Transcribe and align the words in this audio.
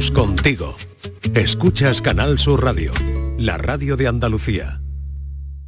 Estamos 0.00 0.26
contigo. 0.26 0.74
Escuchas 1.34 2.00
Canal 2.00 2.38
Sur 2.38 2.64
Radio, 2.64 2.90
la 3.36 3.58
radio 3.58 3.98
de 3.98 4.06
Andalucía. 4.06 4.80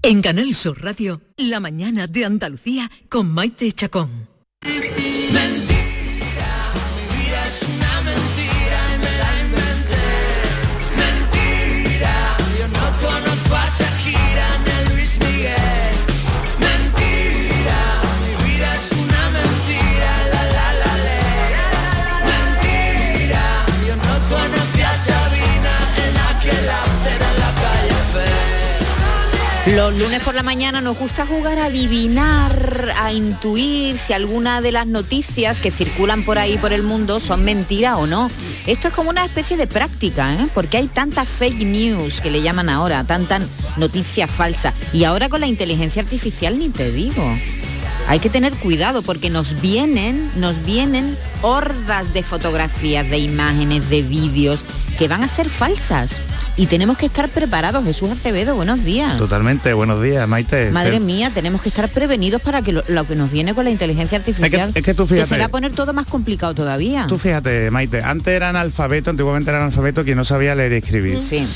En 0.00 0.22
Canal 0.22 0.54
Sur 0.54 0.82
Radio, 0.82 1.20
la 1.36 1.60
mañana 1.60 2.06
de 2.06 2.24
Andalucía 2.24 2.90
con 3.10 3.30
Maite 3.30 3.70
Chacón. 3.72 4.28
Los 29.74 29.98
lunes 29.98 30.22
por 30.22 30.34
la 30.34 30.42
mañana 30.42 30.82
nos 30.82 30.98
gusta 30.98 31.24
jugar 31.24 31.58
a 31.58 31.66
adivinar, 31.66 32.92
a 33.00 33.10
intuir 33.10 33.96
si 33.96 34.12
alguna 34.12 34.60
de 34.60 34.70
las 34.70 34.86
noticias 34.86 35.60
que 35.60 35.70
circulan 35.70 36.24
por 36.24 36.38
ahí 36.38 36.58
por 36.58 36.74
el 36.74 36.82
mundo 36.82 37.20
son 37.20 37.42
mentira 37.42 37.96
o 37.96 38.06
no. 38.06 38.30
Esto 38.66 38.88
es 38.88 38.94
como 38.94 39.08
una 39.08 39.24
especie 39.24 39.56
de 39.56 39.66
práctica, 39.66 40.34
¿eh? 40.34 40.46
porque 40.52 40.76
hay 40.76 40.88
tantas 40.88 41.26
fake 41.26 41.64
news 41.64 42.20
que 42.20 42.30
le 42.30 42.42
llaman 42.42 42.68
ahora, 42.68 43.04
tantas 43.04 43.44
noticias 43.78 44.30
falsas. 44.30 44.74
Y 44.92 45.04
ahora 45.04 45.30
con 45.30 45.40
la 45.40 45.46
inteligencia 45.46 46.02
artificial 46.02 46.58
ni 46.58 46.68
te 46.68 46.92
digo. 46.92 47.24
Hay 48.08 48.18
que 48.18 48.28
tener 48.28 48.52
cuidado 48.56 49.00
porque 49.00 49.30
nos 49.30 49.58
vienen, 49.62 50.30
nos 50.36 50.62
vienen 50.66 51.16
hordas 51.40 52.12
de 52.12 52.22
fotografías, 52.22 53.08
de 53.08 53.18
imágenes, 53.18 53.88
de 53.88 54.02
vídeos 54.02 54.60
que 54.98 55.08
van 55.08 55.22
a 55.22 55.28
ser 55.28 55.48
falsas. 55.48 56.20
Y 56.54 56.66
tenemos 56.66 56.98
que 56.98 57.06
estar 57.06 57.30
preparados. 57.30 57.82
Jesús 57.82 58.10
Acevedo, 58.10 58.54
buenos 58.54 58.84
días. 58.84 59.16
Totalmente, 59.16 59.72
buenos 59.72 60.02
días, 60.02 60.28
Maite. 60.28 60.70
Madre 60.70 60.92
Te- 60.92 61.00
mía, 61.00 61.30
tenemos 61.32 61.62
que 61.62 61.70
estar 61.70 61.88
prevenidos 61.88 62.42
para 62.42 62.60
que 62.60 62.72
lo, 62.72 62.84
lo 62.88 63.06
que 63.06 63.14
nos 63.16 63.30
viene 63.30 63.54
con 63.54 63.64
la 63.64 63.70
inteligencia 63.70 64.18
artificial 64.18 64.70
es 64.74 64.82
que 64.84 64.92
tú 64.92 65.06
fíjate. 65.06 65.28
se 65.30 65.38
va 65.38 65.46
a 65.46 65.48
poner 65.48 65.72
todo 65.72 65.94
más 65.94 66.06
complicado 66.06 66.54
todavía. 66.54 67.06
Tú 67.08 67.18
fíjate, 67.18 67.70
Maite, 67.70 68.02
antes 68.02 68.34
eran 68.34 68.56
alfabeto, 68.56 69.08
antiguamente 69.08 69.50
eran 69.50 69.62
alfabeto 69.62 70.04
quien 70.04 70.18
no 70.18 70.26
sabía 70.26 70.54
leer 70.54 70.72
y 70.72 70.76
escribir. 70.76 71.20
Sí. 71.20 71.46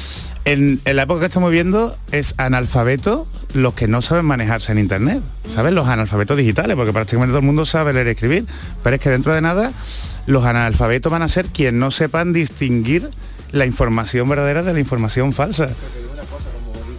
En, 0.47 0.80
en 0.84 0.97
la 0.97 1.03
época 1.03 1.20
que 1.20 1.27
estamos 1.27 1.50
viendo 1.50 1.94
es 2.10 2.34
analfabeto 2.38 3.27
los 3.53 3.75
que 3.75 3.88
no 3.88 4.00
saben 4.00 4.25
manejarse 4.25 4.72
en 4.72 4.78
internet, 4.78 5.20
¿sabes? 5.53 5.75
Los 5.75 5.88
analfabetos 5.88 6.38
digitales, 6.38 6.75
porque 6.75 6.92
prácticamente 6.94 7.33
todo 7.33 7.41
el 7.41 7.47
mundo 7.47 7.66
sabe 7.66 7.92
leer 7.92 8.06
y 8.06 8.10
escribir, 8.10 8.47
pero 8.83 8.97
es 8.97 9.03
que 9.03 9.10
dentro 9.10 9.34
de 9.34 9.42
nada 9.42 9.72
los 10.27 10.44
analfabetos 10.47 11.12
van 11.12 11.22
a 11.22 11.28
ser 11.28 11.47
quienes 11.48 11.75
no 11.75 11.91
sepan 11.91 12.33
distinguir 12.33 13.10
la 13.52 13.66
información 13.66 14.28
verdadera 14.28 14.62
de 14.62 14.72
la 14.72 14.80
información 14.80 15.33
falsa. 15.33 15.69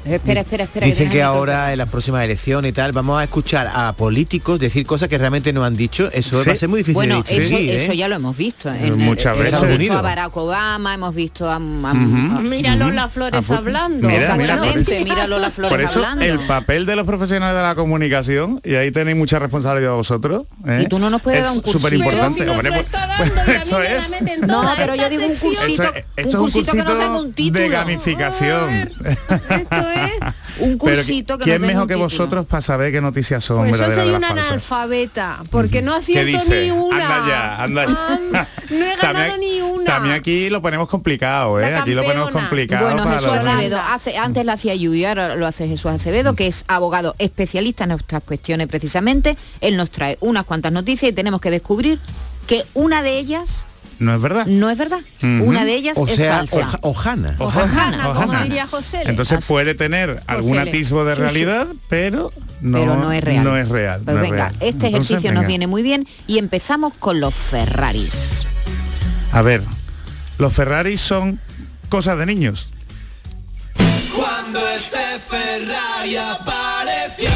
Espera, 0.10 0.42
espera, 0.42 0.64
espera. 0.64 0.86
Dicen 0.88 1.10
que 1.10 1.22
ahora 1.22 1.72
en 1.72 1.78
las 1.78 1.90
próximas 1.90 2.24
elecciones 2.24 2.70
y 2.70 2.74
tal 2.74 2.92
vamos 2.92 3.20
a 3.20 3.24
escuchar 3.24 3.70
a 3.74 3.94
políticos 3.94 4.60
decir 4.60 4.86
cosas 4.86 5.10
que 5.10 5.18
realmente 5.18 5.52
no 5.54 5.64
han 5.64 5.76
dicho. 5.76 6.10
Eso 6.14 6.42
Sí. 6.42 6.50
va 6.50 6.54
a 6.54 6.58
ser 6.58 6.70
muy 6.70 6.80
difícil 6.80 6.94
Bueno, 6.94 7.22
de 7.24 7.76
eso, 7.76 7.92
¿eh? 7.92 7.98
ya 7.98 8.08
lo 8.08 8.16
hemos 8.16 8.36
visto. 8.38 8.70
Muchas 8.96 9.34
hemos 9.34 9.44
veces. 9.46 9.62
visto 9.62 9.76
Unidos. 9.76 9.98
a 9.98 10.02
Barack 10.02 10.38
Obama, 10.38 10.94
hemos 10.94 11.14
visto 11.14 11.50
a... 11.50 11.56
a- 11.56 11.60
Ujú. 11.60 12.42
Míralo 12.42 12.92
las 12.92 13.12
flores 13.12 13.40
Ah, 13.40 13.44
pues, 13.46 13.60
hablando. 13.60 14.08
mira, 14.08 14.20
Exactamente, 14.20 15.04
míralo 15.04 15.40
las 15.40 15.54
flores 15.54 15.72
Por 15.72 15.82
eso 15.82 16.00
hablando. 16.00 16.26
el 16.26 16.40
papel 16.48 16.86
de 16.86 16.96
los 16.96 17.06
profesionales 17.06 17.56
de 17.58 17.64
la 17.64 17.76
comunicación, 17.76 18.62
y 18.64 18.76
ahí 18.76 18.92
tenéis 18.92 19.18
mucha 19.18 19.40
responsabilidad 19.40 19.92
vosotros. 19.94 20.44
¿eh? 20.66 20.82
Y 20.84 20.88
tú 20.88 21.00
no 21.00 21.10
nos 21.10 21.22
puedes 21.22 21.40
es 21.42 21.46
dar 21.46 21.54
un 21.56 21.62
cursito. 21.62 21.80
súper 21.80 21.94
importante. 21.94 22.46
Si 22.46 22.50
eso 23.62 23.82
es. 23.82 24.12
No, 24.48 24.64
pero 24.78 24.96
yo 24.96 25.10
digo 25.10 25.26
un 25.26 25.36
cursito, 25.36 25.84
un 26.24 26.32
cursito 26.32 26.72
que 26.72 26.78
no 26.84 26.86
tenga 26.98 27.20
un 27.20 27.34
título. 27.34 27.64
de 27.64 27.70
gamificación. 27.70 28.70
Esto 29.50 29.76
es... 29.76 29.97
Un 30.60 30.78
cursito 30.78 31.38
que 31.38 31.44
¿quién 31.44 31.62
mejor 31.62 31.84
un 31.84 31.88
que 31.88 31.94
título? 31.94 32.06
vosotros 32.06 32.46
para 32.48 32.62
saber 32.62 32.92
qué 32.92 33.00
noticias 33.00 33.44
son 33.44 33.70
Pues 33.70 33.80
yo 33.80 33.94
soy 33.94 34.10
una 34.10 34.30
analfabeta, 34.30 35.40
porque 35.52 35.82
no 35.82 35.92
¿Qué 35.92 35.98
acierto 35.98 36.44
ni 36.50 36.72
una. 36.72 37.04
Anda 37.04 37.28
ya, 37.28 37.64
anda 37.64 37.86
ya. 37.86 38.48
No 38.70 38.86
he 38.86 38.96
ganado 38.96 39.38
ni 39.38 39.62
una. 39.62 39.86
También 39.86 40.16
aquí 40.16 40.50
lo 40.50 40.62
ponemos 40.62 40.88
complicado, 40.90 41.60
¿eh? 41.60 41.72
La 41.72 41.82
Aquí 41.82 41.94
lo 41.94 42.04
ponemos 42.04 42.32
complicado 42.32 42.86
Bueno, 42.86 43.04
para 43.04 43.20
Jesús 43.20 43.34
Acevedo, 43.34 43.80
hace, 43.80 44.18
antes 44.18 44.46
lo 44.46 44.52
hacía 44.52 44.76
Yuyu, 44.76 45.08
ahora 45.08 45.36
lo 45.36 45.46
hace 45.48 45.68
Jesús 45.68 45.92
Acevedo, 45.92 46.34
que 46.34 46.48
es 46.48 46.66
abogado 46.68 47.16
especialista 47.20 47.84
en 47.84 47.92
nuestras 47.92 48.24
cuestiones 48.24 48.68
precisamente. 48.68 49.38
Él 49.62 49.78
nos 49.78 49.92
trae 49.92 50.18
unas 50.22 50.46
cuantas 50.46 50.72
noticias 50.72 51.12
y 51.12 51.14
tenemos 51.14 51.40
que 51.40 51.52
descubrir 51.52 52.00
que 52.48 52.64
una 52.74 53.04
de 53.04 53.20
ellas 53.20 53.66
No 54.00 54.14
es 54.16 54.22
verdad. 54.22 54.46
no 54.46 54.70
es 54.70 54.78
verdad. 54.78 55.00
Una 55.24 55.66
de 55.66 55.74
ellas 55.76 55.98
O 55.98 56.06
es 56.06 56.16
sea, 56.16 56.38
falsa. 56.38 56.58
Oja- 56.58 56.80
Ojana. 56.82 57.36
Ojana, 57.40 57.98
como 58.06 58.20
Ojana. 58.26 58.44
diría 58.44 58.68
José. 58.68 59.04
Le. 59.04 59.10
Entonces 59.10 59.40
Así. 59.40 59.48
puede 59.48 59.74
tener 59.76 60.22
algún 60.28 60.58
atisbo 60.60 61.04
de 61.06 61.16
realidad, 61.16 61.68
pero 61.90 62.32
no, 62.62 62.78
pero 62.80 62.96
no 62.98 63.12
es 63.12 63.24
real. 63.24 63.44
No 63.44 63.58
es 63.58 63.70
real. 63.70 64.02
Pues 64.04 64.16
no 64.16 64.24
es 64.24 64.30
venga, 64.30 64.50
real. 64.50 64.54
este 64.62 64.68
Entonces, 64.88 64.94
ejercicio 65.12 65.32
nos 65.34 65.48
viene 65.48 65.66
muy 65.68 65.82
bien 65.84 66.08
y 66.28 66.38
empezamos 66.38 66.94
con 66.98 67.20
los 67.20 67.34
Ferraris. 67.34 68.46
A 69.32 69.42
ver, 69.42 69.64
los 70.38 70.54
Ferraris 70.54 71.02
son 71.02 71.40
cosas 71.90 72.18
de 72.20 72.26
niños. 72.28 72.70
Cuando 74.16 74.60
ese 74.70 75.20
Ferrari 75.28 76.18
apareció. 76.18 77.30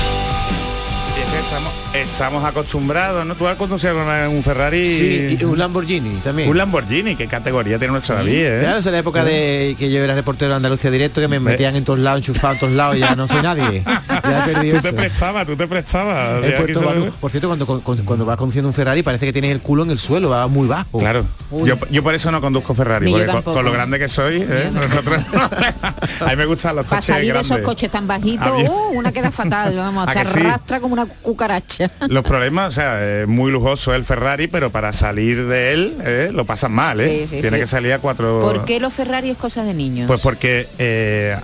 Estamos, 1.51 1.73
estamos 1.93 2.45
acostumbrados, 2.45 3.25
¿no? 3.25 3.35
Tú 3.35 3.45
has 3.45 3.57
conducido 3.57 3.93
un 4.29 4.41
Ferrari. 4.41 4.85
Sí, 4.85 5.37
y 5.37 5.43
un 5.43 5.59
Lamborghini 5.59 6.15
también. 6.23 6.47
Un 6.47 6.55
Lamborghini, 6.55 7.17
qué 7.17 7.27
categoría 7.27 7.77
tiene 7.77 7.91
nuestro 7.91 8.15
David, 8.15 8.45
¿eh? 8.45 8.59
Claro, 8.61 8.77
esa 8.77 8.87
es 8.87 8.93
la 8.93 8.99
época 8.99 9.25
de 9.25 9.75
que 9.77 9.91
yo 9.91 10.01
era 10.01 10.15
reportero 10.15 10.51
de 10.51 10.55
Andalucía 10.55 10.89
Directo, 10.89 11.19
que 11.19 11.27
me 11.27 11.41
metían 11.41 11.75
en 11.75 11.83
todos 11.83 11.99
lados, 11.99 12.19
enchufado 12.19 12.53
en 12.53 12.59
todos 12.61 12.73
lados, 12.73 12.97
ya 12.97 13.17
no 13.17 13.27
soy 13.27 13.41
nadie. 13.41 13.83
Ya 14.23 14.45
he 14.45 14.53
perdido 14.53 14.77
Tú 14.77 14.83
te 14.83 14.93
prestabas, 14.93 15.47
tú 15.47 15.55
te 15.55 15.67
prestabas. 15.67 16.41
Lo-. 16.41 17.11
Por 17.11 17.31
cierto, 17.31 17.47
cuando, 17.47 17.65
cuando 17.65 18.25
vas 18.25 18.37
conduciendo 18.37 18.67
un 18.69 18.73
Ferrari 18.73 19.01
parece 19.01 19.25
que 19.25 19.33
tienes 19.33 19.51
el 19.51 19.61
culo 19.61 19.83
en 19.83 19.89
el 19.89 19.97
suelo, 19.97 20.29
va 20.29 20.47
muy 20.47 20.67
bajo. 20.67 20.99
Claro, 20.99 21.25
yo, 21.63 21.75
yo 21.89 22.03
por 22.03 22.13
eso 22.13 22.31
no 22.31 22.39
conduzco 22.39 22.75
Ferrari, 22.75 23.11
porque 23.11 23.41
con, 23.43 23.65
lo 23.65 23.71
grande 23.71 23.97
que 23.97 24.07
soy, 24.07 24.45
¿eh? 24.47 24.69
nosotros 24.71 25.23
a 26.21 26.25
mí 26.27 26.35
me 26.35 26.45
gustan 26.45 26.75
los 26.75 26.85
Para 26.85 27.01
coches 27.01 27.15
salir 27.15 27.33
de 27.33 27.39
esos 27.39 27.57
coches 27.59 27.89
tan 27.89 28.05
bajitos, 28.05 28.69
uh, 28.69 28.97
una 28.97 29.11
queda 29.11 29.31
fatal, 29.31 29.75
vamos, 29.75 30.07
¿A 30.07 30.13
se 30.13 30.19
que 30.19 30.25
sí? 30.27 30.39
arrastra 30.39 30.79
como 30.79 30.93
una 30.93 31.05
cucaracha. 31.41 31.89
Los 32.07 32.23
problemas, 32.23 32.69
o 32.69 32.71
sea, 32.71 33.21
es 33.21 33.27
muy 33.27 33.51
lujoso 33.51 33.93
el 33.95 34.05
Ferrari, 34.05 34.47
pero 34.47 34.69
para 34.69 34.93
salir 34.93 35.47
de 35.47 35.73
él 35.73 35.97
eh, 36.05 36.29
lo 36.31 36.45
pasan 36.45 36.71
mal, 36.71 36.99
¿eh? 36.99 37.21
Sí, 37.21 37.35
sí, 37.35 37.41
Tiene 37.41 37.57
sí. 37.57 37.61
que 37.61 37.67
salir 37.67 37.93
a 37.93 37.99
cuatro... 37.99 38.41
¿Por 38.41 38.65
qué 38.65 38.79
los 38.79 38.93
Ferrari 38.93 39.31
es 39.31 39.37
cosa 39.37 39.63
de 39.63 39.73
niños? 39.73 40.07
Pues 40.07 40.21
porque 40.21 40.67
eh, 40.77 41.35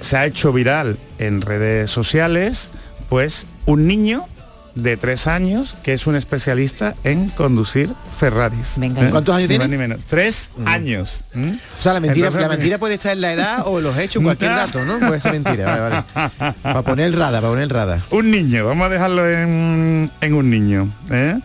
se 0.00 0.16
ha 0.16 0.24
hecho 0.24 0.52
viral 0.52 0.98
en 1.18 1.42
redes 1.42 1.90
sociales, 1.90 2.70
pues 3.08 3.46
un 3.66 3.86
niño 3.86 4.26
de 4.74 4.96
tres 4.96 5.26
años 5.28 5.76
que 5.84 5.92
es 5.92 6.06
un 6.06 6.16
especialista 6.16 6.94
en 7.04 7.28
conducir 7.28 7.90
Ferraris. 8.18 8.74
Venga, 8.76 9.06
¿eh? 9.06 9.10
¿cuántos 9.10 9.34
años 9.36 9.48
tiene? 9.48 9.68
ni 9.68 9.76
menos. 9.76 10.00
Tres 10.08 10.50
años. 10.64 11.24
¿m? 11.34 11.58
O 11.78 11.82
sea, 11.82 11.92
la 11.92 12.00
mentira, 12.00 12.26
Entonces, 12.26 12.42
la 12.42 12.48
mentira 12.56 12.78
puede 12.78 12.94
estar 12.94 13.12
en 13.12 13.20
la 13.20 13.32
edad 13.32 13.62
o 13.66 13.80
los 13.80 13.96
hechos, 13.98 14.22
cualquier 14.24 14.50
dato, 14.50 14.84
¿no? 14.84 14.98
Puede 14.98 15.20
ser 15.20 15.32
mentira, 15.32 15.66
vale, 15.78 16.04
vale. 16.18 16.54
Para 16.62 16.82
poner 16.82 17.06
el 17.06 17.12
radar, 17.12 17.40
para 17.40 17.48
poner 17.50 17.64
el 17.64 17.70
radar. 17.70 18.00
Un 18.10 18.30
niño, 18.30 18.66
vamos 18.66 18.86
a 18.86 18.90
dejarlo 18.90 19.28
en, 19.30 20.10
en 20.20 20.34
un 20.34 20.50
niño. 20.50 20.88
¿eh? 21.10 21.38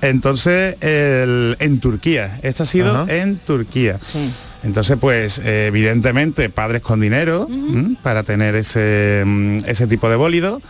Entonces, 0.00 0.76
el- 0.82 1.56
en 1.60 1.80
Turquía, 1.80 2.38
esto 2.42 2.64
ha 2.64 2.66
sido 2.66 3.02
Ajá. 3.02 3.14
en 3.14 3.36
Turquía. 3.36 3.98
Sí. 4.12 4.30
Entonces, 4.64 4.96
pues 5.00 5.40
evidentemente 5.44 6.48
padres 6.48 6.82
con 6.82 6.98
dinero 7.00 7.46
¿m? 7.50 7.96
para 8.02 8.22
tener 8.22 8.54
ese, 8.54 9.22
mm, 9.24 9.58
ese 9.66 9.86
tipo 9.86 10.08
de 10.08 10.16
bólido. 10.16 10.60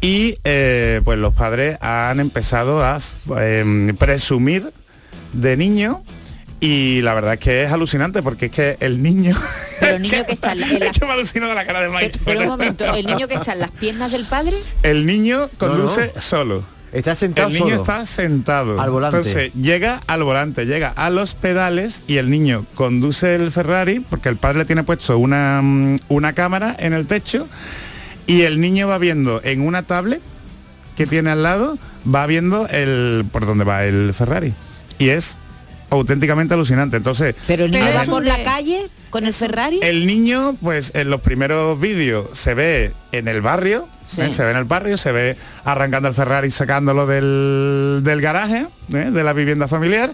Y 0.00 0.38
eh, 0.44 1.00
pues 1.04 1.18
los 1.18 1.34
padres 1.34 1.78
han 1.80 2.20
empezado 2.20 2.82
a 2.84 2.98
em, 3.40 3.96
presumir 3.96 4.72
de 5.32 5.56
niño 5.56 6.02
y 6.60 7.00
la 7.02 7.14
verdad 7.14 7.34
es 7.34 7.40
que 7.40 7.64
es 7.64 7.72
alucinante 7.72 8.22
porque 8.22 8.46
es 8.46 8.52
que 8.52 8.76
el 8.80 9.02
niño... 9.02 9.36
Pero 9.80 9.96
el 9.96 10.02
niño 10.02 10.24
que 10.26 10.32
está 10.32 10.52
en 10.52 10.60
la- 10.60 10.68
en 10.68 10.80
la- 10.80 10.86
Es 10.90 10.98
que 10.98 11.04
me 11.04 11.12
alucino 11.12 11.48
de 11.48 11.54
la 11.54 11.66
cara 11.66 11.82
de 11.82 11.88
Maite. 11.88 12.18
Pero, 12.24 12.38
pero 12.38 12.40
un 12.42 12.46
momento, 12.48 12.84
¿el 12.94 13.06
niño 13.06 13.26
que 13.28 13.34
está 13.34 13.52
en 13.52 13.58
las 13.60 13.70
piernas 13.70 14.12
del 14.12 14.24
padre? 14.24 14.56
El 14.82 15.04
niño 15.04 15.48
conduce 15.58 16.12
no. 16.14 16.20
solo. 16.20 16.64
Está 16.92 17.16
sentado 17.16 17.48
El 17.48 17.54
niño 17.54 17.64
solo. 17.70 17.76
está 17.80 18.06
sentado. 18.06 18.80
Al 18.80 18.90
volante. 18.90 19.16
Entonces 19.16 19.52
llega 19.54 20.00
al 20.06 20.22
volante, 20.22 20.64
llega 20.64 20.90
a 20.90 21.10
los 21.10 21.34
pedales 21.34 22.04
y 22.06 22.18
el 22.18 22.30
niño 22.30 22.64
conduce 22.76 23.34
el 23.34 23.50
Ferrari 23.50 23.98
porque 23.98 24.28
el 24.28 24.36
padre 24.36 24.58
le 24.60 24.64
tiene 24.64 24.84
puesto 24.84 25.18
una, 25.18 25.60
mm, 25.60 25.98
una 26.08 26.32
cámara 26.34 26.76
en 26.78 26.92
el 26.92 27.06
techo 27.08 27.48
y 28.26 28.42
el 28.42 28.60
niño 28.60 28.88
va 28.88 28.98
viendo 28.98 29.40
en 29.44 29.60
una 29.60 29.82
tablet 29.82 30.20
que 30.96 31.06
tiene 31.06 31.30
al 31.30 31.42
lado, 31.42 31.78
va 32.12 32.26
viendo 32.26 32.68
el 32.68 33.24
por 33.32 33.46
dónde 33.46 33.64
va 33.64 33.84
el 33.84 34.12
Ferrari. 34.14 34.54
Y 34.98 35.08
es 35.08 35.38
auténticamente 35.90 36.54
alucinante. 36.54 36.96
Entonces, 36.96 37.34
Pero 37.46 37.64
el 37.64 37.70
niño 37.72 37.84
va 37.96 38.04
por 38.04 38.24
la 38.24 38.42
calle 38.42 38.88
con 39.10 39.26
el 39.26 39.34
Ferrari. 39.34 39.78
el 39.82 40.06
niño, 40.06 40.56
pues 40.62 40.92
en 40.94 41.10
los 41.10 41.20
primeros 41.20 41.78
vídeos 41.80 42.26
se 42.32 42.54
ve 42.54 42.92
en 43.12 43.28
el 43.28 43.40
barrio, 43.42 43.88
Sí. 44.06 44.20
¿eh? 44.20 44.30
se 44.32 44.42
ve 44.44 44.50
en 44.50 44.56
el 44.58 44.64
barrio, 44.64 44.96
se 44.98 45.12
ve 45.12 45.36
arrancando 45.64 46.08
el 46.08 46.14
Ferrari, 46.14 46.50
sacándolo 46.50 47.06
del, 47.06 48.00
del 48.04 48.20
garaje, 48.20 48.66
¿eh? 48.92 49.10
de 49.10 49.24
la 49.24 49.32
vivienda 49.32 49.66
familiar. 49.68 50.12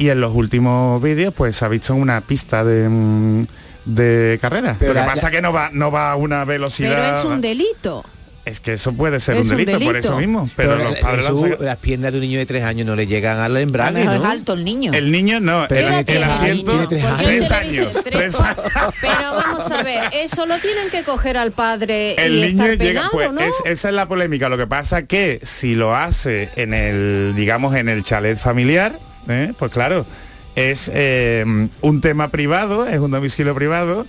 y 0.00 0.10
en 0.10 0.20
los 0.20 0.32
últimos 0.34 1.02
vídeos 1.02 1.34
pues 1.34 1.56
se 1.56 1.64
ha 1.64 1.68
visto 1.68 1.92
una 1.94 2.20
pista 2.20 2.62
de, 2.64 2.88
mm, 2.88 3.42
de 3.88 4.38
carrera. 4.40 4.76
Pero 4.78 4.92
Lo 4.94 5.00
que 5.00 5.06
la- 5.06 5.12
pasa 5.14 5.26
la- 5.26 5.30
que 5.32 5.42
no 5.42 5.52
va, 5.52 5.70
no 5.72 5.90
va 5.90 6.12
a 6.12 6.16
una 6.16 6.44
velocidad. 6.44 6.94
Pero 7.02 7.18
es 7.18 7.24
un 7.24 7.40
delito. 7.40 8.04
Es 8.44 8.60
que 8.60 8.72
eso 8.72 8.94
puede 8.94 9.20
ser 9.20 9.34
Es 9.36 9.42
un 9.42 9.50
un 9.50 9.56
delito, 9.58 9.78
por 9.78 9.94
eso 9.94 10.16
mismo. 10.16 10.48
Pero, 10.56 10.78
Pero, 10.78 10.84
los 10.84 10.98
padres 11.00 11.26
Jesús, 11.26 11.60
las 11.60 11.76
piernas 11.76 12.12
de 12.12 12.18
un 12.18 12.22
niño 12.22 12.38
de 12.38 12.46
tres 12.46 12.64
años 12.64 12.86
no 12.86 12.96
le 12.96 13.06
llegan 13.06 13.38
al 13.40 13.54
embrague, 13.58 13.92
mejor 14.00 14.14
es 14.14 14.20
¿no? 14.22 14.26
alto 14.30 14.52
el 14.54 14.64
niño. 14.64 14.90
El 14.94 15.12
niño 15.12 15.38
no, 15.38 15.66
Pero 15.68 15.88
el, 15.88 16.24
asiento 16.24 16.70
Tiene 16.70 16.86
tres 16.86 17.04
años, 17.52 17.94
dice 17.94 18.10
tres 18.10 18.40
años. 18.40 18.56
Pero 19.02 19.34
vamos 19.36 19.70
a 19.70 19.82
ver, 19.82 20.04
eso 20.14 20.46
lo 20.46 20.56
tienen 20.60 20.88
que 20.90 21.02
coger 21.02 21.36
al 21.36 21.52
padre 21.52 22.14
El 22.14 22.36
y 22.36 22.40
niño 22.54 22.64
estar 22.64 22.78
llega, 22.78 23.10
penado, 23.10 23.10
pues 23.12 23.32
¿no? 23.32 23.40
es- 23.40 23.54
esa 23.66 23.88
es 23.90 23.94
la 23.94 24.08
polémica. 24.08 24.48
Lo 24.48 24.56
que 24.56 24.66
pasa 24.66 25.02
que 25.02 25.40
si 25.42 25.74
lo 25.74 25.94
hace 25.94 26.48
en 26.56 26.72
el, 26.72 27.34
digamos, 27.36 27.76
en 27.76 27.90
el 27.90 28.02
chalet 28.02 28.38
familiar, 28.38 28.98
¿eh? 29.28 29.52
pues 29.58 29.70
claro, 29.70 30.06
es 30.56 30.90
eh, 30.94 31.44
un 31.80 32.00
tema 32.00 32.28
privado, 32.28 32.86
es 32.86 32.98
un 32.98 33.10
domicilio 33.10 33.54
privado. 33.54 34.06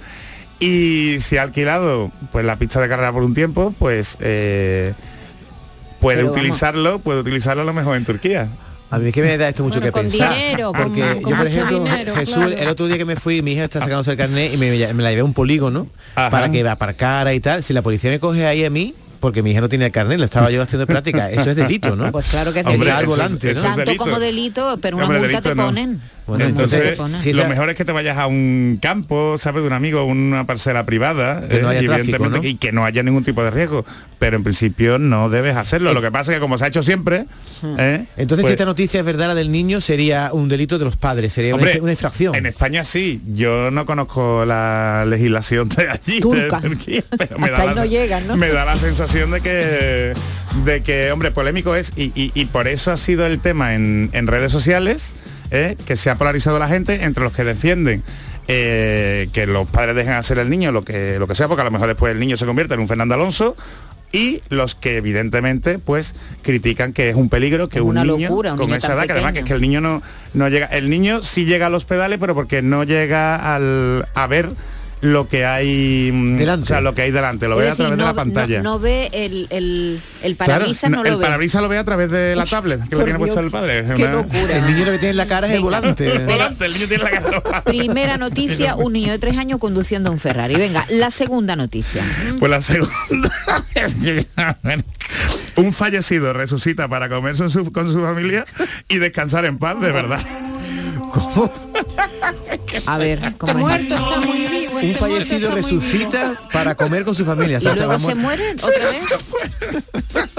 Y 0.59 1.17
si 1.21 1.37
ha 1.37 1.43
alquilado 1.43 2.11
pues 2.31 2.45
la 2.45 2.57
pista 2.57 2.81
de 2.81 2.89
carrera 2.89 3.13
por 3.13 3.23
un 3.23 3.33
tiempo, 3.33 3.73
pues 3.79 4.17
eh, 4.19 4.93
puede 6.01 6.17
Pero 6.17 6.29
vamos. 6.29 6.41
utilizarlo, 6.41 6.99
puede 6.99 7.19
utilizarlo 7.21 7.61
a 7.61 7.65
lo 7.65 7.73
mejor 7.73 7.95
en 7.95 8.03
Turquía. 8.05 8.49
A 8.91 8.97
mí 8.97 9.09
es 9.09 9.13
que 9.13 9.21
me 9.21 9.37
da 9.37 9.47
esto 9.49 9.63
mucho 9.63 9.79
Bueno, 9.79 9.85
que 9.87 9.91
con 9.91 10.01
pensar. 10.09 10.33
dinero, 10.35 10.71
porque 10.73 11.21
con 11.21 11.31
yo, 11.31 11.37
por 11.37 11.47
ejemplo, 11.47 11.83
dinero, 11.83 12.15
Jesús, 12.15 12.35
claro. 12.37 12.57
el 12.57 12.67
otro 12.67 12.87
día 12.87 12.97
que 12.97 13.05
me 13.05 13.15
fui, 13.15 13.41
mi 13.43 13.53
hija 13.53 13.65
está 13.65 13.79
sacándose 13.81 14.11
el 14.11 14.17
carnet 14.17 14.51
y 14.53 14.57
me, 14.57 14.71
me 14.93 15.03
la 15.03 15.09
llevé 15.11 15.21
a 15.21 15.25
un 15.25 15.33
polígono 15.35 15.87
Ajá. 16.15 16.31
para 16.31 16.49
que 16.51 16.67
aparcara 16.67 17.33
y 17.35 17.39
tal. 17.39 17.61
Si 17.61 17.71
la 17.71 17.83
policía 17.83 18.09
me 18.09 18.19
coge 18.19 18.47
ahí 18.47 18.65
a 18.65 18.69
mí, 18.71 18.95
porque 19.19 19.43
mi 19.43 19.51
hija 19.51 19.61
no 19.61 19.69
tiene 19.69 19.85
el 19.85 19.91
carnet, 19.91 20.17
lo 20.17 20.25
estaba 20.25 20.49
yo 20.49 20.61
haciendo 20.63 20.87
práctica, 20.87 21.29
eso 21.29 21.51
es 21.51 21.55
delito, 21.55 21.95
¿no? 21.95 22.11
Pues 22.11 22.27
claro 22.29 22.51
que 22.51 22.61
es 22.61 22.65
Hombre, 22.65 22.79
delito. 22.91 22.97
al 22.97 23.03
es- 23.03 23.09
volante, 23.09 23.51
eso 23.51 23.63
¿no? 23.63 23.69
es 23.69 23.75
Tanto 23.75 23.97
como 23.97 24.19
delito, 24.19 24.77
pero 24.81 24.97
una 24.97 25.05
Hombre, 25.05 25.19
multa 25.19 25.39
delito 25.41 25.49
te 25.49 25.55
no. 25.55 25.99
Bueno, 26.29 26.45
Entonces, 26.45 26.97
sí, 27.19 27.33
lo 27.33 27.47
mejor 27.47 27.69
es 27.69 27.75
que 27.75 27.83
te 27.85 27.91
vayas 27.91 28.17
a 28.17 28.27
un 28.27 28.79
campo, 28.81 29.37
¿sabes? 29.37 29.61
De 29.63 29.67
un 29.67 29.73
amigo, 29.73 30.05
una 30.05 30.45
parcela 30.45 30.85
privada, 30.85 31.47
Que 31.47 31.61
no 31.61 31.71
eh, 31.71 31.77
haya 31.77 31.81
y 31.81 31.85
tráfico, 31.87 32.03
evidentemente 32.15 32.37
¿no? 32.39 32.43
y 32.47 32.55
que 32.55 32.71
no 32.71 32.85
haya 32.85 33.03
ningún 33.03 33.23
tipo 33.23 33.43
de 33.43 33.51
riesgo. 33.51 33.85
Pero 34.19 34.35
en 34.35 34.43
principio 34.43 34.99
no 34.99 35.29
debes 35.29 35.55
hacerlo. 35.55 35.93
Lo 35.93 36.01
que 36.01 36.11
pasa 36.11 36.31
es 36.31 36.37
que 36.37 36.41
como 36.41 36.57
se 36.57 36.65
ha 36.65 36.67
hecho 36.67 36.83
siempre, 36.83 37.25
¿eh? 37.77 38.05
Entonces, 38.17 38.43
pues- 38.43 38.47
si 38.47 38.51
esta 38.53 38.65
noticia 38.65 38.99
es 38.99 39.05
verdad, 39.05 39.27
la 39.27 39.35
del 39.35 39.51
niño 39.51 39.79
sería 39.81 40.31
un 40.33 40.49
delito 40.49 40.77
de 40.77 40.85
los 40.85 40.97
padres, 40.97 41.31
sería 41.33 41.55
una, 41.55 41.63
Hombre, 41.63 41.79
una 41.81 41.91
infracción. 41.91 42.35
En 42.35 42.45
España 42.45 42.83
sí, 42.83 43.21
yo 43.33 43.71
no 43.71 43.85
conozco 43.85 44.43
la 44.45 45.05
legislación 45.07 45.69
de 45.69 45.89
allí, 45.89 46.19
Turca. 46.19 46.59
de 46.59 46.69
Turquía, 46.69 47.03
pero 47.17 47.39
me 47.39 47.45
Hasta 47.47 47.57
da, 47.57 47.63
ahí 47.69 47.75
la, 47.75 47.81
no 47.81 47.85
llegan, 47.85 48.27
¿no? 48.27 48.35
me 48.37 48.49
da 48.49 48.65
la 48.65 48.75
sensación 48.75 49.31
de 49.31 49.39
que, 49.41 50.13
de 50.65 50.83
que, 50.83 51.11
hombre, 51.13 51.31
polémico 51.31 51.75
es, 51.75 51.93
y, 51.95 52.11
y- 52.13 52.31
y 52.35 52.45
por 52.45 52.67
eso 52.67 52.91
ha 52.91 52.97
sido 52.97 53.25
el 53.25 53.39
tema 53.39 53.73
en, 53.73 54.09
en 54.11 54.27
redes 54.27 54.51
sociales, 54.51 55.13
que 55.49 55.95
se 55.95 56.09
ha 56.09 56.15
polarizado 56.15 56.59
la 56.59 56.67
gente 56.67 57.03
entre 57.03 57.23
los 57.23 57.33
que 57.33 57.43
defienden 57.43 58.03
eh, 58.51 59.29
que 59.31 59.45
los 59.45 59.69
padres 59.69 59.95
dejen 59.95 60.13
hacer 60.13 60.39
al 60.39 60.49
niño 60.49 60.71
lo 60.71 60.83
que, 60.83 61.19
lo 61.19 61.27
que 61.27 61.35
sea, 61.35 61.47
porque 61.47 61.61
a 61.61 61.65
lo 61.65 61.71
mejor 61.71 61.87
después 61.87 62.11
el 62.13 62.19
niño 62.19 62.35
se 62.35 62.47
convierte 62.47 62.73
en 62.73 62.79
un 62.79 62.87
Fernando 62.87 63.13
Alonso, 63.13 63.55
y 64.11 64.41
los 64.49 64.73
que 64.73 64.97
evidentemente 64.97 65.77
pues 65.77 66.15
critican 66.41 66.93
que 66.93 67.09
es 67.09 67.15
un 67.15 67.29
peligro 67.29 67.69
que 67.69 67.79
un 67.79 67.89
una 67.89 68.03
niño 68.03 68.27
locura, 68.27 68.53
un 68.53 68.57
con 68.57 68.65
niño 68.67 68.77
esa 68.77 68.93
edad, 68.93 69.05
que 69.05 69.11
además 69.11 69.33
que 69.33 69.39
es 69.39 69.45
que 69.45 69.53
el 69.53 69.61
niño 69.61 69.81
no, 69.81 70.01
no 70.33 70.49
llega, 70.49 70.65
el 70.65 70.89
niño 70.89 71.21
sí 71.21 71.45
llega 71.45 71.67
a 71.67 71.69
los 71.69 71.85
pedales, 71.85 72.17
pero 72.19 72.33
porque 72.33 72.63
no 72.63 72.83
llega 72.83 73.35
al, 73.55 74.07
a 74.15 74.25
ver 74.25 74.49
lo 75.01 75.27
que 75.29 75.45
hay 75.45 76.11
mm, 76.11 76.37
Delante. 76.37 76.63
o 76.63 76.65
sea, 76.67 76.81
lo 76.81 76.93
que 76.93 77.03
hay 77.03 77.11
delante, 77.11 77.47
lo 77.47 77.55
Es 77.55 77.61
ve 77.61 77.69
a 77.71 77.75
través 77.75 77.97
de 77.97 78.03
la 78.03 78.13
pantalla. 78.13 78.57
no- 78.61 78.71
no 78.71 78.79
ve 78.79 79.09
el, 79.13 79.47
el, 79.49 80.01
el 80.23 80.35
Claro, 80.35 80.53
parabrisas, 80.53 80.89
no, 80.89 81.03
el 81.05 81.11
lo 81.13 81.17
ve. 81.19 81.25
parabrisas 81.25 81.61
lo 81.61 81.69
ve 81.69 81.77
a 81.77 81.83
través 81.85 82.11
de 82.11 82.35
la 82.35 82.45
tablet 82.45 82.79
que 82.83 82.91
lo 82.91 82.97
por 82.97 83.03
tiene 83.05 83.19
puesto 83.19 83.39
el 83.39 83.49
padre. 83.51 83.85
Qué 83.95 84.03
una- 84.03 84.11
locura. 84.13 84.57
el 84.57 84.65
niño 84.67 84.85
lo 84.85 84.91
que 84.91 84.97
tiene 84.97 85.09
en 85.11 85.17
la 85.17 85.27
cara 85.27 85.47
es 85.47 85.53
el 85.53 85.61
volante. 85.61 86.05
el 86.07 86.25
volante, 86.25 86.65
el 86.65 86.73
niño 86.73 86.87
tiene 86.87 87.03
la 87.03 87.09
cara. 87.11 87.63
Primera 87.63 88.17
noticia, 88.17 88.75
un 88.77 88.93
niño 88.93 89.11
de 89.11 89.19
tres 89.19 89.37
años 89.37 89.59
conduciendo 89.59 90.11
un 90.11 90.19
Ferrari. 90.19 90.55
Venga, 90.55 90.85
la 90.89 91.11
segunda 91.11 91.55
noticia. 91.55 92.03
Pues 92.39 92.49
la 92.51 92.61
segunda 92.61 92.89
un 95.55 95.73
fallecido 95.73 96.33
resucita 96.33 96.87
para 96.87 97.09
comerse 97.09 97.43
con 97.43 97.49
su, 97.51 97.71
con 97.71 97.91
su 97.91 98.01
familia 98.01 98.45
y 98.87 98.97
descansar 98.97 99.45
en 99.45 99.57
paz, 99.57 99.79
de 99.81 99.91
verdad. 99.91 100.19
A 102.85 102.97
ver, 102.97 103.35
¿cómo 103.37 103.53
es? 103.53 103.57
muerto 103.59 103.93
está 103.95 104.21
muy 104.21 104.47
vivo. 104.47 104.73
Un 104.75 104.81
muerto 104.81 104.99
fallecido 104.99 105.51
resucita 105.51 106.39
para 106.51 106.75
comer 106.75 107.03
con 107.05 107.15
su 107.15 107.25
familia. 107.25 107.57
O 107.59 107.61
¿Y 107.61 107.75
luego 107.75 107.99
se 107.99 108.15
muere 108.15 108.51
otra 108.53 108.89
vez? 108.91 109.03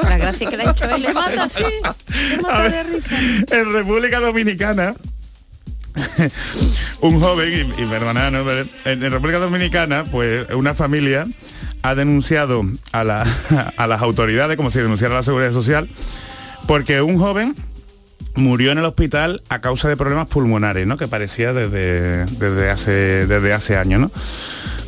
La 0.03 0.17
gracia 0.19 0.51
que 0.51 0.57
le 0.57 0.63
ha 0.65 0.71
hecho 0.71 0.85
él 0.85 0.91
vivo. 0.97 1.09
es- 1.11 1.15
Le 1.15 1.15
mata 1.15 1.43
así, 1.45 1.63
le 1.63 2.37
A 2.37 2.43
mata 2.43 2.63
ver, 2.63 2.87
de 2.87 2.93
risa. 2.95 3.17
en 3.57 3.73
República 3.73 4.21
Dominicana 4.21 4.95
un 7.01 7.21
joven 7.21 7.75
y, 7.77 7.83
y 7.83 7.87
perdonad, 7.87 8.31
¿no? 8.31 8.49
En, 8.51 8.69
en 9.03 9.13
República 9.13 9.39
Dominicana 9.39 10.05
pues 10.05 10.47
una 10.53 10.73
familia 10.75 11.27
ha 11.83 11.95
denunciado 11.95 12.63
a, 12.93 13.05
la- 13.05 13.27
a 13.77 13.87
las 13.87 14.01
autoridades 14.03 14.57
como 14.57 14.71
si 14.71 14.79
denunciara 14.79 15.15
la 15.15 15.23
seguridad 15.23 15.53
social 15.53 15.89
porque 16.67 17.03
un 17.03 17.19
joven 17.19 17.55
murió 18.35 18.73
en 18.73 18.79
el 18.79 18.85
hospital 18.85 19.43
a 19.49 19.61
causa 19.61 19.89
de 19.89 19.97
problemas 19.97 20.29
pulmonares, 20.29 20.87
¿no? 20.87 20.97
Que 20.97 21.09
parecía 21.09 21.53
desde, 21.53 22.27
desde 22.27 22.71
hace 22.71 23.27
desde 23.27 23.53
hace 23.53 23.77
años, 23.77 24.01
¿no? 24.01 24.11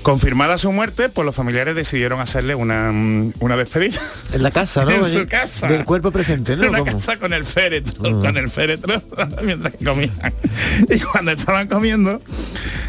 Confirmada 0.02 0.58
su 0.58 0.72
muerte, 0.72 1.08
pues 1.08 1.24
los 1.24 1.34
familiares 1.34 1.76
decidieron 1.76 2.20
hacerle 2.20 2.56
una, 2.56 2.90
mm, 2.90 3.34
una 3.38 3.56
despedida. 3.56 4.00
En 4.32 4.42
la 4.42 4.50
casa, 4.50 4.84
¿no? 4.84 4.90
En 4.90 5.04
su 5.04 5.26
casa. 5.28 5.68
Del 5.68 5.84
cuerpo 5.84 6.10
presente, 6.10 6.56
¿no? 6.56 6.64
En 6.64 6.68
una 6.70 6.78
¿Cómo? 6.80 6.92
casa 6.92 7.18
con 7.18 7.32
el 7.32 7.44
féretro, 7.44 7.94
con 8.20 8.36
el 8.36 8.50
féretro, 8.50 9.00
mientras 9.42 9.76
que 9.76 9.84
comían. 9.84 10.10
Y 10.88 10.98
cuando 10.98 11.30
estaban 11.30 11.68
comiendo, 11.68 12.20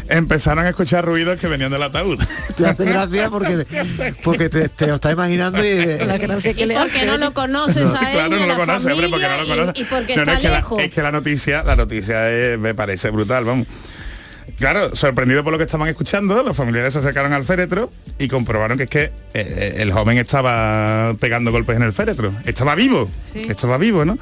empezaron 0.08 0.64
a 0.66 0.70
escuchar 0.70 1.04
ruidos 1.04 1.38
que 1.38 1.46
venían 1.46 1.70
del 1.70 1.84
ataúd. 1.84 2.18
Te 2.56 2.66
hace 2.66 2.84
gracia 2.84 3.30
porque, 3.30 3.64
porque 4.24 4.48
te, 4.48 4.68
te 4.68 4.88
lo 4.88 4.96
estás 4.96 5.12
imaginando 5.12 5.64
y... 5.64 5.84
La 6.04 6.18
gracia 6.18 6.52
que 6.52 6.62
Y 6.62 6.66
le 6.66 6.74
porque 6.74 6.98
hace. 6.98 7.06
no 7.06 7.16
lo 7.18 7.32
conoces 7.32 7.94
a 7.94 8.10
él 8.10 8.16
claro, 8.16 8.28
ni 8.30 8.34
a 8.36 8.38
no 8.40 8.46
la 8.46 8.54
lo 8.54 8.60
conoce, 8.60 8.90
hombre, 8.92 9.08
porque 9.08 9.22
no 9.24 9.28
familia 9.30 9.36
lo 9.36 9.44
y- 9.44 9.48
conoce. 9.56 9.80
Y, 9.80 9.84
porque 9.84 10.16
No, 10.16 10.22
está 10.22 10.32
es, 10.34 10.40
que 10.40 10.48
la, 10.48 10.56
lejos. 10.56 10.82
es 10.82 10.90
que 10.92 11.02
la 11.02 11.12
noticia, 11.12 11.62
la 11.62 11.76
noticia 11.76 12.30
es- 12.30 12.58
me 12.58 12.74
parece 12.74 13.10
brutal, 13.10 13.44
vamos. 13.44 13.68
Claro, 14.58 14.94
sorprendido 14.94 15.42
por 15.42 15.52
lo 15.52 15.58
que 15.58 15.64
estaban 15.64 15.88
escuchando, 15.88 16.42
los 16.42 16.56
familiares 16.56 16.92
se 16.92 16.98
acercaron 17.00 17.32
al 17.32 17.44
féretro 17.44 17.90
y 18.18 18.28
comprobaron 18.28 18.76
que 18.78 18.84
es 18.84 18.90
que 18.90 19.12
eh, 19.34 19.76
el 19.78 19.92
joven 19.92 20.18
estaba 20.18 21.14
pegando 21.18 21.50
golpes 21.50 21.76
en 21.76 21.82
el 21.82 21.92
féretro. 21.92 22.32
Estaba 22.44 22.74
vivo, 22.74 23.10
estaba 23.34 23.78
vivo, 23.78 24.04
¿no? 24.04 24.18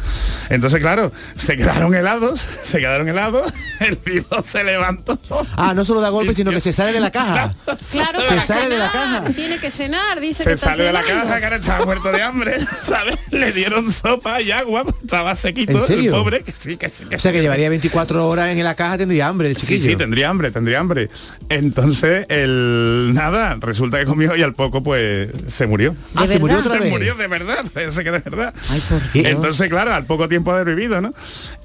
Entonces, 0.49 0.81
claro, 0.81 1.13
se 1.37 1.57
quedaron 1.57 1.95
helados, 1.95 2.47
se 2.63 2.79
quedaron 2.79 3.09
helados, 3.09 3.53
el 3.81 3.97
vivo 3.97 4.43
se 4.45 4.65
levantó. 4.65 5.19
Ah, 5.57 5.73
no 5.75 5.85
solo 5.85 6.01
da 6.01 6.09
golpes, 6.09 6.37
sino 6.37 6.51
que 6.51 6.61
se 6.61 6.73
sale 6.73 6.93
de 6.93 7.01
la 7.01 7.11
caja. 7.11 7.55
Claro, 7.93 8.21
se 8.23 8.29
para 8.29 8.43
sale 8.43 8.69
de 8.69 8.79
la 8.79 8.91
caja. 8.91 9.25
Tiene 9.35 9.59
que 9.59 9.71
cenar, 9.71 10.21
dice 10.21 10.45
que 10.45 10.50
Se 10.50 10.57
salió 10.57 10.85
de 10.85 10.93
la 10.93 11.02
caja, 11.02 11.38
que 11.38 11.45
ahora 11.45 11.57
estaba 11.57 11.85
muerto 11.85 12.11
de 12.11 12.23
hambre, 12.23 12.55
¿sabes? 12.83 13.17
Le 13.31 13.52
dieron 13.52 13.91
sopa 13.91 14.41
y 14.41 14.50
agua, 14.50 14.85
estaba 15.02 15.35
sequito, 15.37 15.73
¿En 15.73 15.87
serio? 15.87 16.05
el 16.05 16.11
pobre, 16.23 16.43
que 16.43 16.52
sí, 16.52 16.76
que 16.76 16.88
sí, 16.88 17.05
que 17.05 17.17
O 17.17 17.19
sea 17.19 17.33
que 17.33 17.41
llevaría 17.43 17.69
24 17.69 18.26
horas 18.29 18.49
en 18.49 18.62
la 18.64 18.75
caja, 18.75 18.99
tendría 18.99 19.29
hambre 19.29 19.49
el 19.49 19.57
Sí, 19.57 19.62
chiquillo. 19.67 19.91
sí, 19.91 19.97
tendría 20.12 20.28
hambre, 20.28 20.50
tendría 20.50 20.78
hambre. 20.78 21.09
Entonces, 21.49 22.26
el 22.28 23.12
nada, 23.14 23.57
resulta 23.59 23.99
que 23.99 24.04
comió 24.04 24.37
y 24.37 24.42
al 24.42 24.52
poco 24.52 24.83
pues 24.83 25.31
se 25.47 25.66
murió. 25.66 25.97
Ah, 26.14 26.23
¿De 26.23 26.35
se 26.35 26.38
murió 26.38 26.59
Se 26.59 26.81
murió 26.83 27.14
de 27.14 27.28
verdad, 27.28 27.64
que 27.75 28.11
de 28.11 28.19
verdad. 28.19 28.52
Ay. 28.69 28.83
Entonces, 29.14 29.71
claro, 29.71 29.95
al 29.95 30.04
poco 30.04 30.28
tiempo 30.28 30.52
de 30.52 30.61
haber 30.61 30.76
vivido, 30.76 31.00
¿no? 31.00 31.14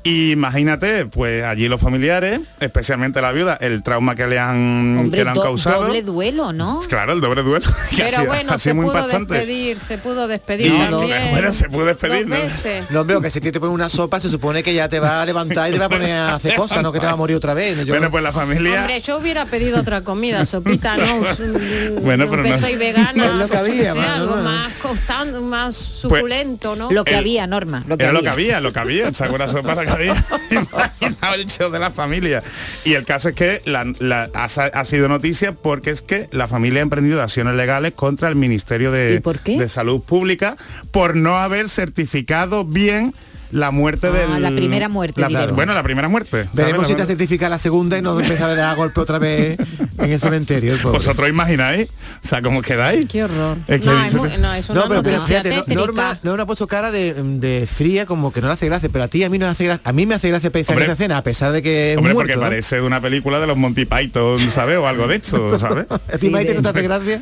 Y 0.08 0.32
imagínate, 0.32 1.06
pues 1.06 1.44
allí 1.44 1.68
los 1.68 1.82
familiares, 1.82 2.40
especialmente 2.62 3.22
la 3.22 3.32
viuda, 3.34 3.58
el 3.60 3.84
trauma 3.84 4.16
que 4.16 4.26
le 4.26 4.40
han, 4.40 4.98
Hombre, 5.00 5.18
que 5.18 5.24
le 5.26 5.30
han 5.30 5.36
do- 5.36 5.42
causado. 5.44 5.88
doble 5.88 6.02
duelo, 6.02 6.54
¿no? 6.54 6.80
Claro, 6.88 7.12
el 7.12 7.20
doble 7.20 7.44
duelo. 7.44 7.66
Pero 7.98 8.26
bueno, 8.26 8.54
ha 8.54 8.58
se 8.58 8.74
muy 8.74 8.86
pudo 8.86 8.96
impactante. 8.98 9.34
despedir, 9.34 9.80
se 9.80 9.98
pudo 9.98 10.28
despedir 10.28 10.72
también. 10.78 11.30
bueno, 11.32 11.52
se 11.54 11.68
pudo 11.70 11.86
despedir, 11.86 12.28
Dos 12.28 12.40
¿no? 12.40 12.88
No, 12.90 13.02
hombre, 13.02 13.22
que 13.22 13.32
si 13.32 13.42
te 13.42 13.60
pones 13.60 13.74
una 13.76 13.90
sopa 13.90 14.20
se 14.22 14.30
supone 14.30 14.64
que 14.64 14.74
ya 14.74 14.88
te 14.88 15.00
va 15.00 15.22
a 15.22 15.26
levantar 15.26 15.70
y 15.70 15.74
te 15.74 15.80
va 15.80 15.86
a 15.86 15.90
poner 15.90 16.12
a 16.12 16.36
hacer 16.36 16.56
cosas, 16.56 16.82
no 16.82 16.92
que 16.94 17.00
te 17.02 17.06
va 17.06 17.12
a 17.12 17.16
morir 17.18 17.36
otra 17.36 17.54
vez. 17.54 17.78
Yo- 17.86 17.88
Bueno, 17.94 18.10
pues 18.10 18.24
la 18.24 18.32
familia... 18.32 18.80
Hombre, 18.82 19.02
yo 19.02 19.18
hubiera 19.18 19.46
pedido 19.46 19.80
otra 19.82 20.02
comida, 20.02 20.46
sopita, 20.46 20.96
no, 20.96 21.06
Bueno, 22.02 22.30
pero 22.30 22.44
no- 22.44 22.58
soy 22.60 22.76
vegana, 22.78 23.12
no 23.14 23.26
es 23.26 23.36
lo 23.36 23.48
que 23.50 23.58
había, 23.58 23.94
sea, 23.94 23.96
más, 23.96 24.10
algo 24.18 24.36
¿no? 24.38 24.44
más 24.44 24.74
constante, 24.82 25.40
más 25.40 25.76
suculento, 25.76 26.76
¿no? 26.76 26.92
Lo 26.92 27.04
que 27.04 27.12
El- 27.12 27.18
había, 27.18 27.48
Norma, 27.48 27.84
lo 27.88 27.98
que 27.98 28.04
Era 28.06 28.12
había. 28.12 28.20
lo 28.20 28.24
que 28.24 28.30
había, 28.30 28.60
lo 28.62 28.72
que 28.74 28.80
había, 28.80 29.14
¿se 29.14 29.24
acuerdas 29.26 29.52
sopa 29.52 29.76
había? 29.98 30.16
Imaginaos 30.52 31.36
el 31.36 31.46
show 31.48 31.72
de 31.72 31.80
la 31.80 31.92
familia. 31.92 32.44
Y 32.86 32.94
el 32.94 33.06
caso 33.06 33.30
es 33.30 33.36
que 33.36 33.62
la, 33.66 33.86
la- 34.00 34.30
ha, 34.34 34.46
ha 34.46 34.86
sido 34.86 35.08
noticia 35.08 35.52
porque 35.52 35.92
es 35.92 36.02
que 36.02 36.28
la 36.32 36.48
familia 36.48 36.80
ha 36.80 36.84
emprendido 36.84 37.22
acciones 37.22 37.56
legales 37.56 37.94
contra 37.94 38.30
el 38.30 38.36
Ministerio 38.36 38.92
de, 38.92 39.22
de 39.58 39.70
Salud 39.70 40.02
Pública 40.02 40.58
por 40.92 41.16
no 41.16 41.38
haber 41.38 41.70
certificado 41.70 42.64
bien 42.66 43.14
la 43.52 43.72
muerte 43.72 44.08
Ah, 44.08 44.12
del... 44.34 44.42
la 44.42 44.52
primera 44.52 44.90
muerte, 44.90 45.22
la- 45.30 45.48
bueno, 45.48 45.74
la 45.74 45.84
primera 45.84 46.08
muerte. 46.08 46.48
Veremos 46.54 46.84
La 46.84 46.88
si 46.88 46.96
te 46.96 47.06
certifica 47.06 47.50
la 47.50 47.60
segunda 47.60 47.98
y 47.98 48.02
no 48.02 48.20
empieza 48.20 48.46
a 48.48 48.56
dar 48.56 48.76
golpe 48.76 49.00
otra 49.00 49.20
vez 49.20 49.58
en 49.98 50.12
el 50.12 50.20
cementerio. 50.20 50.74
el. 50.74 50.80
¿Vosotros 50.82 51.30
imagináis? 51.30 51.88
O 52.24 52.28
sea, 52.28 52.42
¿cómo 52.42 52.62
quedáis? 52.62 53.08
Qué 53.08 53.24
horror. 53.24 53.58
Es 53.68 53.80
que 53.82 53.86
no, 53.86 53.94
dice- 53.96 54.08
es 54.08 54.16
muy- 54.16 54.30
no, 54.40 54.54
es 54.54 54.70
una 54.70 54.82
No, 54.82 54.88
pero, 54.90 55.04
pero 55.04 55.22
fíjate, 55.22 55.64
no-. 55.68 55.76
Norma, 55.76 56.18
Norma 56.24 56.44
ha 56.44 56.46
puesto 56.46 56.68
cara 56.68 56.92
de, 56.92 57.14
de 57.14 57.68
fría 57.68 58.06
como 58.06 58.32
que 58.34 58.42
no 58.42 58.48
le 58.48 58.54
hace 58.54 58.66
gracia, 58.68 58.90
pero 58.92 59.06
a 59.06 59.08
ti 59.08 59.24
a 59.24 59.30
mí 59.30 59.38
no 59.38 59.46
me 59.46 59.52
hace 59.52 59.66
gracia, 59.66 59.82
a 59.84 59.94
mí 59.94 60.06
me 60.06 60.16
hace 60.16 60.30
gracia 60.30 60.50
pensar 60.52 60.74
Hombre. 60.76 60.86
en 60.86 60.92
esa 60.92 61.04
escena, 61.04 61.18
a 61.18 61.24
pesar 61.24 61.52
de 61.52 61.62
que 61.62 61.92
es 61.94 61.98
Hombre, 61.98 62.14
muerto, 62.14 62.28
porque 62.34 62.36
¿no? 62.36 62.42
parece 62.50 62.76
de 62.78 62.82
una 62.82 63.02
película 63.02 63.40
de 63.40 63.48
los 63.48 63.58
Monty 63.58 63.86
Python, 63.86 64.38
¿sabes? 64.52 64.78
O 64.78 64.88
algo 64.88 65.08
de 65.08 65.16
esto, 65.18 65.58
¿sabes? 65.60 65.86
¿A 65.90 65.98
ti 66.00 66.28
Sí, 66.28 66.30
Maite 66.30 66.54
no 66.54 66.62
te 66.62 66.70
hace 66.70 66.82
gracia? 66.82 67.22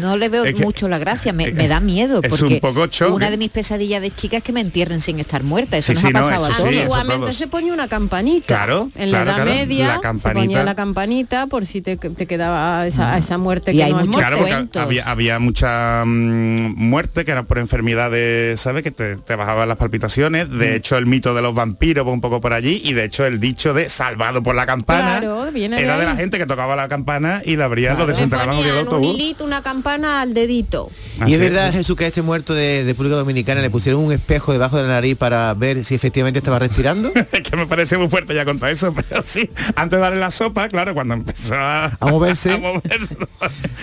No 0.00 0.16
le 0.16 0.28
veo 0.28 0.44
Es 0.44 0.54
que- 0.54 0.62
mucho 0.62 0.88
la 0.88 0.98
gracia, 0.98 1.32
me, 1.32 1.50
me 1.52 1.68
da 1.68 1.80
miedo 1.80 2.20
es 2.22 2.28
porque 2.28 2.54
un 2.54 2.60
poco 2.60 2.86
choque. 2.86 3.12
una 3.12 3.30
de 3.30 3.36
mis 3.38 3.50
pesadillas 3.50 4.02
de 4.02 4.14
chica 4.14 4.36
es 4.38 4.42
que 4.42 4.52
me 4.52 4.60
entierren 4.60 5.00
sin 5.00 5.18
estar 5.20 5.42
muerta. 5.42 5.61
Eso 5.70 5.92
Sí, 5.92 5.92
nos 5.94 6.02
sí, 6.02 6.08
ha 6.08 6.10
no, 6.12 6.20
pasado 6.20 6.44
eso 6.46 6.52
a 6.52 6.56
todos. 6.56 6.68
Antiguamente 6.68 7.20
todos. 7.20 7.36
se 7.36 7.46
ponía 7.48 7.72
una 7.72 7.88
campanita. 7.88 8.46
Claro, 8.46 8.90
En 8.94 9.10
la 9.12 9.22
claro, 9.24 9.30
Edad 9.30 9.44
claro. 9.44 9.50
Media 9.60 9.86
La 9.88 9.94
se 9.94 10.00
campanita. 10.00 10.40
ponía 10.40 10.64
la 10.64 10.74
campanita 10.74 11.46
por 11.46 11.66
si 11.66 11.80
te, 11.82 11.96
te 11.96 12.26
quedaba 12.26 12.86
esa, 12.86 13.16
esa 13.18 13.38
muerte 13.38 13.72
Y 13.72 13.76
que 13.76 13.84
hay 13.84 13.92
no 13.92 13.98
muchos. 14.00 14.16
Claro, 14.16 14.44
había, 14.80 15.10
había 15.10 15.38
mucha 15.38 16.04
mm, 16.04 16.74
muerte 16.76 17.24
que 17.24 17.30
era 17.32 17.42
por 17.44 17.58
enfermedades, 17.58 18.60
¿sabes? 18.60 18.82
Que 18.82 18.90
te, 18.90 19.16
te 19.16 19.36
bajaban 19.36 19.68
las 19.68 19.76
palpitaciones. 19.78 20.48
Mm. 20.48 20.58
De 20.58 20.76
hecho, 20.76 20.96
el 20.96 21.06
mito 21.06 21.34
de 21.34 21.42
los 21.42 21.54
vampiros 21.54 22.06
va 22.06 22.10
un 22.12 22.20
poco 22.20 22.40
por 22.40 22.52
allí. 22.52 22.80
Y 22.84 22.92
de 22.92 23.04
hecho, 23.04 23.24
el 23.26 23.40
dicho 23.40 23.74
de 23.74 23.88
salvado 23.88 24.42
por 24.42 24.54
la 24.54 24.66
campana 24.66 25.18
Claro, 25.20 25.50
viene 25.52 25.76
de 25.76 25.82
era 25.84 25.96
de, 25.96 26.02
ahí. 26.02 26.08
la 26.08 26.16
gente 26.16 26.38
que 26.38 26.46
tocaba 26.46 26.76
la 26.76 26.88
campana 26.88 27.42
y 27.44 27.56
la 27.56 27.66
abrían, 27.66 27.98
lo 27.98 28.06
desenterraban 28.06 28.56
un 28.56 28.66
autobús. 28.68 29.14
hilito, 29.14 29.44
una 29.44 29.62
campana 29.62 30.20
al 30.20 30.34
dedito. 30.34 30.90
Y 31.26 31.34
es 31.34 31.40
verdad, 31.40 31.72
Jesús, 31.72 31.96
que 31.96 32.04
a 32.04 32.08
este 32.08 32.22
muerto 32.22 32.54
de, 32.54 32.84
de 32.84 32.92
República 32.92 33.16
Dominicana 33.16 33.60
le 33.60 33.70
pusieron 33.70 34.02
un 34.04 34.12
espejo 34.12 34.52
debajo 34.52 34.76
de 34.76 34.82
la 34.84 34.88
nariz 34.90 35.16
para 35.16 35.51
ver 35.54 35.84
si 35.84 35.94
efectivamente 35.94 36.38
estaba 36.38 36.58
respirando. 36.58 37.12
Es 37.32 37.42
que 37.42 37.56
me 37.56 37.66
parece 37.66 37.96
muy 37.98 38.08
fuerte 38.08 38.34
ya 38.34 38.44
contar 38.44 38.70
eso, 38.70 38.94
pero 39.08 39.22
sí, 39.22 39.50
antes 39.74 39.96
de 39.98 40.02
darle 40.02 40.20
la 40.20 40.30
sopa, 40.30 40.68
claro, 40.68 40.94
cuando 40.94 41.14
empezó 41.14 41.54
a, 41.54 41.86
A 41.98 42.06
moverse. 42.06 42.52
a 42.54 42.58
moverse, 42.58 43.16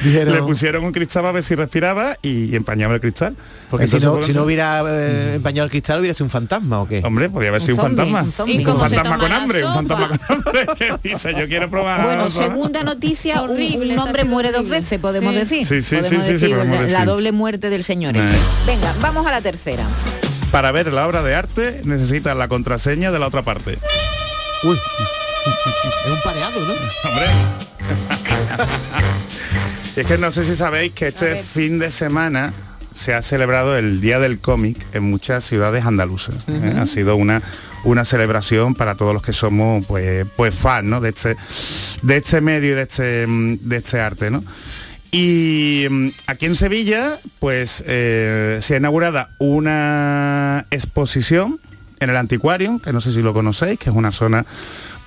Dijeron- 0.03 0.33
le 0.33 0.41
pusieron 0.41 0.83
un 0.85 0.91
cristal 0.91 1.25
a 1.25 1.31
ver 1.31 1.43
si 1.43 1.55
respiraba 1.55 2.17
y, 2.21 2.55
empañaba 2.55 2.95
el 2.95 3.01
cristal. 3.01 3.35
Porque 3.69 3.87
si 3.87 3.97
no, 3.99 4.21
si 4.23 4.33
no 4.33 4.43
hubiera 4.43 4.81
eh, 4.87 5.33
empañado 5.35 5.65
el 5.65 5.71
cristal 5.71 5.99
hubiera 5.99 6.13
sido 6.13 6.25
un 6.25 6.31
fantasma 6.31 6.81
o 6.81 6.87
qué. 6.87 7.01
Hombre, 7.03 7.29
podía 7.29 7.49
haber 7.49 7.61
Un 7.61 7.65
sido 7.67 7.77
un 7.77 7.81
fantasma. 7.95 8.21
un. 8.23 8.49
¿Y 8.49 8.63
fantasma 8.63 9.17
con 9.17 9.31
hambre, 9.31 9.65
un 9.65 9.73
fantasma 9.73 10.07
con 10.07 10.19
hambre 10.37 10.67
que 10.77 10.93
dice, 11.09 11.33
yo 11.37 11.47
quiero 11.47 11.69
probar. 11.69 12.03
Bueno, 12.03 12.29
¿sabes? 12.29 12.49
segunda 12.49 12.83
noticia, 12.83 13.41
un- 13.41 13.51
Horrible, 13.51 13.93
un, 13.93 13.99
hombre 13.99 14.23
muere 14.23 14.51
dos 14.51 14.67
veces, 14.67 14.99
podemos 14.99 15.33
Sí. 15.33 15.39
decir. 15.39 15.65
Sí, 15.67 15.81
sí, 15.81 15.95
podemos 15.97 16.09
sí, 16.09 16.15
sí, 16.17 16.25
sí, 16.25 16.31
decir 16.33 16.49
podemos 16.55 16.75
la, 16.77 16.81
decir. 16.83 16.97
la 16.99 17.05
doble 17.05 17.31
muerte 17.31 17.69
del 17.69 17.83
señor. 17.83 18.15
Eh. 18.15 18.19
este. 18.25 18.37
Venga, 18.71 18.93
vamos 19.01 19.25
a 19.27 19.31
la 19.31 19.41
tercera. 19.41 19.85
Para 20.51 20.71
ver 20.71 20.91
la 20.91 21.07
obra 21.07 21.21
de 21.21 21.35
arte 21.35 21.81
necesitas 21.83 22.35
la 22.35 22.47
contraseña 22.47 23.11
de 23.11 23.19
la 23.19 23.27
otra 23.27 23.43
parte. 23.43 23.77
Uy. 24.63 24.75
es 26.05 26.11
un 26.11 26.21
pareado, 26.21 26.59
¿no? 26.61 26.73
Hombre. 27.09 27.25
Y 29.95 29.99
es 29.99 30.07
que 30.07 30.17
no 30.17 30.31
sé 30.31 30.45
si 30.45 30.55
sabéis 30.55 30.93
que 30.93 31.07
este 31.07 31.35
fin 31.35 31.77
de 31.79 31.91
semana 31.91 32.53
se 32.93 33.13
ha 33.13 33.21
celebrado 33.21 33.77
el 33.77 34.01
Día 34.01 34.19
del 34.19 34.39
Cómic 34.39 34.85
en 34.93 35.03
muchas 35.03 35.45
ciudades 35.45 35.85
andaluzas. 35.85 36.35
¿eh? 36.47 36.75
Ha 36.77 36.85
sido 36.85 37.15
una 37.15 37.41
una 37.85 38.03
celebración 38.03 38.75
para 38.75 38.95
todos 38.95 39.13
los 39.13 39.23
que 39.23 39.31
somos 39.33 39.85
pues 39.85 40.25
pues 40.35 40.53
fans 40.53 40.85
¿no? 40.85 40.99
de 40.99 41.09
este 41.09 41.37
de 42.01 42.17
este 42.17 42.41
medio 42.41 42.71
y 42.71 42.75
de 42.75 42.81
este 42.81 43.25
mm, 43.25 43.59
de 43.61 43.77
este 43.77 44.01
arte 44.01 44.29
¿no? 44.29 44.43
Y 45.11 45.87
mm, 45.89 46.07
aquí 46.27 46.45
en 46.45 46.55
Sevilla 46.55 47.17
pues 47.39 47.83
eh, 47.87 48.59
se 48.61 48.75
ha 48.75 48.77
inaugurada 48.77 49.29
una 49.37 50.65
exposición 50.71 51.59
en 51.99 52.09
el 52.09 52.17
anticuario 52.17 52.79
que 52.79 52.93
no 52.93 53.01
sé 53.01 53.11
si 53.11 53.21
lo 53.21 53.33
conocéis 53.33 53.79
que 53.79 53.89
es 53.89 53.95
una 53.95 54.11
zona 54.11 54.45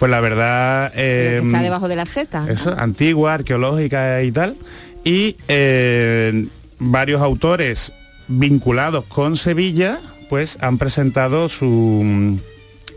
pues 0.03 0.11
la 0.11 0.21
verdad 0.21 0.93
que 0.93 1.39
está 1.39 1.63
debajo 1.63 1.87
de 1.87 1.95
la 1.95 2.07
seta. 2.07 2.41
¿no? 2.41 2.49
eso, 2.53 2.75
antigua, 2.77 3.35
arqueológica 3.35 4.21
y 4.25 4.33
tal. 4.33 4.57
Y 5.05 5.37
eh, 5.47 6.49
varios 6.81 7.23
autores 7.23 7.93
vinculados 8.27 9.05
con 9.05 9.37
Sevilla, 9.37 10.01
pues 10.29 10.59
han 10.61 10.77
presentado 10.77 11.49
su, 11.49 12.37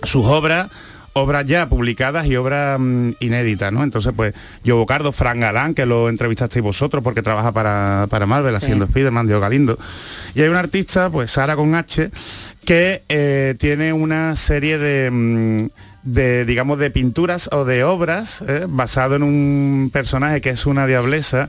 sus 0.01 0.25
obras, 0.25 0.69
obras 1.17 1.45
ya 1.45 1.69
publicadas 1.69 2.27
y 2.27 2.35
obras 2.35 2.77
mm, 2.77 3.11
inéditas, 3.21 3.71
¿no? 3.71 3.83
Entonces, 3.83 4.11
pues, 4.15 4.33
yo 4.63 4.75
Bocardo, 4.75 5.13
Fran 5.13 5.39
Galán, 5.39 5.73
que 5.73 5.85
lo 5.85 6.09
entrevistasteis 6.09 6.61
vosotros 6.61 7.01
porque 7.01 7.21
trabaja 7.21 7.53
para, 7.53 8.07
para 8.09 8.25
Marvel 8.25 8.53
haciendo 8.53 8.85
Spiderman, 8.85 9.25
Diego 9.25 9.39
Galindo. 9.39 9.79
Y 10.33 10.41
hay 10.41 10.49
un 10.49 10.57
artista, 10.57 11.09
pues 11.09 11.31
Sara 11.31 11.55
con 11.55 11.73
H, 11.73 12.11
que 12.65 13.03
eh, 13.07 13.55
tiene 13.57 13.93
una 13.93 14.35
serie 14.35 14.77
de, 14.77 15.09
mm, 15.09 15.67
de, 16.03 16.43
digamos, 16.43 16.79
de 16.79 16.91
pinturas 16.91 17.49
o 17.53 17.63
de 17.63 17.85
obras 17.85 18.43
eh, 18.45 18.65
basado 18.67 19.15
en 19.15 19.23
un 19.23 19.91
personaje 19.93 20.41
que 20.41 20.49
es 20.49 20.65
una 20.65 20.85
diablesa 20.85 21.47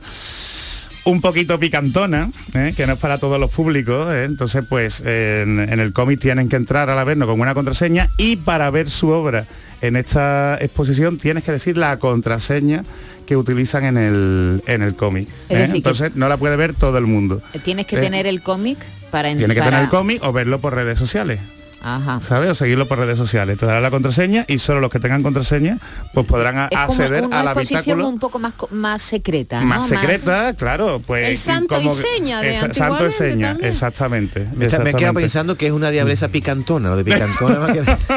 un 1.09 1.21
poquito 1.21 1.57
picantona, 1.59 2.31
¿eh? 2.53 2.73
que 2.75 2.85
no 2.85 2.93
es 2.93 2.99
para 2.99 3.17
todos 3.17 3.39
los 3.39 3.49
públicos, 3.49 4.13
¿eh? 4.13 4.25
entonces 4.25 4.63
pues 4.67 5.01
en, 5.01 5.59
en 5.59 5.79
el 5.79 5.93
cómic 5.93 6.19
tienen 6.19 6.49
que 6.49 6.57
entrar 6.57 6.89
al 6.89 7.05
verlo 7.05 7.25
con 7.27 7.39
una 7.39 7.53
contraseña 7.53 8.09
y 8.17 8.35
para 8.35 8.69
ver 8.69 8.89
su 8.89 9.07
obra 9.09 9.45
en 9.81 9.95
esta 9.95 10.57
exposición 10.59 11.17
tienes 11.17 11.43
que 11.45 11.51
decir 11.53 11.77
la 11.77 11.97
contraseña 11.97 12.83
que 13.25 13.37
utilizan 13.37 13.85
en 13.85 13.97
el, 13.97 14.63
en 14.67 14.81
el 14.81 14.95
cómic. 14.95 15.29
¿eh? 15.49 15.69
Entonces 15.73 16.15
no 16.15 16.27
la 16.29 16.37
puede 16.37 16.55
ver 16.57 16.73
todo 16.73 16.97
el 16.97 17.05
mundo. 17.05 17.41
Tienes 17.63 17.85
que 17.85 17.97
tener 17.97 18.25
el 18.27 18.41
cómic 18.41 18.77
para 19.11 19.33
Tiene 19.35 19.53
que 19.53 19.59
para- 19.59 19.71
tener 19.71 19.83
el 19.85 19.89
cómic 19.89 20.23
o 20.23 20.33
verlo 20.33 20.59
por 20.59 20.75
redes 20.75 20.99
sociales. 20.99 21.39
Ajá. 21.81 22.19
¿sabes? 22.21 22.49
O 22.51 22.55
seguirlo 22.55 22.87
por 22.87 22.97
redes 22.99 23.17
sociales. 23.17 23.57
Te 23.57 23.65
dará 23.65 23.79
la 23.81 23.91
contraseña 23.91 24.45
y 24.47 24.57
solo 24.59 24.79
los 24.81 24.89
que 24.91 24.99
tengan 24.99 25.21
contraseña 25.23 25.77
pues 26.13 26.25
podrán 26.25 26.57
a- 26.57 26.65
Es 26.65 26.69
como 26.71 26.81
acceder 26.83 27.23
una 27.25 27.39
al 27.41 27.45
exposición 27.47 27.77
habitáculo 27.79 28.07
un 28.09 28.19
poco 28.19 28.39
más 28.39 28.53
más 28.71 29.01
secreta, 29.01 29.59
¿no? 29.61 29.67
más 29.67 29.87
secreta, 29.87 30.53
claro, 30.55 31.01
pues 31.05 31.29
El 31.29 31.37
santo 31.37 31.79
y 31.79 31.83
como 31.83 31.95
que- 31.95 32.01
seña 32.15 32.41
de 32.41 32.53
Esa- 32.53 32.73
santo 32.73 33.07
y 33.07 33.11
seña, 33.11 33.49
también. 33.49 33.69
exactamente. 33.71 34.47
Me, 34.55 34.65
exactamente. 34.65 35.13
pensando 35.13 35.55
que 35.55 35.67
es 35.67 35.71
una 35.71 35.91
diablesa 35.91 36.27
picantona, 36.29 36.89
lo 36.89 36.97
de 36.97 37.03
picantona. 37.05 37.57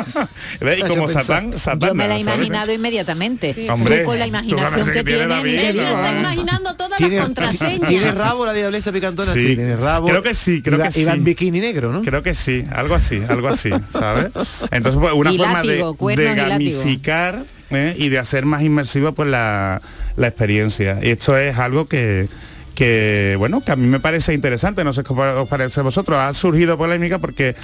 Y 0.61 0.81
como 0.89 1.09
Satán. 1.09 1.57
Satán. 1.59 1.91
Yo 1.91 1.95
me 1.95 2.09
la 2.09 2.17
he 2.17 2.25
¿sabes? 2.25 2.37
imaginado 2.39 2.73
inmediatamente. 2.73 3.55
Sí. 3.55 3.69
Hombre, 3.69 4.03
con 4.05 4.19
la 4.19 4.27
imaginación 4.27 4.85
que 4.87 4.93
que 4.93 5.05
tiene 5.05 5.41
y 5.51 5.57
está 5.57 6.19
imaginando 6.19 6.75
todas 6.75 6.91
las 6.91 6.99
¿Tiene, 6.99 7.19
contraseñas. 7.19 7.89
¿Tiene 7.89 8.13
rabo 8.13 8.45
la 8.47 8.53
diablesa 8.53 8.93
picantona? 8.93 9.33
Sí. 9.33 9.41
Sí, 9.49 9.57
tiene 9.57 9.77
rabo. 9.77 10.07
Creo 10.09 10.23
que 10.23 10.35
sí, 10.35 10.63
creo 10.63 10.79
Iba- 10.79 10.89
que 10.91 11.01
Iba 11.01 11.13
sí. 11.13 11.19
en 11.19 11.25
bikini 11.25 11.61
negro, 11.61 11.93
¿no? 11.93 12.03
Creo 12.03 12.23
que 12.23 12.35
sí, 12.35 12.63
algo 12.73 12.95
así, 12.95 13.23
algo 13.29 13.49
así, 13.51 13.71
¿sabes? 13.93 14.27
Entonces, 14.71 15.01
pues, 15.01 15.13
una 15.15 15.33
Y 15.33 15.39
forma 15.39 15.63
látigo, 15.63 15.97
de, 16.09 16.17
de 16.17 16.33
y 16.33 16.35
gamificar 16.35 17.45
¿eh? 17.71 17.95
y 17.97 18.09
de 18.09 18.19
hacer 18.19 18.47
más 18.47 18.63
inmersiva 18.63 19.13
pues 19.13 19.29
la, 19.29 19.81
la 20.17 20.27
experiencia. 20.29 20.99
Y 21.03 21.11
esto 21.11 21.37
es 21.37 21.59
algo 21.59 21.87
que 21.87 22.29
que 22.75 23.37
bueno 23.39 23.61
que 23.63 23.73
a 23.73 23.77
mí 23.77 23.87
me 23.87 24.01
parece 24.01 24.33
interesante 24.35 24.85
no 24.85 24.93
sé 24.93 25.03
qué 25.03 25.13
os 25.13 25.49
parece 25.49 25.81
a 25.81 25.83
vosotros 25.83 26.19
ha 26.19 26.33
surgido 26.33 26.79
polémica 26.79 27.19
porque 27.19 27.55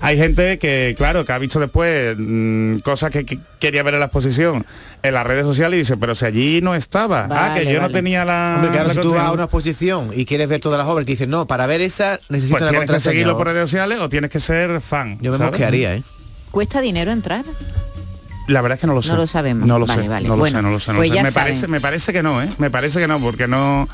hay 0.00 0.16
gente 0.16 0.58
que 0.58 0.94
claro 0.96 1.24
que 1.24 1.32
ha 1.32 1.38
visto 1.38 1.60
después 1.60 2.16
mm, 2.18 2.78
cosas 2.78 3.10
que, 3.10 3.24
que 3.26 3.38
quería 3.58 3.82
ver 3.82 3.94
en 3.94 4.00
la 4.00 4.06
exposición 4.06 4.64
en 5.02 5.14
las 5.14 5.26
redes 5.26 5.44
sociales 5.44 5.76
y 5.76 5.80
dice 5.80 5.96
pero 5.96 6.14
si 6.14 6.24
allí 6.24 6.60
no 6.62 6.74
estaba 6.74 7.24
ah 7.30 7.52
que 7.54 7.64
Vale, 7.64 7.72
yo 7.72 7.80
no 7.80 7.90
tenía 7.90 8.24
la 8.24 8.54
Hombre, 8.56 8.70
que 8.78 8.84
la 8.84 8.94
si 8.94 9.00
tú 9.00 9.12
vas 9.14 9.26
a 9.26 9.32
una 9.32 9.44
exposición 9.44 10.10
y 10.14 10.24
quieres 10.24 10.48
ver 10.48 10.60
todas 10.60 10.78
las 10.78 10.86
obras, 10.88 11.04
que 11.06 11.12
dices, 11.12 11.28
no, 11.28 11.46
para 11.46 11.66
ver 11.66 11.80
esa 11.80 12.18
necesitas 12.28 12.60
pues 12.60 12.70
tienes 12.70 12.90
que 12.90 13.00
seguirlo 13.00 13.36
por 13.36 13.46
redes 13.48 13.62
sociales 13.70 13.98
o 14.00 14.08
tienes 14.08 14.30
que 14.30 14.40
ser 14.40 14.80
fan 14.80 15.18
Yo 15.20 15.32
me 15.32 15.38
¿sabes? 15.38 15.52
mosquearía, 15.52 15.94
¿eh? 15.96 16.02
¿Cuesta 16.50 16.80
dinero 16.80 17.10
entrar? 17.12 17.44
La 18.46 18.62
verdad 18.62 18.76
es 18.76 18.80
que 18.80 18.86
no 18.86 18.94
lo 18.94 19.02
sé. 19.02 19.10
No 19.12 19.18
lo 19.18 19.26
sabemos. 19.26 19.68
No 19.68 19.78
lo 19.78 19.84
Vale, 19.84 20.04
sé. 20.04 20.08
vale. 20.08 20.26
No 20.26 20.34
lo 20.34 20.40
Bueno, 20.40 20.58
sé, 20.58 20.62
no 20.62 20.70
lo 20.70 20.80
sé. 20.80 20.90
no 20.90 20.94
lo 20.94 21.00
pues 21.00 21.10
sé. 21.10 21.14
ya 21.16 21.22
Me 21.22 21.32
parece, 21.32 21.68
me 21.68 21.80
parece 21.82 22.12
que 22.14 22.22
no, 22.22 22.42
¿eh? 22.42 22.48
Me 22.56 22.70
parece 22.70 22.98
que 22.98 23.06
no, 23.06 23.20
porque 23.20 23.46
no, 23.46 23.86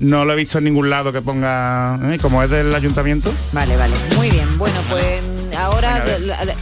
no 0.00 0.24
lo 0.24 0.32
he 0.32 0.36
visto 0.36 0.58
en 0.58 0.64
ningún 0.64 0.90
lado 0.90 1.12
que 1.12 1.20
ponga, 1.22 1.98
¿eh? 2.12 2.18
como 2.20 2.42
es 2.42 2.50
del 2.50 2.74
ayuntamiento. 2.74 3.32
Vale, 3.52 3.76
vale. 3.76 3.94
Muy 4.16 4.30
bien. 4.30 4.58
Bueno, 4.58 4.76
pues 4.88 5.04
ahora 5.56 6.04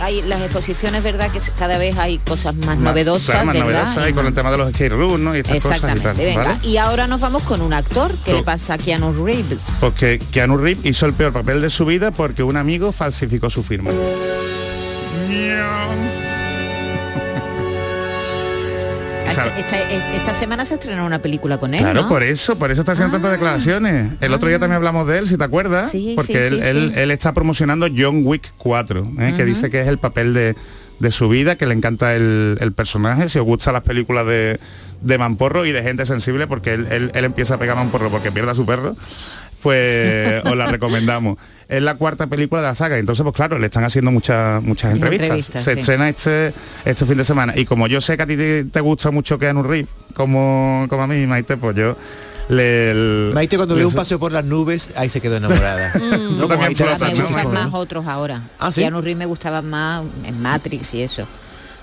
hay 0.00 0.22
las 0.22 0.40
exposiciones, 0.42 1.02
¿verdad? 1.02 1.30
Que 1.30 1.40
cada 1.58 1.76
vez 1.78 1.96
hay 1.96 2.18
cosas 2.18 2.54
más, 2.54 2.66
Más- 2.68 2.78
novedosas, 2.78 3.26
claro, 3.30 3.46
más 3.46 3.54
¿verdad? 3.56 3.72
novedosas 3.82 4.08
y 4.08 4.12
con 4.12 4.24
más- 4.24 4.28
el 4.30 4.34
tema 4.34 4.50
de 4.50 4.56
los 4.58 4.70
skate 4.72 4.92
rooms, 4.92 5.20
¿no? 5.20 5.36
Y 5.36 5.40
estas 5.40 5.62
cosas 5.62 5.78
y 5.78 5.80
tal. 5.80 5.90
Exactamente. 5.90 6.24
Venga, 6.24 6.44
¿vale? 6.54 6.58
y 6.62 6.76
ahora 6.78 7.06
nos 7.06 7.20
vamos 7.20 7.42
con 7.42 7.60
un 7.60 7.72
actor. 7.72 8.12
¿Qué 8.24 8.30
Tú- 8.32 8.36
le 8.38 8.42
pasa 8.42 8.74
a 8.74 8.78
Keanu 8.78 9.24
Reeves? 9.24 9.62
Porque 9.80 10.18
Keanu 10.30 10.56
Reeves 10.56 10.84
hizo 10.86 11.06
el 11.06 11.12
peor 11.12 11.32
papel 11.32 11.60
de 11.60 11.70
su 11.70 11.84
vida 11.84 12.10
porque 12.10 12.42
un 12.42 12.56
amigo 12.56 12.92
falsificó 12.92 13.50
su 13.50 13.62
firma. 13.62 13.90
Sabe- 19.36 19.60
Esta, 19.60 19.78
esta 20.16 20.34
semana 20.34 20.64
se 20.64 20.74
estrenó 20.74 21.04
una 21.06 21.20
película 21.20 21.58
con 21.58 21.74
él, 21.74 21.80
Claro, 21.80 22.02
¿no? 22.02 22.08
por 22.08 22.22
eso, 22.22 22.58
por 22.58 22.70
eso 22.70 22.80
está 22.82 22.92
haciendo 22.92 23.12
tantas 23.12 23.32
declaraciones. 23.32 24.12
El 24.20 24.32
otro 24.32 24.48
día 24.48 24.58
también 24.58 24.76
hablamos 24.76 25.06
de 25.06 25.18
él, 25.18 25.26
si 25.26 25.36
te 25.36 25.44
acuerdas, 25.44 25.90
Sí, 25.90 26.14
porque 26.16 26.32
sí, 26.32 26.38
él, 26.38 26.54
sí, 26.62 26.68
él- 26.68 26.92
él 26.96 27.10
está 27.10 27.32
promocionando 27.32 27.86
John 27.96 28.22
Wick 28.24 28.52
4, 28.56 29.08
¿eh? 29.20 29.34
que 29.36 29.44
dice 29.44 29.70
que 29.70 29.80
es 29.82 29.88
el 29.88 29.98
papel 29.98 30.34
de, 30.34 30.56
de 30.98 31.12
su 31.12 31.28
vida, 31.28 31.56
que 31.56 31.66
le 31.66 31.74
encanta 31.74 32.14
el, 32.16 32.58
el 32.60 32.72
personaje, 32.72 33.28
si 33.28 33.38
os 33.38 33.44
gustan 33.44 33.74
las 33.74 33.82
películas 33.82 34.26
de, 34.26 34.58
de 35.02 35.18
Mamporro 35.18 35.66
y 35.66 35.72
de 35.72 35.82
gente 35.82 36.06
sensible, 36.06 36.46
porque 36.46 36.74
él, 36.74 36.86
él- 36.90 37.10
él 37.14 37.24
empieza 37.24 37.54
a 37.54 37.58
pegar 37.58 37.76
Mamporro 37.76 38.10
porque 38.10 38.32
pierde 38.32 38.50
a 38.52 38.54
su 38.54 38.64
perro. 38.64 38.96
Pues 39.62 40.44
os 40.44 40.56
la 40.56 40.66
recomendamos. 40.66 41.38
Es 41.68 41.82
la 41.82 41.96
cuarta 41.96 42.26
película 42.28 42.60
de 42.62 42.68
la 42.68 42.74
saga, 42.74 42.96
entonces 42.98 43.22
pues 43.24 43.34
claro, 43.34 43.58
le 43.58 43.66
están 43.66 43.82
haciendo 43.84 44.10
muchas 44.12 44.62
muchas 44.62 44.92
entrevistas. 44.94 45.26
Entrevistas, 45.28 45.62
Se 45.64 45.74
sí. 45.74 45.80
estrena 45.80 46.08
este 46.08 46.52
este 46.84 47.04
fin 47.06 47.16
de 47.16 47.24
semana 47.24 47.52
y 47.56 47.64
como 47.64 47.86
yo 47.88 48.00
sé 48.00 48.16
que 48.16 48.22
a 48.22 48.26
ti 48.26 48.36
te, 48.36 48.64
te 48.64 48.80
gusta 48.80 49.10
mucho 49.10 49.38
Keanu 49.38 49.62
Reeves, 49.64 49.90
como 50.14 50.86
como 50.88 51.02
a 51.02 51.06
mí 51.08 51.26
Maite, 51.26 51.56
pues 51.56 51.74
yo 51.76 51.96
le 52.48 52.90
el- 52.92 53.30
Maite 53.34 53.56
cuando 53.56 53.74
le- 53.74 53.80
vio 53.80 53.88
un 53.88 53.94
paseo 53.94 54.20
por 54.20 54.30
las 54.30 54.44
nubes, 54.44 54.90
ahí 54.94 55.10
se 55.10 55.20
quedó 55.20 55.36
enamorada. 55.38 55.92
Tú 55.92 55.98
Como 55.98 56.46
también 56.46 56.60
Maite 56.60 56.84
me 56.84 56.90
¿no? 57.18 57.26
gustan 57.26 57.44
¿no? 57.44 57.50
más 57.52 57.74
otros 57.74 58.06
ahora. 58.06 58.42
Ah, 58.60 58.70
¿sí? 58.70 58.82
Keanu 58.82 59.00
Reeves 59.00 59.18
me 59.18 59.26
gustaba 59.26 59.60
más 59.62 60.04
en 60.24 60.40
Matrix 60.40 60.94
y 60.94 61.02
eso. 61.02 61.26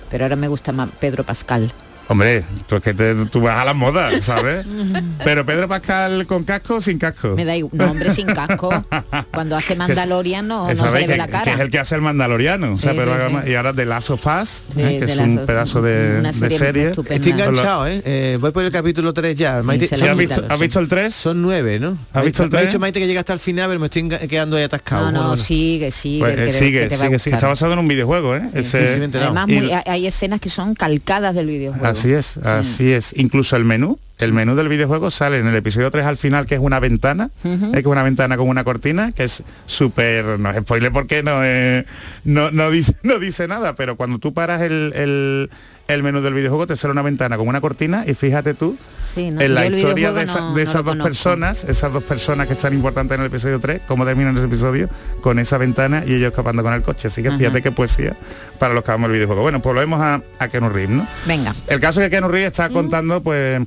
Pero 0.10 0.24
ahora 0.24 0.38
me 0.38 0.48
gusta 0.48 0.72
más 0.72 0.88
Pedro 1.00 1.26
Pascal. 1.26 1.74
Hombre, 2.10 2.44
tú 2.68 2.76
es 2.76 2.82
que 2.84 2.94
te- 2.94 3.16
tú 3.28 3.40
vas 3.42 3.58
a 3.58 3.66
las 3.66 3.76
modas, 3.76 4.14
¿sabes? 4.26 4.66
Pero 5.24 5.46
Pedro 5.46 5.68
Pascal 5.70 6.28
con 6.28 6.44
casco 6.44 6.76
o 6.76 6.82
sin 6.82 6.98
casco. 7.00 7.30
Me 7.36 7.46
da 7.46 7.56
igual. 7.56 7.72
No, 7.78 7.92
hombre, 7.92 8.12
sin 8.12 8.28
casco. 8.28 8.70
Cuando 9.34 9.56
hace 9.56 9.76
Mandalorian 9.76 10.48
no, 10.48 10.68
Que 10.68 10.76
no 10.76 10.86
se 10.88 10.94
le 10.94 11.02
ve 11.08 11.14
que, 11.14 11.18
la 11.18 11.26
que 11.28 11.32
cara. 11.32 11.54
es 11.54 11.60
el 11.62 11.70
que 11.70 11.80
hace 11.80 11.96
el 11.96 12.02
Mandaloriano, 12.02 12.74
o 12.74 12.78
sea, 12.78 12.92
Sí, 12.92 12.98
Pedro 12.98 13.14
sí, 13.14 13.20
Pascal- 13.20 13.44
sí. 13.46 13.52
y 13.52 13.56
ahora 13.56 13.74
de 13.74 13.86
Last 13.86 14.10
of 14.10 14.26
Us, 14.28 14.64
Sí, 14.74 14.82
¿eh? 14.82 14.98
que 15.00 15.06
es 15.06 15.18
un 15.18 15.38
of- 15.40 15.46
pedazo 15.46 15.82
de, 15.82 16.18
una 16.20 16.32
de 16.32 16.50
serie. 16.58 16.92
Estoy 17.10 17.32
enganchado, 17.32 17.88
¿eh? 17.88 18.02
Eh, 18.06 18.38
Voy 18.40 18.52
por 18.52 18.64
el 18.66 18.72
capítulo 18.72 19.14
3 19.14 19.36
ya. 19.36 19.62
Maite, 19.64 19.88
se 19.88 19.96
¿Sí, 19.96 20.04
lo 20.04 20.12
has, 20.12 20.18
visto, 20.18 20.46
has 20.50 20.62
el 20.76 20.88
3? 20.90 21.14
Son 21.16 21.42
nueve, 21.42 21.80
¿no? 21.80 21.98
¿Has 22.12 22.26
visto 22.26 22.44
el 22.44 22.50
Me 22.52 22.58
ha 22.60 22.62
dicho 22.62 22.80
Maite 22.80 23.00
que 23.00 23.08
llega 23.08 23.22
hasta 23.22 23.34
el 23.34 23.40
final, 23.40 23.68
pero 23.70 23.80
me 23.80 23.86
estoy 23.88 24.10
quedando 24.28 24.58
ahí 24.58 24.64
atascado. 24.64 25.06
No, 25.06 25.12
no, 25.12 25.20
Bueno, 25.30 25.38
sigue, 25.38 25.90
sigue. 25.92 26.20
Pues, 26.20 26.36
que 26.36 26.50
eh, 26.50 26.52
sigue, 26.52 26.80
que 26.82 26.90
te 26.90 26.98
va 26.98 27.04
a 27.04 27.08
sigue, 27.08 27.20
sigue. 27.20 27.32
gustar. 27.32 27.34
Está 27.36 27.48
basado 27.48 27.74
en 27.74 27.80
un 27.80 27.88
videojuego, 27.88 28.36
¿eh? 28.36 28.44
Además, 28.54 29.48
hay 29.86 30.08
escenas 30.08 30.40
que 30.42 30.50
son 30.50 30.76
calcadas 30.76 31.34
del 31.34 31.48
videojuego. 31.48 31.93
Así 31.94 32.12
es, 32.14 32.38
así 32.40 32.92
es. 32.92 33.14
Incluso 33.18 33.56
el 33.56 33.66
menú, 33.66 33.98
el 34.20 34.34
menú 34.34 34.56
del 34.56 34.68
videojuego 34.70 35.10
sale 35.12 35.40
en 35.40 35.48
el 35.48 35.56
episodio 35.56 35.90
3 35.92 36.06
al 36.06 36.18
final, 36.18 36.46
que 36.46 36.56
es 36.56 36.62
una 36.62 36.80
ventana, 36.80 37.30
es 37.44 37.72
que 37.72 37.80
es 37.80 37.86
una 37.86 38.04
ventana 38.04 38.38
con 38.38 38.48
una 38.48 38.64
cortina, 38.64 39.12
que 39.12 39.24
es 39.24 39.44
súper, 39.66 40.40
no 40.40 40.50
es 40.52 40.58
spoiler 40.62 40.92
porque 40.92 41.24
no, 41.24 41.44
eh, 41.44 41.86
no, 42.24 42.52
no, 42.52 42.70
dice, 42.70 42.96
no 43.04 43.20
dice 43.20 43.48
nada, 43.48 43.74
pero 43.76 43.96
cuando 43.96 44.20
tú 44.20 44.34
paras 44.34 44.62
el, 44.62 44.92
el- 44.96 45.50
el 45.88 46.02
menú 46.04 46.22
del 46.22 46.34
videojuego 46.34 46.66
te 46.68 46.76
sale 46.76 46.92
una 46.94 47.02
ventana 47.02 47.38
con 47.38 47.48
una 47.48 47.60
cortina 47.62 48.04
y 48.08 48.14
fíjate 48.14 48.54
tú 48.54 48.78
Sí, 49.16 49.30
no, 49.30 49.42
en 49.42 49.54
la 49.54 49.68
historia 49.68 50.12
de, 50.12 50.24
esa- 50.24 50.40
no- 50.40 50.48
de 50.56 50.64
no 50.64 50.70
esas 50.70 50.76
dos 50.84 50.84
conozco. 50.94 51.04
personas, 51.04 51.64
esas 51.66 51.94
dos 51.94 52.04
personas 52.04 52.48
que 52.48 52.54
están 52.54 52.74
importantes 52.74 53.14
en 53.16 53.22
el 53.22 53.28
episodio 53.28 53.60
3, 53.60 53.82
cómo 53.88 54.06
terminan 54.06 54.36
ese 54.38 54.46
episodio 54.48 54.90
con 55.22 55.38
esa 55.40 55.58
ventana 55.60 56.04
y 56.08 56.14
ellos 56.16 56.30
escapando 56.32 56.64
con 56.64 56.74
el 56.74 56.82
coche. 56.82 57.10
Así 57.10 57.22
que 57.22 57.28
Ajá. 57.28 57.38
fíjate 57.38 57.62
qué 57.62 57.72
poesía 57.72 58.16
para 58.58 58.74
los 58.74 58.84
que 58.84 58.92
amamos 58.92 59.10
el 59.10 59.14
videojuego. 59.16 59.42
Bueno, 59.44 59.62
pues 59.62 59.76
volvemos 59.76 60.02
a, 60.02 60.22
a 60.40 60.48
Keanu 60.48 60.70
Reeves, 60.70 60.96
¿no? 60.98 61.08
Venga. 61.28 61.54
El 61.68 61.80
caso 61.80 62.02
es 62.02 62.08
que 62.08 62.12
Keanu 62.12 62.28
Reeves 62.30 62.48
Mm. 62.50 62.54
está 62.54 62.70
contando 62.70 63.22
pues 63.22 63.62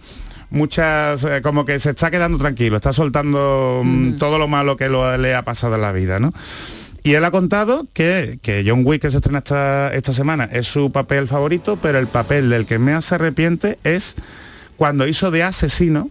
muchas 0.50 1.24
eh, 1.24 1.40
como 1.42 1.64
que 1.64 1.78
se 1.78 1.90
está 1.90 2.10
quedando 2.10 2.38
tranquilo, 2.38 2.76
está 2.76 2.92
soltando 2.92 3.82
mm, 3.84 4.16
todo 4.18 4.38
lo 4.38 4.48
malo 4.48 4.76
que 4.76 4.88
lo- 4.88 5.16
le 5.18 5.34
ha 5.34 5.42
pasado 5.42 5.74
en 5.76 5.82
la 5.82 5.92
vida, 5.92 6.18
¿no? 6.18 6.32
Y 7.06 7.14
él 7.14 7.24
ha 7.24 7.30
contado 7.30 7.86
que, 7.92 8.40
que 8.42 8.64
John 8.66 8.82
Wick, 8.84 9.02
que 9.02 9.12
se 9.12 9.18
estrena 9.18 9.38
esta, 9.38 9.94
esta 9.94 10.12
semana, 10.12 10.48
es 10.50 10.66
su 10.66 10.90
papel 10.90 11.28
favorito, 11.28 11.78
pero 11.80 12.00
el 12.00 12.08
papel 12.08 12.50
del 12.50 12.66
que 12.66 12.80
más 12.80 13.04
se 13.04 13.14
arrepiente 13.14 13.78
es 13.84 14.16
cuando 14.76 15.06
hizo 15.06 15.30
de 15.30 15.44
asesino 15.44 16.10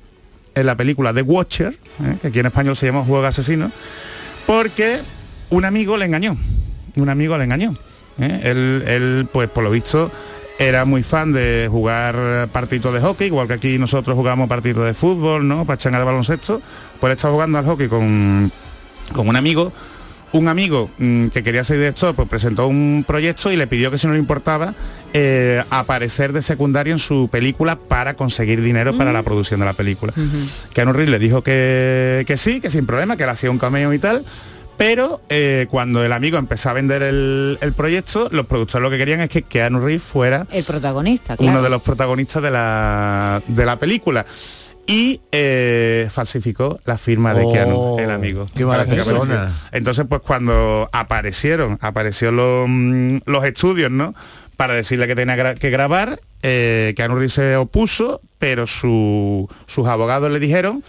en 0.55 0.65
la 0.65 0.77
película 0.77 1.13
The 1.13 1.21
Watcher, 1.21 1.77
¿eh? 2.01 2.15
que 2.21 2.27
aquí 2.29 2.39
en 2.39 2.45
español 2.45 2.77
se 2.77 2.85
llama 2.85 3.03
Juego 3.03 3.25
Asesino, 3.25 3.73
porque 4.47 5.01
un 5.49 5.65
amigo 5.65 5.97
le 5.97 6.05
engañó. 6.05 6.37
Un 6.95 7.09
amigo 7.09 7.37
le 7.37 7.43
engañó. 7.43 7.73
¿eh? 8.17 8.39
Él, 8.43 8.83
él, 8.87 9.27
pues 9.33 9.49
por 9.49 9.65
lo 9.65 9.71
visto, 9.71 10.09
era 10.59 10.85
muy 10.85 11.03
fan 11.03 11.33
de 11.33 11.67
jugar 11.69 12.47
partidos 12.53 12.93
de 12.93 13.01
hockey, 13.01 13.27
igual 13.27 13.49
que 13.49 13.55
aquí 13.55 13.77
nosotros 13.77 14.15
jugamos 14.15 14.47
partidos 14.47 14.85
de 14.85 14.93
fútbol, 14.93 15.45
¿no? 15.45 15.65
Pachanga 15.65 15.99
de 15.99 16.05
baloncesto. 16.05 16.61
Pues 17.01 17.11
él 17.11 17.17
estaba 17.17 17.33
jugando 17.33 17.57
al 17.57 17.65
hockey 17.65 17.89
con, 17.89 18.49
con 19.11 19.27
un 19.27 19.35
amigo. 19.35 19.73
Un 20.31 20.47
amigo 20.49 20.89
mm, 20.97 21.27
que 21.27 21.43
quería 21.43 21.63
ser 21.63 21.77
director 21.77 22.13
pues 22.13 22.27
presentó 22.27 22.67
un 22.67 23.05
proyecto 23.07 23.51
y 23.51 23.55
le 23.55 23.67
pidió 23.67 23.89
que 23.91 23.97
si 23.97 24.05
no 24.07 24.13
le 24.13 24.19
importaba 24.19 24.73
eh, 25.13 25.63
aparecer 25.69 26.33
de 26.33 26.41
secundario 26.41 26.91
en 26.93 26.99
su 26.99 27.29
película 27.31 27.77
para 27.77 28.15
conseguir 28.15 28.61
dinero 28.61 28.97
para 28.97 29.13
la 29.13 29.23
producción 29.23 29.61
de 29.61 29.65
la 29.65 29.73
película. 29.73 30.13
Keanu 30.73 30.91
Reeves 30.91 31.11
le 31.11 31.19
dijo 31.19 31.41
que, 31.41 32.25
que 32.27 32.35
sí, 32.37 32.59
que 32.59 32.69
sin 32.69 32.85
problema, 32.85 33.15
que 33.15 33.25
le 33.25 33.31
hacía 33.31 33.49
un 33.49 33.59
cameo 33.59 33.93
y 33.93 33.99
tal. 33.99 34.25
Pero 34.77 35.21
eh, 35.29 35.67
cuando 35.69 36.03
el 36.03 36.11
amigo 36.11 36.37
empezó 36.37 36.69
a 36.69 36.73
vender 36.73 37.01
el, 37.01 37.57
el 37.61 37.71
proyecto, 37.71 38.27
los 38.31 38.45
productores 38.45 38.83
lo 38.83 38.89
que 38.89 38.97
querían 38.97 39.21
es 39.21 39.29
que 39.29 39.43
Keanu 39.43 39.79
Reeves 39.79 40.03
fuera 40.03 40.47
El 40.51 40.65
protagonista, 40.65 41.37
claro. 41.37 41.49
uno 41.53 41.61
de 41.61 41.69
los 41.69 41.81
protagonistas 41.81 42.43
de 42.43 42.51
la, 42.51 43.41
de 43.47 43.65
la 43.65 43.79
película. 43.79 44.25
Y 44.87 45.21
eh, 45.31 46.07
falsificó 46.11 46.79
la 46.85 46.97
firma 46.97 47.33
de 47.33 47.43
Oh, 47.43 47.51
Keanu, 47.51 47.99
el 47.99 48.11
amigo. 48.11 48.47
qué 48.55 48.65
mala 48.65 48.85
persona. 48.85 49.51
Entonces, 49.71 50.05
pues 50.07 50.21
cuando 50.21 50.87
aparecieron, 50.91 51.79
aparecieron 51.81 52.35
los, 52.35 52.65
mm, 52.69 53.17
los 53.25 53.43
estudios, 53.45 53.89
¿no? 53.89 54.13
Para 54.57 54.75
decirle 54.75 55.07
que 55.07 55.15
tenía 55.15 55.55
que 55.55 55.69
grabar, 55.71 56.21
eh, 56.43 56.93
Keanu 56.95 57.15
Reeves 57.15 57.33
se 57.33 57.55
opuso, 57.57 58.21
pero 58.37 58.67
su- 58.67 59.49
sus 59.65 59.87
abogados 59.87 60.31
le 60.31 60.39
dijeron 60.39 60.83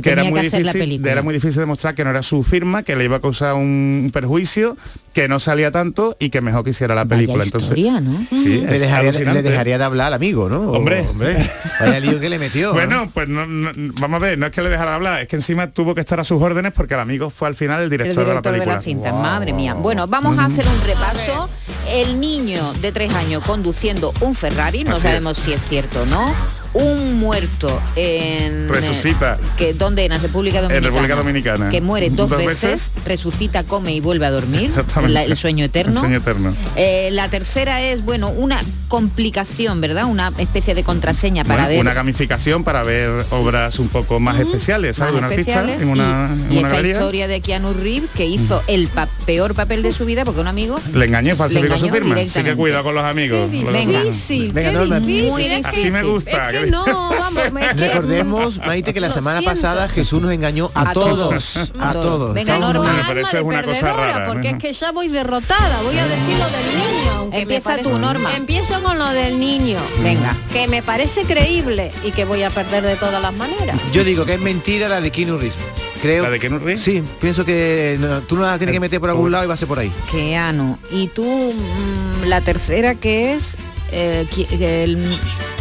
Que 0.00 0.08
era 0.10 0.22
tenía 0.22 0.30
muy 0.30 0.40
que 0.40 0.46
hacer 0.46 0.60
la 0.64 0.72
difícil, 0.72 0.80
película. 0.80 1.12
era 1.12 1.22
muy 1.22 1.34
difícil 1.34 1.60
demostrar 1.60 1.94
que 1.94 2.02
no 2.04 2.10
era 2.10 2.22
su 2.22 2.42
firma, 2.42 2.82
que 2.82 2.96
le 2.96 3.04
iba 3.04 3.16
a 3.16 3.20
causar 3.20 3.54
un 3.54 4.10
perjuicio, 4.12 4.76
que 5.12 5.28
no 5.28 5.38
salía 5.38 5.70
tanto 5.70 6.16
y 6.18 6.30
que 6.30 6.40
mejor 6.40 6.64
que 6.64 6.70
hiciera 6.70 6.94
la 6.94 7.04
Vaya 7.04 7.16
película. 7.20 7.44
Entonces, 7.44 7.76
historia, 7.76 8.00
¿no? 8.00 8.26
sí, 8.30 8.60
Le 8.62 8.78
dejaría, 8.78 9.10
alucinante. 9.10 9.42
le 9.42 9.50
dejaría 9.50 9.76
de 9.78 9.84
hablar 9.84 10.06
al 10.08 10.14
amigo, 10.14 10.48
¿no? 10.48 10.60
O- 10.70 10.76
Hombre. 10.78 11.06
hombre. 11.08 11.36
Vaya 11.80 12.00
lío 12.00 12.18
que 12.18 12.28
le 12.30 12.38
metió. 12.38 12.70
¿eh? 12.70 12.72
Bueno, 12.72 13.10
pues 13.12 13.28
no, 13.28 13.46
no- 13.46 13.70
vamos 14.00 14.16
a 14.22 14.24
ver, 14.26 14.38
no 14.38 14.46
es 14.46 14.52
que 14.52 14.62
le 14.62 14.70
dejara 14.70 14.94
hablar, 14.94 15.20
es 15.20 15.28
que 15.28 15.36
encima 15.36 15.66
tuvo 15.70 15.94
que 15.94 16.00
estar 16.00 16.18
a 16.18 16.24
sus 16.24 16.40
órdenes 16.40 16.72
porque 16.72 16.94
el 16.94 17.00
amigo 17.00 17.28
fue 17.28 17.48
al 17.48 17.54
final 17.54 17.78
el 17.80 17.84
El 17.84 17.90
director, 17.90 18.24
de 18.24 18.28
de 18.28 18.28
la 18.28 18.34
la 18.34 18.42
película. 18.42 18.80
cinta, 18.80 19.12
madre 19.12 19.52
mía. 19.52 19.74
Bueno, 19.74 20.06
vamos 20.06 20.38
a 20.38 20.46
hacer 20.46 20.66
un 20.66 20.86
repaso. 20.86 21.48
El 21.90 22.18
niño 22.20 22.72
de 22.80 22.92
tres 22.92 23.12
años 23.14 23.42
conduciendo 23.44 24.14
un 24.20 24.34
Ferrari, 24.34 24.84
no 24.84 24.92
Así 24.92 25.02
sabemos 25.02 25.36
si 25.36 25.52
es 25.52 25.60
cierto 25.68 26.02
o 26.02 26.06
no. 26.06 26.32
Un 26.74 27.18
muerto 27.20 27.80
en... 27.96 28.68
Resucita. 28.68 29.38
eh, 29.42 29.46
que, 29.58 29.74
¿Dónde? 29.74 30.04
En 30.04 30.10
la 30.12 30.18
República 30.18 30.62
Dominicana. 30.62 30.88
República 30.90 31.14
Dominicana. 31.16 31.68
Que 31.70 31.80
muere 31.80 32.08
dos, 32.10 32.30
Dos 32.30 32.38
veces, 32.38 32.62
veces. 32.62 32.92
resucita, 33.04 33.64
come 33.64 33.92
y 33.92 34.00
vuelve 34.00 34.24
a 34.26 34.30
dormir. 34.30 34.64
Exactamente. 34.70 35.12
La- 35.12 35.24
el 35.24 35.36
sueño 35.36 35.64
eterno. 35.64 35.92
El 35.92 35.98
sueño 35.98 36.16
eterno. 36.18 36.54
Eh, 36.76 37.10
la 37.12 37.28
tercera 37.28 37.82
es, 37.82 38.02
bueno, 38.02 38.30
una 38.30 38.60
complicación, 38.88 39.80
¿verdad? 39.80 40.04
Una 40.06 40.32
especie 40.38 40.74
de 40.74 40.84
contraseña 40.84 41.44
para 41.44 41.62
Bueno, 41.64 41.68
ver 41.70 41.80
Una 41.80 41.94
gamificación 41.94 42.62
para 42.64 42.82
ver 42.82 43.24
obras 43.30 43.78
un 43.78 43.88
poco 43.88 44.20
más 44.20 44.38
especiales, 44.38 44.96
¿sabes? 44.96 45.14
más 45.14 45.22
de 45.22 45.26
un 45.26 45.32
artista 45.32 45.60
especiales 45.60 45.82
en 45.82 45.88
una, 45.88 46.30
y, 46.38 46.42
en 46.44 46.52
y 46.52 46.58
una 46.58 46.68
esta 46.68 46.68
galería. 46.76 46.92
historia 46.92 47.28
de 47.28 47.40
Keanu 47.40 47.72
Reeves 47.72 48.10
que 48.14 48.26
hizo 48.26 48.62
el 48.66 48.88
pa- 48.88 49.08
peor 49.26 49.54
papel 49.54 49.82
de 49.82 49.92
su 49.92 50.04
vida 50.04 50.24
porque 50.24 50.40
un 50.40 50.46
amigo 50.48 50.78
Le 50.94 51.06
engañó, 51.06 51.36
falsificó 51.36 51.74
Le 51.74 51.78
su 51.80 51.86
engañó 51.86 52.04
firma. 52.04 52.20
Así 52.20 52.42
que 52.42 52.54
cuidado 52.54 52.84
con 52.84 52.94
los 52.94 53.04
amigos. 53.04 53.48
Qué 53.50 53.62
Los- 53.62 53.72
Venga. 53.72 54.00
difícil, 54.04 54.52
Venga, 54.52 54.70
qué 54.86 54.94
difícil. 55.00 55.64
Así 55.64 55.90
me 55.90 56.02
gusta. 56.02 56.52
No, 56.70 56.84
vamos, 57.10 57.52
me- 57.52 57.72
Recordemos, 57.72 58.58
Maite, 58.66 58.92
que 58.94 59.00
la 59.00 59.10
semana 59.10 59.38
siento. 59.40 59.54
pasada 59.60 59.88
Jesús 59.88 60.20
nos 60.22 60.32
engañó 60.32 60.70
a, 60.74 60.90
A 60.90 60.92
todos. 60.92 61.54
todos. 61.54 61.72
A 61.80 61.92
todos. 61.92 62.34
Venga, 62.34 62.54
Estamos- 62.54 62.74
Norma. 62.74 62.90
Alma 62.90 63.04
pero 63.08 63.20
eso 63.20 63.30
de 63.36 63.38
es 63.38 63.44
una 63.44 63.62
cosa 63.62 63.80
perdedora, 63.80 64.12
rara, 64.12 64.26
porque 64.26 64.48
es 64.50 64.56
que 64.58 64.72
ya 64.72 64.92
voy 64.92 65.08
derrotada. 65.08 65.82
Voy 65.82 65.98
a 65.98 66.06
decir 66.06 66.36
lo 66.38 66.46
del 66.46 66.66
niño. 66.66 67.26
me 67.30 67.40
Empieza 67.42 67.70
parece- 67.70 67.88
tú, 67.88 67.98
Norma. 67.98 68.36
Empiezo 68.36 68.82
con 68.82 68.98
lo 68.98 69.08
del 69.10 69.38
niño. 69.40 69.78
Venga. 70.02 70.36
Que 70.52 70.68
me 70.68 70.82
parece 70.82 71.22
creíble 71.22 71.92
y 72.04 72.10
que 72.12 72.24
voy 72.24 72.42
a 72.42 72.50
perder 72.50 72.84
de 72.84 72.96
todas 72.96 73.22
las 73.22 73.32
maneras. 73.34 73.80
Yo 73.92 74.04
digo 74.04 74.24
que 74.24 74.34
es 74.34 74.40
mentira 74.40 74.88
la 74.88 75.00
de 75.00 75.10
Keanu 75.10 75.38
Reeves. 75.38 75.56
Creo. 76.00 76.24
¿La 76.24 76.30
de 76.30 76.40
Keanu 76.40 76.58
Reeves? 76.58 76.82
Sí, 76.82 77.02
pienso 77.20 77.44
que 77.44 77.96
no, 78.00 78.20
tú 78.22 78.34
no 78.36 78.42
la 78.42 78.58
tienes 78.58 78.72
que 78.72 78.80
meter 78.80 78.98
por 79.00 79.08
algún 79.10 79.30
lado 79.30 79.44
y 79.44 79.46
va 79.46 79.54
a 79.54 79.56
ser 79.56 79.68
por 79.68 79.78
ahí. 79.78 79.92
Keanu 80.10 80.76
y 80.90 81.06
tú 81.08 81.22
mm, 81.24 82.24
la 82.24 82.40
tercera 82.40 82.94
que 82.96 83.34
es 83.34 83.56
eh, 83.92 84.26
el, 84.60 85.18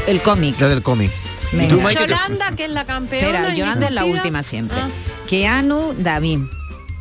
el 0.07 0.21
cómic 0.21 0.59
La 0.59 0.69
del 0.69 0.81
cómic. 0.81 1.11
¿Y 1.51 1.55
Venga. 1.57 1.69
tú, 1.75 1.81
Maite, 1.81 2.05
qué- 2.05 2.09
Yolanda, 2.13 2.55
que 2.55 2.65
es 2.65 2.71
la 2.71 2.85
campeona. 2.85 3.27
espera 3.27 3.53
Yolanda 3.55 3.87
es 3.87 3.91
la 3.93 4.05
última 4.05 4.41
siempre 4.43 4.77
Ah, 4.79 4.89
Keanu 5.27 5.93
David 5.97 6.39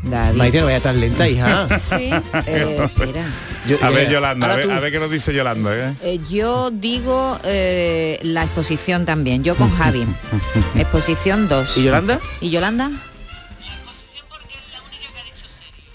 David 0.02 0.38
Maite 0.38 0.60
no 0.60 0.64
vaya 0.66 0.80
tan 0.80 0.98
lenta, 0.98 1.28
hija. 1.28 1.68
sí. 1.78 2.10
Eh, 2.46 2.78
espera. 2.84 3.22
Yo- 3.66 3.76
A 3.82 3.90
ver, 3.90 4.08
eh, 4.08 4.12
Yolanda, 4.12 4.52
a 4.52 4.56
ver, 4.56 4.70
a 4.70 4.80
ver 4.80 4.90
qué 4.92 4.98
nos 4.98 5.10
dice 5.10 5.32
Yolanda. 5.34 5.70
¿eh? 5.76 5.94
Eh, 6.02 6.20
yo 6.30 6.70
digo 6.70 7.38
eh, 7.44 8.18
la 8.22 8.44
exposición 8.44 9.04
también 9.04 9.44
yo 9.44 9.54
con 9.56 9.70
Javi 9.76 10.06
exposición 10.74 11.48
2 11.48 11.76
¿Y 11.76 11.82
Yolanda? 11.84 12.18
¿Y 12.40 12.48
Yolanda? 12.50 12.90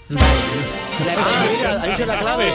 Vale. 0.08 0.22
La 1.04 1.12
Ah, 1.12 1.14
exposición. 1.14 1.56
mira, 1.58 1.82
ahí 1.82 1.96
se 1.96 2.06
la 2.06 2.18
clave. 2.20 2.52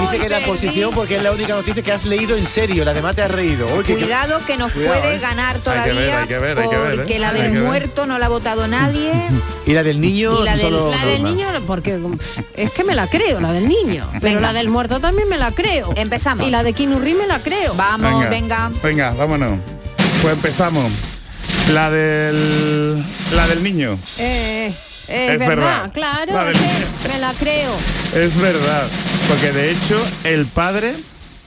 Dice 0.00 0.18
que 0.18 0.28
la 0.28 0.40
posición 0.40 0.92
porque 0.94 1.16
es 1.16 1.22
la 1.22 1.32
única 1.32 1.54
noticia 1.54 1.82
que 1.82 1.92
has 1.92 2.04
leído 2.06 2.36
en 2.36 2.46
serio, 2.46 2.84
la 2.84 2.92
demás 2.94 3.14
te 3.16 3.22
has 3.22 3.30
reído. 3.30 3.66
Que- 3.82 3.94
Cuidado 3.94 4.40
que 4.46 4.56
nos 4.56 4.72
Cuidado, 4.72 5.00
puede 5.00 5.14
eh. 5.16 5.18
ganar 5.18 5.56
que 5.56 5.62
todavía 5.62 5.92
ver, 5.94 6.10
hay 6.14 6.26
que 6.28 6.38
ver, 6.38 6.58
hay 6.58 6.68
que 6.68 6.76
ver, 6.78 6.96
porque 6.96 7.16
eh. 7.16 7.18
la 7.18 7.28
Hay 7.30 7.42
del 7.42 7.52
que 7.52 7.58
ver. 7.58 7.66
muerto 7.66 8.06
no 8.06 8.18
la 8.18 8.26
ha 8.26 8.28
votado 8.28 8.66
nadie. 8.68 9.12
Y 9.66 9.72
la 9.72 9.82
del 9.84 10.00
niño 10.00 10.40
Y 10.40 10.44
la 10.44 10.52
del- 10.52 10.60
solo 10.60 10.90
La 10.90 11.04
del 11.04 11.22
Norma. 11.22 11.36
niño, 11.36 11.48
porque 11.66 12.00
es 12.54 12.70
que 12.72 12.82
me 12.82 12.94
la 12.94 13.06
creo, 13.08 13.40
la 13.40 13.52
del 13.52 13.68
niño. 13.68 14.08
Pero 14.14 14.22
Venga. 14.36 14.40
la 14.40 14.52
del 14.52 14.68
muerto 14.68 14.98
también 15.00 15.28
me 15.28 15.36
la 15.36 15.52
creo. 15.52 15.92
Empezamos. 15.94 16.46
Y 16.46 16.50
la 16.50 16.62
de 16.64 16.72
Reeves 16.72 17.14
me 17.14 17.26
la 17.26 17.38
creo. 17.40 17.74
Vamos, 17.74 18.28
venga. 18.30 18.70
Venga, 18.82 19.12
vámonos. 19.12 19.58
Pues 20.22 20.34
empezamos. 20.34 20.90
La 21.72 21.88
del 21.90 23.04
la 23.32 23.46
del 23.46 23.62
niño. 23.62 23.96
Eh, 24.18 24.72
es, 25.10 25.30
Es 25.32 25.38
verdad, 25.38 25.56
verdad. 25.82 25.92
claro, 25.92 26.50
es 26.50 26.58
que 26.58 27.08
me 27.08 27.18
la 27.18 27.32
creo. 27.34 27.72
Es 28.14 28.36
verdad, 28.40 28.86
porque 29.28 29.52
de 29.52 29.70
hecho 29.72 30.02
el 30.24 30.46
padre 30.46 30.94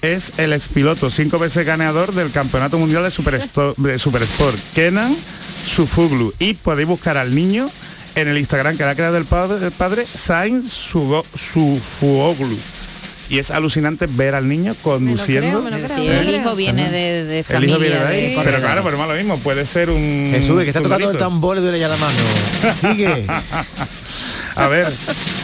es 0.02 0.34
el 0.38 0.52
expiloto, 0.54 1.10
cinco 1.10 1.40
veces 1.40 1.66
ganador 1.66 2.14
del 2.14 2.32
Campeonato 2.32 2.78
Mundial 2.78 3.04
de 3.04 3.12
Super, 3.12 3.42
de 3.78 4.00
Super 4.00 4.24
Sport, 4.24 4.58
Kenan 4.76 5.16
Sufuglu. 5.66 6.34
Y 6.40 6.56
podéis 6.56 6.88
buscar 6.88 7.18
al 7.18 7.34
niño 7.34 7.70
en 8.16 8.28
el 8.28 8.38
Instagram 8.38 8.78
que 8.78 8.84
le 8.84 8.90
ha 8.90 8.96
creado 8.96 9.18
el 9.18 9.26
padre, 9.26 9.66
el 9.66 9.72
padre 9.72 10.06
Sainz 10.06 10.72
Sufuoglu. 10.72 12.58
Y 13.30 13.40
es 13.40 13.52
alucinante 13.52 14.06
ver 14.08 14.36
al 14.36 14.48
niño 14.48 14.76
conduciendo. 14.82 15.62
me 15.62 15.72
lo 15.72 15.78
creo, 15.78 15.98
Sí, 15.98 16.08
me 16.08 16.14
lo 16.24 16.30
el 16.30 16.36
hijo 16.36 16.56
viene 16.56 16.90
de, 16.92 17.24
de 17.26 17.40
El 17.40 17.46
familia 17.46 17.70
hijo 17.70 17.80
viene 17.80 17.96
de 17.96 18.02
de 18.02 18.08
ahí. 18.08 18.22
Pero 18.22 18.36
corredores. 18.38 18.62
claro, 18.62 18.84
pero 18.84 18.98
más 18.98 19.08
lo 19.08 19.16
mismo, 19.16 19.38
puede 19.40 19.66
ser 19.66 19.90
un. 19.90 20.30
Jesús, 20.32 20.62
que 20.62 20.70
está 20.70 20.82
tocando 20.82 21.12
el 21.12 21.18
tambor 21.18 21.62
ya 21.80 21.88
la 21.88 21.98
mano. 21.98 22.18
Sigue. 22.80 23.26
A 24.56 24.68
ver, 24.68 24.92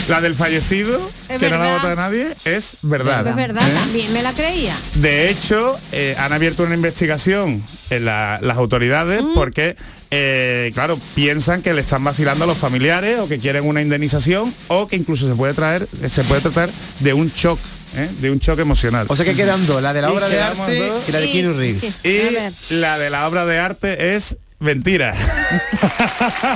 la 0.08 0.22
del 0.22 0.36
fallecido, 0.36 1.10
Es 1.28 1.40
que 1.40 1.50
no 1.50 1.58
la 1.58 1.74
vota 1.78 1.96
nadie, 1.96 2.36
es 2.46 2.78
verdad. 2.84 3.26
Es 3.28 3.36
verdad, 3.36 3.68
¿Eh? 3.70 3.74
también 3.74 4.14
me 4.14 4.22
la 4.22 4.34
creía. 4.34 4.76
De 4.96 5.30
hecho, 5.30 5.78
eh, 5.92 6.16
han 6.18 6.34
abierto 6.34 6.64
una 6.64 6.76
investigación 6.76 7.64
en 7.90 8.06
la- 8.06 8.40
las 8.42 8.58
autoridades 8.58 9.22
Mm. 9.24 9.34
porque, 9.34 9.76
eh, 10.12 10.72
claro, 10.74 11.00
piensan 11.16 11.62
que 11.62 11.74
le 11.74 11.82
están 11.82 12.04
vacilando 12.04 12.44
a 12.44 12.48
los 12.48 12.58
familiares 12.58 13.20
o 13.20 13.28
que 13.28 13.40
quieren 13.40 13.66
una 13.66 13.82
indemnización 13.82 14.54
o 14.68 14.88
que 14.88 14.96
incluso 14.96 15.28
se 15.28 15.36
puede 15.36 15.54
traer, 15.54 15.88
se 16.10 16.24
puede 16.24 16.42
tratar 16.42 16.70
de 17.00 17.14
un 17.14 17.32
shock, 17.36 17.60
¿eh? 17.96 18.10
de 18.22 18.32
un 18.32 18.40
shock 18.40 18.60
emocional. 18.60 19.06
O 19.10 19.16
sea 19.16 19.26
que 19.26 19.36
quedan 19.36 19.66
dos, 19.66 19.82
la 19.82 19.94
de 19.94 20.02
la 20.02 20.10
Y 20.10 20.12
obra 20.12 20.30
de 20.30 20.42
arte 20.42 20.88
dos. 20.88 21.04
y 21.08 21.12
la 21.12 21.20
de 21.20 21.32
Keanu 21.32 21.54
Reeves. 21.54 22.00
y 22.04 22.74
la 22.76 22.98
de 23.00 23.10
la 23.10 23.28
obra 23.28 23.46
de 23.46 23.58
arte 23.60 24.16
es 24.16 24.38
mentira. 24.60 25.14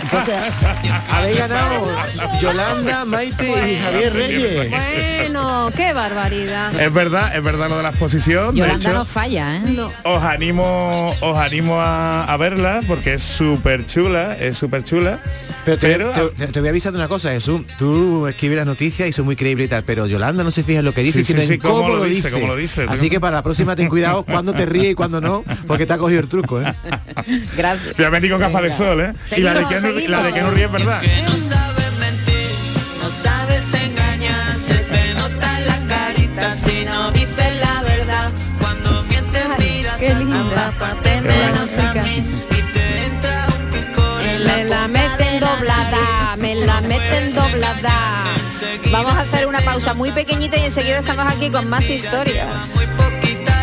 Entonces, 0.02 0.36
habéis 1.10 1.38
ganado 1.38 1.88
Yolanda, 2.42 3.06
Maite 3.06 3.48
y 3.72 3.78
Javier 3.82 4.14
Reyes. 4.14 4.70
Bueno, 4.72 5.72
qué 5.76 5.94
barbaridad. 5.94 6.80
es 6.80 6.94
verdad, 6.94 7.36
es 7.36 7.44
verdad 7.44 7.70
lo 7.70 7.78
de 7.78 7.84
la 7.84 7.90
exposición. 7.90 8.54
De 8.54 8.60
Yolanda 8.62 8.90
hecho, 8.90 8.94
no 8.94 9.06
falla, 9.06 9.56
¿eh? 9.56 9.62
No. 9.66 9.92
os 10.04 10.24
animo 10.24 11.16
os 11.22 11.38
animo 11.38 11.80
a, 11.80 12.26
a 12.26 12.38
verla 12.38 12.82
porque 12.88 13.14
es 13.16 13.24
súper 13.24 13.86
chula 13.86 14.38
es 14.38 14.58
súper 14.58 14.84
chula 14.84 15.20
Pero, 15.66 15.78
te, 15.80 15.88
pero 15.88 16.12
te- 16.32 16.60
voy 16.60 16.68
a 16.68 16.72
avisar 16.72 16.92
de 16.92 16.98
una 17.00 17.08
cosa, 17.08 17.32
Jesús. 17.32 17.62
Tú 17.78 18.28
escribes 18.28 18.58
las 18.58 18.66
noticias 18.68 19.08
y 19.10 19.14
son 19.14 19.26
muy 19.26 19.36
creíble 19.36 19.64
y 19.66 19.68
tal, 19.68 19.84
pero 19.84 20.06
Yolanda 20.08 20.44
no 20.44 20.52
se 20.52 20.64
fija 20.64 20.80
en 20.80 20.86
lo 20.86 20.94
que 20.94 21.02
dice, 21.02 21.20
Sí, 21.20 21.24
sí, 21.26 21.34
sino 21.34 21.46
sí, 21.46 21.54
en 21.54 21.60
cómo 21.62 21.76
cómo, 21.78 21.90
lo 21.90 21.96
lo 21.98 22.04
dice, 22.04 22.28
dice. 22.28 22.32
cómo 22.32 22.48
lo 22.48 22.56
dice. 22.56 22.86
Así 22.88 23.10
que 23.10 23.20
para 23.20 23.38
la 23.38 23.44
próxima 23.44 23.76
ten 23.76 23.88
cuidado 23.90 24.24
cuando 24.24 24.54
te 24.54 24.66
ríe 24.66 24.92
y 24.92 24.96
cuando 24.96 25.20
no, 25.22 25.44
porque 25.68 25.86
te 25.86 25.94
ha 25.94 25.98
cogido 25.98 26.20
el 26.20 26.28
truco, 26.28 26.62
¿eh? 26.62 26.74
Gracias. 27.58 27.93
Voy 27.98 28.06
a 28.06 28.10
venir 28.10 28.32
con 28.32 28.40
gafas 28.40 28.62
de 28.64 28.72
sol 28.72 29.02
¿eh? 29.02 29.14
y 29.36 29.42
la 29.42 29.54
de 29.54 29.66
que 29.68 29.76
no, 29.76 29.82
seguimos. 29.82 30.10
la 30.10 30.24
de 30.24 30.34
que 30.34 30.42
no 30.42 30.52
ríe 30.52 30.66
es 30.66 30.72
verdad 30.72 31.00
Que 31.00 31.22
no 31.22 31.36
sabes 31.36 31.94
mentir, 32.00 32.52
no 33.02 33.10
sabes 33.10 33.74
engañar, 33.74 34.58
se 34.58 34.76
te 34.76 35.14
nota 35.14 35.60
en 35.60 35.68
la 35.68 35.80
carita 35.88 36.56
si 36.56 36.86
no 36.86 37.12
dices 37.12 37.60
la 37.60 37.82
verdad. 37.84 38.32
Cuando 38.60 39.04
mientes 39.04 39.44
Ay, 39.58 39.78
miras 39.78 40.00
qué 40.00 40.16
linda. 40.16 40.72
papá, 40.80 40.96
te 41.02 41.22
menos 41.22 41.78
a 41.80 41.94
mí 41.96 42.24
y 42.52 42.62
te 42.74 43.06
entra 43.06 43.48
un 43.48 43.70
picor 43.72 44.22
en 44.22 44.44
la 44.44 44.54
Me 44.54 44.64
la 44.66 44.88
meten 44.88 45.40
doblada, 45.40 46.36
me 46.38 46.56
la 46.56 46.82
meten 46.82 47.36
doblada. 47.36 48.24
Vamos 48.92 49.14
a 49.14 49.20
hacer 49.20 49.48
una 49.48 49.62
pausa 49.62 49.94
muy 49.94 50.12
pequeñita 50.12 50.58
y 50.58 50.66
enseguida 50.66 51.00
estamos 51.00 51.32
aquí 51.32 51.50
con 51.50 51.68
más 51.70 51.90
historias. 51.90 52.76
Muy 52.76 52.86
poquita 52.88 53.63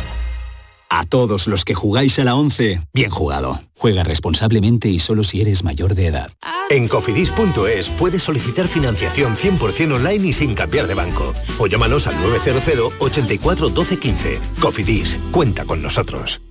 A 0.93 1.05
todos 1.05 1.47
los 1.47 1.63
que 1.63 1.73
jugáis 1.73 2.19
a 2.19 2.25
la 2.25 2.35
11, 2.35 2.81
bien 2.93 3.11
jugado. 3.11 3.61
Juega 3.77 4.03
responsablemente 4.03 4.89
y 4.89 4.99
solo 4.99 5.23
si 5.23 5.39
eres 5.39 5.63
mayor 5.63 5.95
de 5.95 6.07
edad. 6.07 6.33
En 6.69 6.89
cofidis.es 6.89 7.87
puedes 7.91 8.23
solicitar 8.23 8.67
financiación 8.67 9.37
100% 9.37 9.93
online 9.93 10.27
y 10.27 10.33
sin 10.33 10.53
cambiar 10.53 10.87
de 10.87 10.95
banco. 10.95 11.33
O 11.59 11.67
llámanos 11.67 12.07
al 12.07 12.21
900 12.21 12.95
84 12.99 13.69
12 13.69 13.99
15. 13.99 14.41
Cofidis, 14.59 15.17
cuenta 15.31 15.63
con 15.63 15.81
nosotros. 15.81 16.41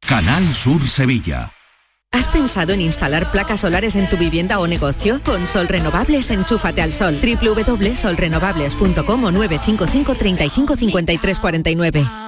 Canal 0.00 0.54
Sur 0.54 0.86
Sevilla. 0.86 1.52
¿Has 2.12 2.28
pensado 2.28 2.74
en 2.74 2.80
instalar 2.80 3.32
placas 3.32 3.58
solares 3.60 3.96
en 3.96 4.08
tu 4.08 4.16
vivienda 4.16 4.60
o 4.60 4.68
negocio? 4.68 5.20
Con 5.24 5.48
Sol 5.48 5.66
Renovables, 5.66 6.30
enchúfate 6.30 6.80
al 6.80 6.92
sol. 6.92 7.18
www.solrenovables.com 7.20 9.24
o 9.24 9.32
955 9.32 10.14
35 10.14 10.76
53 10.76 11.40
49. 11.40 12.27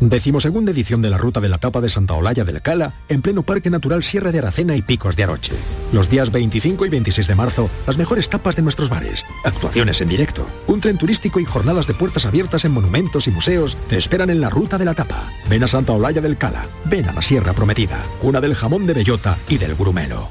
Decimosegunda 0.00 0.72
edición 0.72 1.00
de 1.00 1.10
la 1.10 1.18
Ruta 1.18 1.40
de 1.40 1.48
la 1.48 1.58
Tapa 1.58 1.80
de 1.80 1.88
Santa 1.88 2.14
Olalla 2.14 2.44
del 2.44 2.60
Cala, 2.60 2.94
en 3.08 3.22
pleno 3.22 3.42
Parque 3.42 3.70
Natural 3.70 4.02
Sierra 4.02 4.32
de 4.32 4.40
Aracena 4.40 4.76
y 4.76 4.82
Picos 4.82 5.16
de 5.16 5.24
Aroche. 5.24 5.52
Los 5.92 6.10
días 6.10 6.32
25 6.32 6.84
y 6.84 6.88
26 6.88 7.26
de 7.28 7.34
marzo, 7.34 7.70
las 7.86 7.96
mejores 7.96 8.28
tapas 8.28 8.56
de 8.56 8.62
nuestros 8.62 8.90
bares, 8.90 9.24
actuaciones 9.44 10.00
en 10.00 10.08
directo, 10.08 10.46
un 10.66 10.80
tren 10.80 10.98
turístico 10.98 11.40
y 11.40 11.44
jornadas 11.44 11.86
de 11.86 11.94
puertas 11.94 12.26
abiertas 12.26 12.64
en 12.64 12.72
monumentos 12.72 13.28
y 13.28 13.30
museos 13.30 13.76
te 13.88 13.96
esperan 13.96 14.30
en 14.30 14.40
la 14.40 14.50
Ruta 14.50 14.78
de 14.78 14.84
la 14.84 14.94
Tapa. 14.94 15.32
Ven 15.48 15.62
a 15.62 15.68
Santa 15.68 15.92
Olalla 15.92 16.20
del 16.20 16.36
Cala, 16.36 16.66
ven 16.86 17.08
a 17.08 17.12
la 17.12 17.22
Sierra 17.22 17.52
Prometida, 17.52 18.04
una 18.22 18.40
del 18.40 18.54
jamón 18.54 18.86
de 18.86 18.94
bellota 18.94 19.38
y 19.48 19.58
del 19.58 19.76
grumelo. 19.76 20.30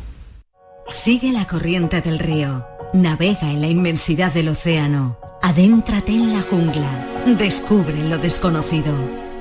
Sigue 0.85 1.31
la 1.31 1.47
corriente 1.47 2.01
del 2.01 2.19
río, 2.19 2.65
navega 2.93 3.49
en 3.49 3.61
la 3.61 3.67
inmensidad 3.67 4.33
del 4.33 4.49
océano, 4.49 5.17
adéntrate 5.41 6.11
en 6.11 6.33
la 6.33 6.41
jungla, 6.41 7.23
descubre 7.37 8.03
lo 8.03 8.17
desconocido. 8.17 9.22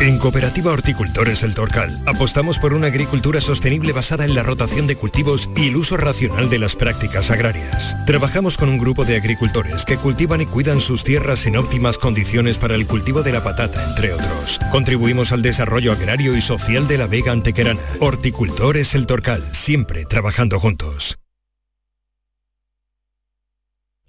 En 0.00 0.18
Cooperativa 0.18 0.72
Horticultores 0.72 1.44
El 1.44 1.54
Torcal 1.54 2.02
apostamos 2.04 2.58
por 2.58 2.74
una 2.74 2.88
agricultura 2.88 3.40
sostenible 3.40 3.92
basada 3.92 4.24
en 4.24 4.34
la 4.34 4.42
rotación 4.42 4.88
de 4.88 4.96
cultivos 4.96 5.48
y 5.56 5.68
el 5.68 5.76
uso 5.76 5.96
racional 5.96 6.50
de 6.50 6.58
las 6.58 6.74
prácticas 6.74 7.30
agrarias. 7.30 7.96
Trabajamos 8.04 8.58
con 8.58 8.68
un 8.68 8.78
grupo 8.78 9.04
de 9.04 9.16
agricultores 9.16 9.84
que 9.84 9.96
cultivan 9.96 10.40
y 10.40 10.46
cuidan 10.46 10.80
sus 10.80 11.04
tierras 11.04 11.46
en 11.46 11.56
óptimas 11.56 11.96
condiciones 11.96 12.58
para 12.58 12.74
el 12.74 12.86
cultivo 12.86 13.22
de 13.22 13.32
la 13.32 13.44
patata, 13.44 13.88
entre 13.88 14.12
otros. 14.12 14.60
Contribuimos 14.72 15.30
al 15.30 15.42
desarrollo 15.42 15.92
agrario 15.92 16.36
y 16.36 16.40
social 16.40 16.88
de 16.88 16.98
la 16.98 17.06
Vega 17.06 17.30
Antequerana. 17.32 17.80
Horticultores 18.00 18.94
El 18.96 19.06
Torcal, 19.06 19.44
siempre 19.52 20.04
trabajando 20.04 20.58
juntos. 20.58 21.18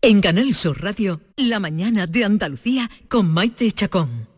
En 0.02 0.20
Canal 0.22 0.54
Sur 0.56 0.82
Radio, 0.82 1.22
la 1.38 1.60
mañana 1.60 2.06
de 2.06 2.26
Andalucía 2.26 2.90
con 3.08 3.28
Maite 3.28 3.72
Chacón. 3.72 4.35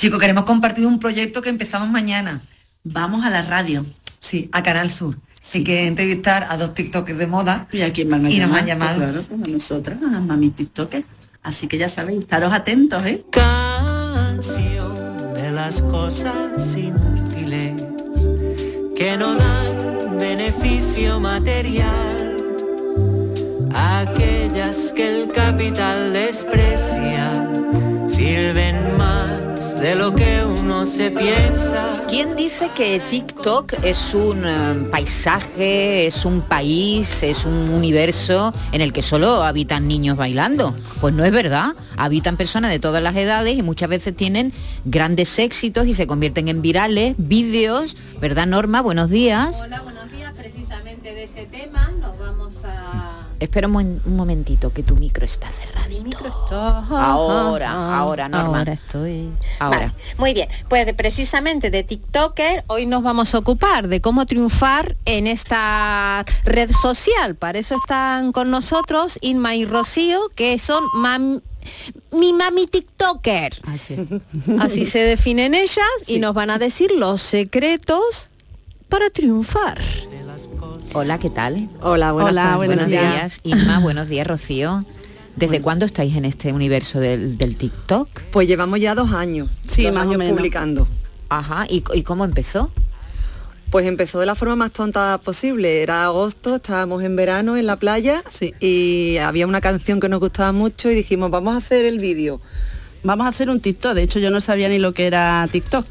Chicos, 0.00 0.18
queremos 0.18 0.44
compartir 0.44 0.86
un 0.86 0.98
proyecto 0.98 1.42
que 1.42 1.50
empezamos 1.50 1.90
mañana. 1.90 2.40
Vamos 2.84 3.26
a 3.26 3.28
la 3.28 3.42
radio, 3.42 3.84
sí, 4.18 4.48
a 4.50 4.62
Canal 4.62 4.90
Sur. 4.90 5.18
Sí 5.42 5.62
que 5.62 5.86
entrevistar 5.86 6.46
a 6.48 6.56
dos 6.56 6.72
TikTokers 6.72 7.18
de 7.18 7.26
moda. 7.26 7.68
¿Y 7.70 7.82
a 7.82 7.92
quién 7.92 8.08
más 8.08 8.18
me 8.18 8.30
Y 8.30 8.40
nos 8.40 8.56
han 8.56 8.64
llamado. 8.64 8.98
Pues 8.98 9.26
claro, 9.26 9.44
a 9.44 9.48
nosotras, 9.48 9.98
a 10.02 10.20
mami 10.20 10.52
TikToker. 10.52 11.04
Así 11.42 11.66
que 11.66 11.76
ya 11.76 11.90
sabéis, 11.90 12.20
estaros 12.20 12.50
atentos, 12.50 13.04
¿eh? 13.04 13.26
Canción 13.30 15.34
de 15.34 15.52
las 15.52 15.82
cosas 15.82 16.74
inútiles 16.74 17.74
que 18.96 19.18
no 19.18 19.34
dan 19.34 20.16
beneficio 20.18 21.20
material. 21.20 22.36
Aquellas 23.74 24.94
que 24.96 25.24
el 25.24 25.30
capital 25.30 26.14
desprecia 26.14 27.50
sirven 28.08 28.96
más 28.96 29.39
de 29.80 29.94
lo 29.94 30.14
que 30.14 30.44
uno 30.44 30.84
se 30.84 31.10
piensa. 31.10 32.04
¿Quién 32.06 32.36
dice 32.36 32.70
que 32.76 33.00
TikTok 33.08 33.72
es 33.82 34.12
un 34.12 34.44
eh, 34.44 34.88
paisaje, 34.90 36.06
es 36.06 36.26
un 36.26 36.42
país, 36.42 37.22
es 37.22 37.46
un 37.46 37.70
universo 37.70 38.52
en 38.72 38.82
el 38.82 38.92
que 38.92 39.00
solo 39.00 39.42
habitan 39.42 39.88
niños 39.88 40.18
bailando? 40.18 40.74
Pues 41.00 41.14
no 41.14 41.24
es 41.24 41.32
verdad. 41.32 41.72
Habitan 41.96 42.36
personas 42.36 42.70
de 42.70 42.78
todas 42.78 43.02
las 43.02 43.16
edades 43.16 43.56
y 43.56 43.62
muchas 43.62 43.88
veces 43.88 44.14
tienen 44.14 44.52
grandes 44.84 45.38
éxitos 45.38 45.86
y 45.86 45.94
se 45.94 46.06
convierten 46.06 46.48
en 46.48 46.60
virales, 46.60 47.14
vídeos, 47.16 47.96
¿verdad 48.20 48.46
Norma? 48.46 48.82
Buenos 48.82 49.08
días. 49.08 49.56
Hola, 49.62 49.80
buenos 49.80 50.12
días. 50.12 50.32
Precisamente 50.36 51.14
de 51.14 51.24
ese 51.24 51.46
tema 51.46 51.90
nos 51.98 52.18
vamos 52.18 52.52
a... 52.64 53.09
Espera 53.40 53.66
un, 53.68 53.72
momen- 53.74 54.00
un 54.04 54.16
momentito, 54.16 54.70
que 54.72 54.82
tu 54.82 54.94
micro 54.96 55.24
está 55.24 55.48
cerradito. 55.50 56.18
Ahora, 56.56 57.96
ahora, 57.98 58.28
Norma. 58.28 58.58
Ahora 58.58 58.72
estoy... 58.74 59.30
Ahora. 59.58 59.78
Vale, 59.78 59.92
muy 60.18 60.34
bien, 60.34 60.48
pues 60.68 60.84
de- 60.86 60.92
precisamente 60.94 61.70
de 61.70 61.82
TikToker 61.82 62.64
hoy 62.66 62.84
nos 62.86 63.02
vamos 63.02 63.34
a 63.34 63.38
ocupar 63.38 63.88
de 63.88 64.00
cómo 64.02 64.26
triunfar 64.26 64.96
en 65.06 65.26
esta 65.26 66.24
red 66.44 66.70
social. 66.70 67.34
Para 67.34 67.58
eso 67.58 67.76
están 67.76 68.32
con 68.32 68.50
nosotros 68.50 69.18
Inma 69.22 69.54
y 69.54 69.64
Rocío, 69.64 70.28
que 70.34 70.58
son 70.58 70.84
mam- 71.02 71.40
mi 72.12 72.32
mami 72.34 72.66
TikToker. 72.66 73.52
Así 74.60 74.84
se 74.84 74.98
definen 74.98 75.54
ellas 75.54 75.86
y 76.06 76.18
nos 76.18 76.34
van 76.34 76.50
a 76.50 76.58
decir 76.58 76.90
los 76.92 77.22
secretos 77.22 78.28
para 78.88 79.08
triunfar. 79.10 79.80
Hola, 80.92 81.18
¿qué 81.18 81.30
tal? 81.30 81.68
Hola, 81.80 82.12
buenas 82.12 82.32
Hola, 82.32 82.42
tardes. 82.42 82.56
buenos 82.56 82.76
Buenos 82.86 82.88
días. 82.90 83.12
días. 83.12 83.40
Inma, 83.60 83.78
buenos 83.78 84.08
días, 84.08 84.26
Rocío. 84.26 84.84
¿Desde 85.36 85.62
cuándo 85.62 85.86
estáis 85.86 86.16
en 86.16 86.24
este 86.24 86.52
universo 86.52 86.98
del, 87.00 87.38
del 87.38 87.56
TikTok? 87.56 88.08
Pues 88.32 88.48
llevamos 88.48 88.80
ya 88.80 88.94
dos 88.94 89.12
años, 89.12 89.48
Sí, 89.68 89.84
dos 89.84 89.92
más 89.94 90.06
o 90.06 90.08
años 90.08 90.18
menos. 90.18 90.36
publicando. 90.36 90.88
Ajá, 91.28 91.66
¿y, 91.70 91.84
y 91.94 92.02
cómo 92.02 92.24
empezó? 92.24 92.70
Pues 93.70 93.86
empezó 93.86 94.18
de 94.18 94.26
la 94.26 94.34
forma 94.34 94.56
más 94.56 94.72
tonta 94.72 95.18
posible. 95.22 95.82
Era 95.82 96.04
agosto, 96.06 96.56
estábamos 96.56 97.04
en 97.04 97.14
verano 97.14 97.56
en 97.56 97.66
la 97.66 97.76
playa 97.76 98.24
y 98.58 99.16
había 99.18 99.46
una 99.46 99.60
canción 99.60 100.00
que 100.00 100.08
nos 100.08 100.18
gustaba 100.18 100.50
mucho 100.50 100.90
y 100.90 100.94
dijimos, 100.96 101.30
vamos 101.30 101.54
a 101.54 101.58
hacer 101.58 101.84
el 101.84 102.00
vídeo. 102.00 102.40
Vamos 103.04 103.24
a 103.26 103.28
hacer 103.28 103.48
un 103.48 103.60
TikTok, 103.60 103.94
de 103.94 104.02
hecho 104.02 104.18
yo 104.18 104.30
no 104.30 104.40
sabía 104.42 104.68
ni 104.68 104.78
lo 104.78 104.92
que 104.92 105.06
era 105.06 105.48
TikTok. 105.50 105.86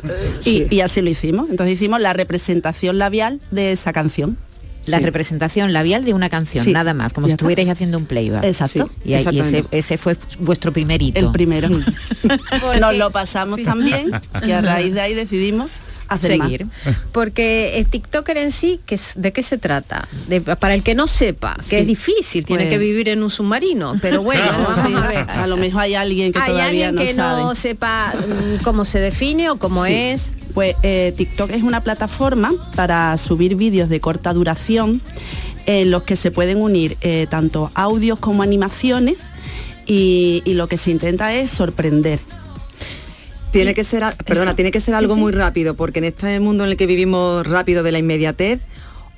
y, 0.46 0.68
y 0.76 0.82
así 0.82 1.02
lo 1.02 1.10
hicimos. 1.10 1.50
Entonces 1.50 1.76
hicimos 1.76 2.02
la 2.02 2.12
representación 2.14 2.98
labial 3.00 3.40
de 3.50 3.72
esa 3.72 3.94
canción. 3.94 4.38
La 4.86 4.98
Sí. 5.00 5.06
representación 5.06 5.72
labial 5.74 6.06
de 6.06 6.14
una 6.14 6.30
canción, 6.30 6.64
Sí. 6.66 6.72
nada 6.72 6.94
más, 6.94 7.14
como 7.14 7.28
si 7.28 7.34
estuvierais 7.34 7.70
haciendo 7.70 7.98
un 7.98 8.06
playback. 8.06 8.44
Exacto. 8.44 8.90
Y, 9.04 9.14
ahí- 9.14 9.26
y 9.32 9.66
ese, 9.72 9.98
fue 9.98 10.18
vuestro 10.40 10.72
primer 10.74 11.02
hito. 11.02 11.20
El 11.20 11.32
primero. 11.32 11.70
Nos 12.80 12.98
lo 12.98 13.12
pasamos 13.12 13.62
tan 13.64 13.84
bien 13.84 14.12
que 14.44 14.54
a 14.54 14.62
raíz 14.62 14.94
de 14.94 15.02
ahí 15.02 15.14
decidimos 15.14 15.70
hacer 16.10 16.32
Seguir. 16.40 16.66
más. 16.66 16.96
Porque 17.12 17.78
el 17.78 17.86
TikToker 17.88 18.38
en 18.38 18.52
sí, 18.52 18.80
¿qué 18.86 18.96
es- 18.96 19.14
¿de 19.16 19.32
qué 19.32 19.44
se 19.44 19.58
trata? 19.58 20.08
De- 20.28 20.42
para 20.42 20.74
el 20.74 20.84
que 20.84 20.96
no 20.96 21.08
sepa, 21.08 21.58
que 21.70 21.80
es 21.80 21.88
difícil, 21.88 22.46
tiene 22.46 22.70
que 22.70 22.78
vivir 22.78 23.10
en 23.10 23.24
un 23.24 23.30
submarino, 23.30 23.96
pero 24.02 24.22
bueno, 24.24 24.44
vamos 24.52 24.80
Sí. 24.86 24.94
a 24.96 25.08
ver. 25.08 25.30
A 25.30 25.48
lo 25.48 25.58
mejor 25.58 25.82
hay 25.84 25.96
alguien 25.96 26.32
que 26.34 26.40
¿Hay 26.40 26.52
todavía 26.52 26.88
alguien 26.88 26.96
no 26.96 27.02
que 27.02 27.14
sabe. 27.14 27.42
no 27.44 27.56
sepa 27.56 28.14
mm, 28.16 28.64
cómo 28.64 28.86
se 28.86 29.00
define 29.00 29.50
o 29.50 29.58
cómo 29.58 29.86
Sí. 29.86 29.94
es? 29.94 30.32
Pues 30.54 30.76
eh, 30.84 31.14
TikTok 31.16 31.52
es 31.52 31.64
una 31.64 31.82
plataforma 31.82 32.52
para 32.76 33.16
subir 33.18 33.56
vídeos 33.56 33.88
de 33.90 34.00
corta 34.00 34.34
duración 34.34 35.02
en 35.66 35.92
los 35.92 36.04
que 36.04 36.16
se 36.16 36.32
pueden 36.32 36.60
unir 36.60 36.98
eh, 37.02 37.28
tanto 37.30 37.72
audios 37.76 38.20
como 38.20 38.42
animaciones 38.42 39.18
y, 39.86 40.42
y 40.46 40.54
lo 40.56 40.68
que 40.68 40.78
se 40.78 40.92
intenta 40.92 41.34
es 41.36 41.50
sorprender. 41.52 42.20
Tiene 43.52 43.74
que 43.74 43.84
ser, 43.84 44.04
perdona, 44.26 44.52
Eso. 44.52 44.56
tiene 44.56 44.72
que 44.72 44.80
ser 44.80 44.94
Sí, 44.94 44.98
algo 44.98 45.16
sí. 45.16 45.20
muy 45.22 45.32
rápido, 45.32 45.76
porque 45.76 46.00
en 46.00 46.06
este 46.06 46.40
mundo 46.40 46.64
en 46.66 46.72
el 46.72 46.78
que 46.78 46.86
vivimos 46.86 47.46
rápido 47.48 47.82
de 47.84 47.92
la 47.92 48.00
inmediatez, 48.00 48.60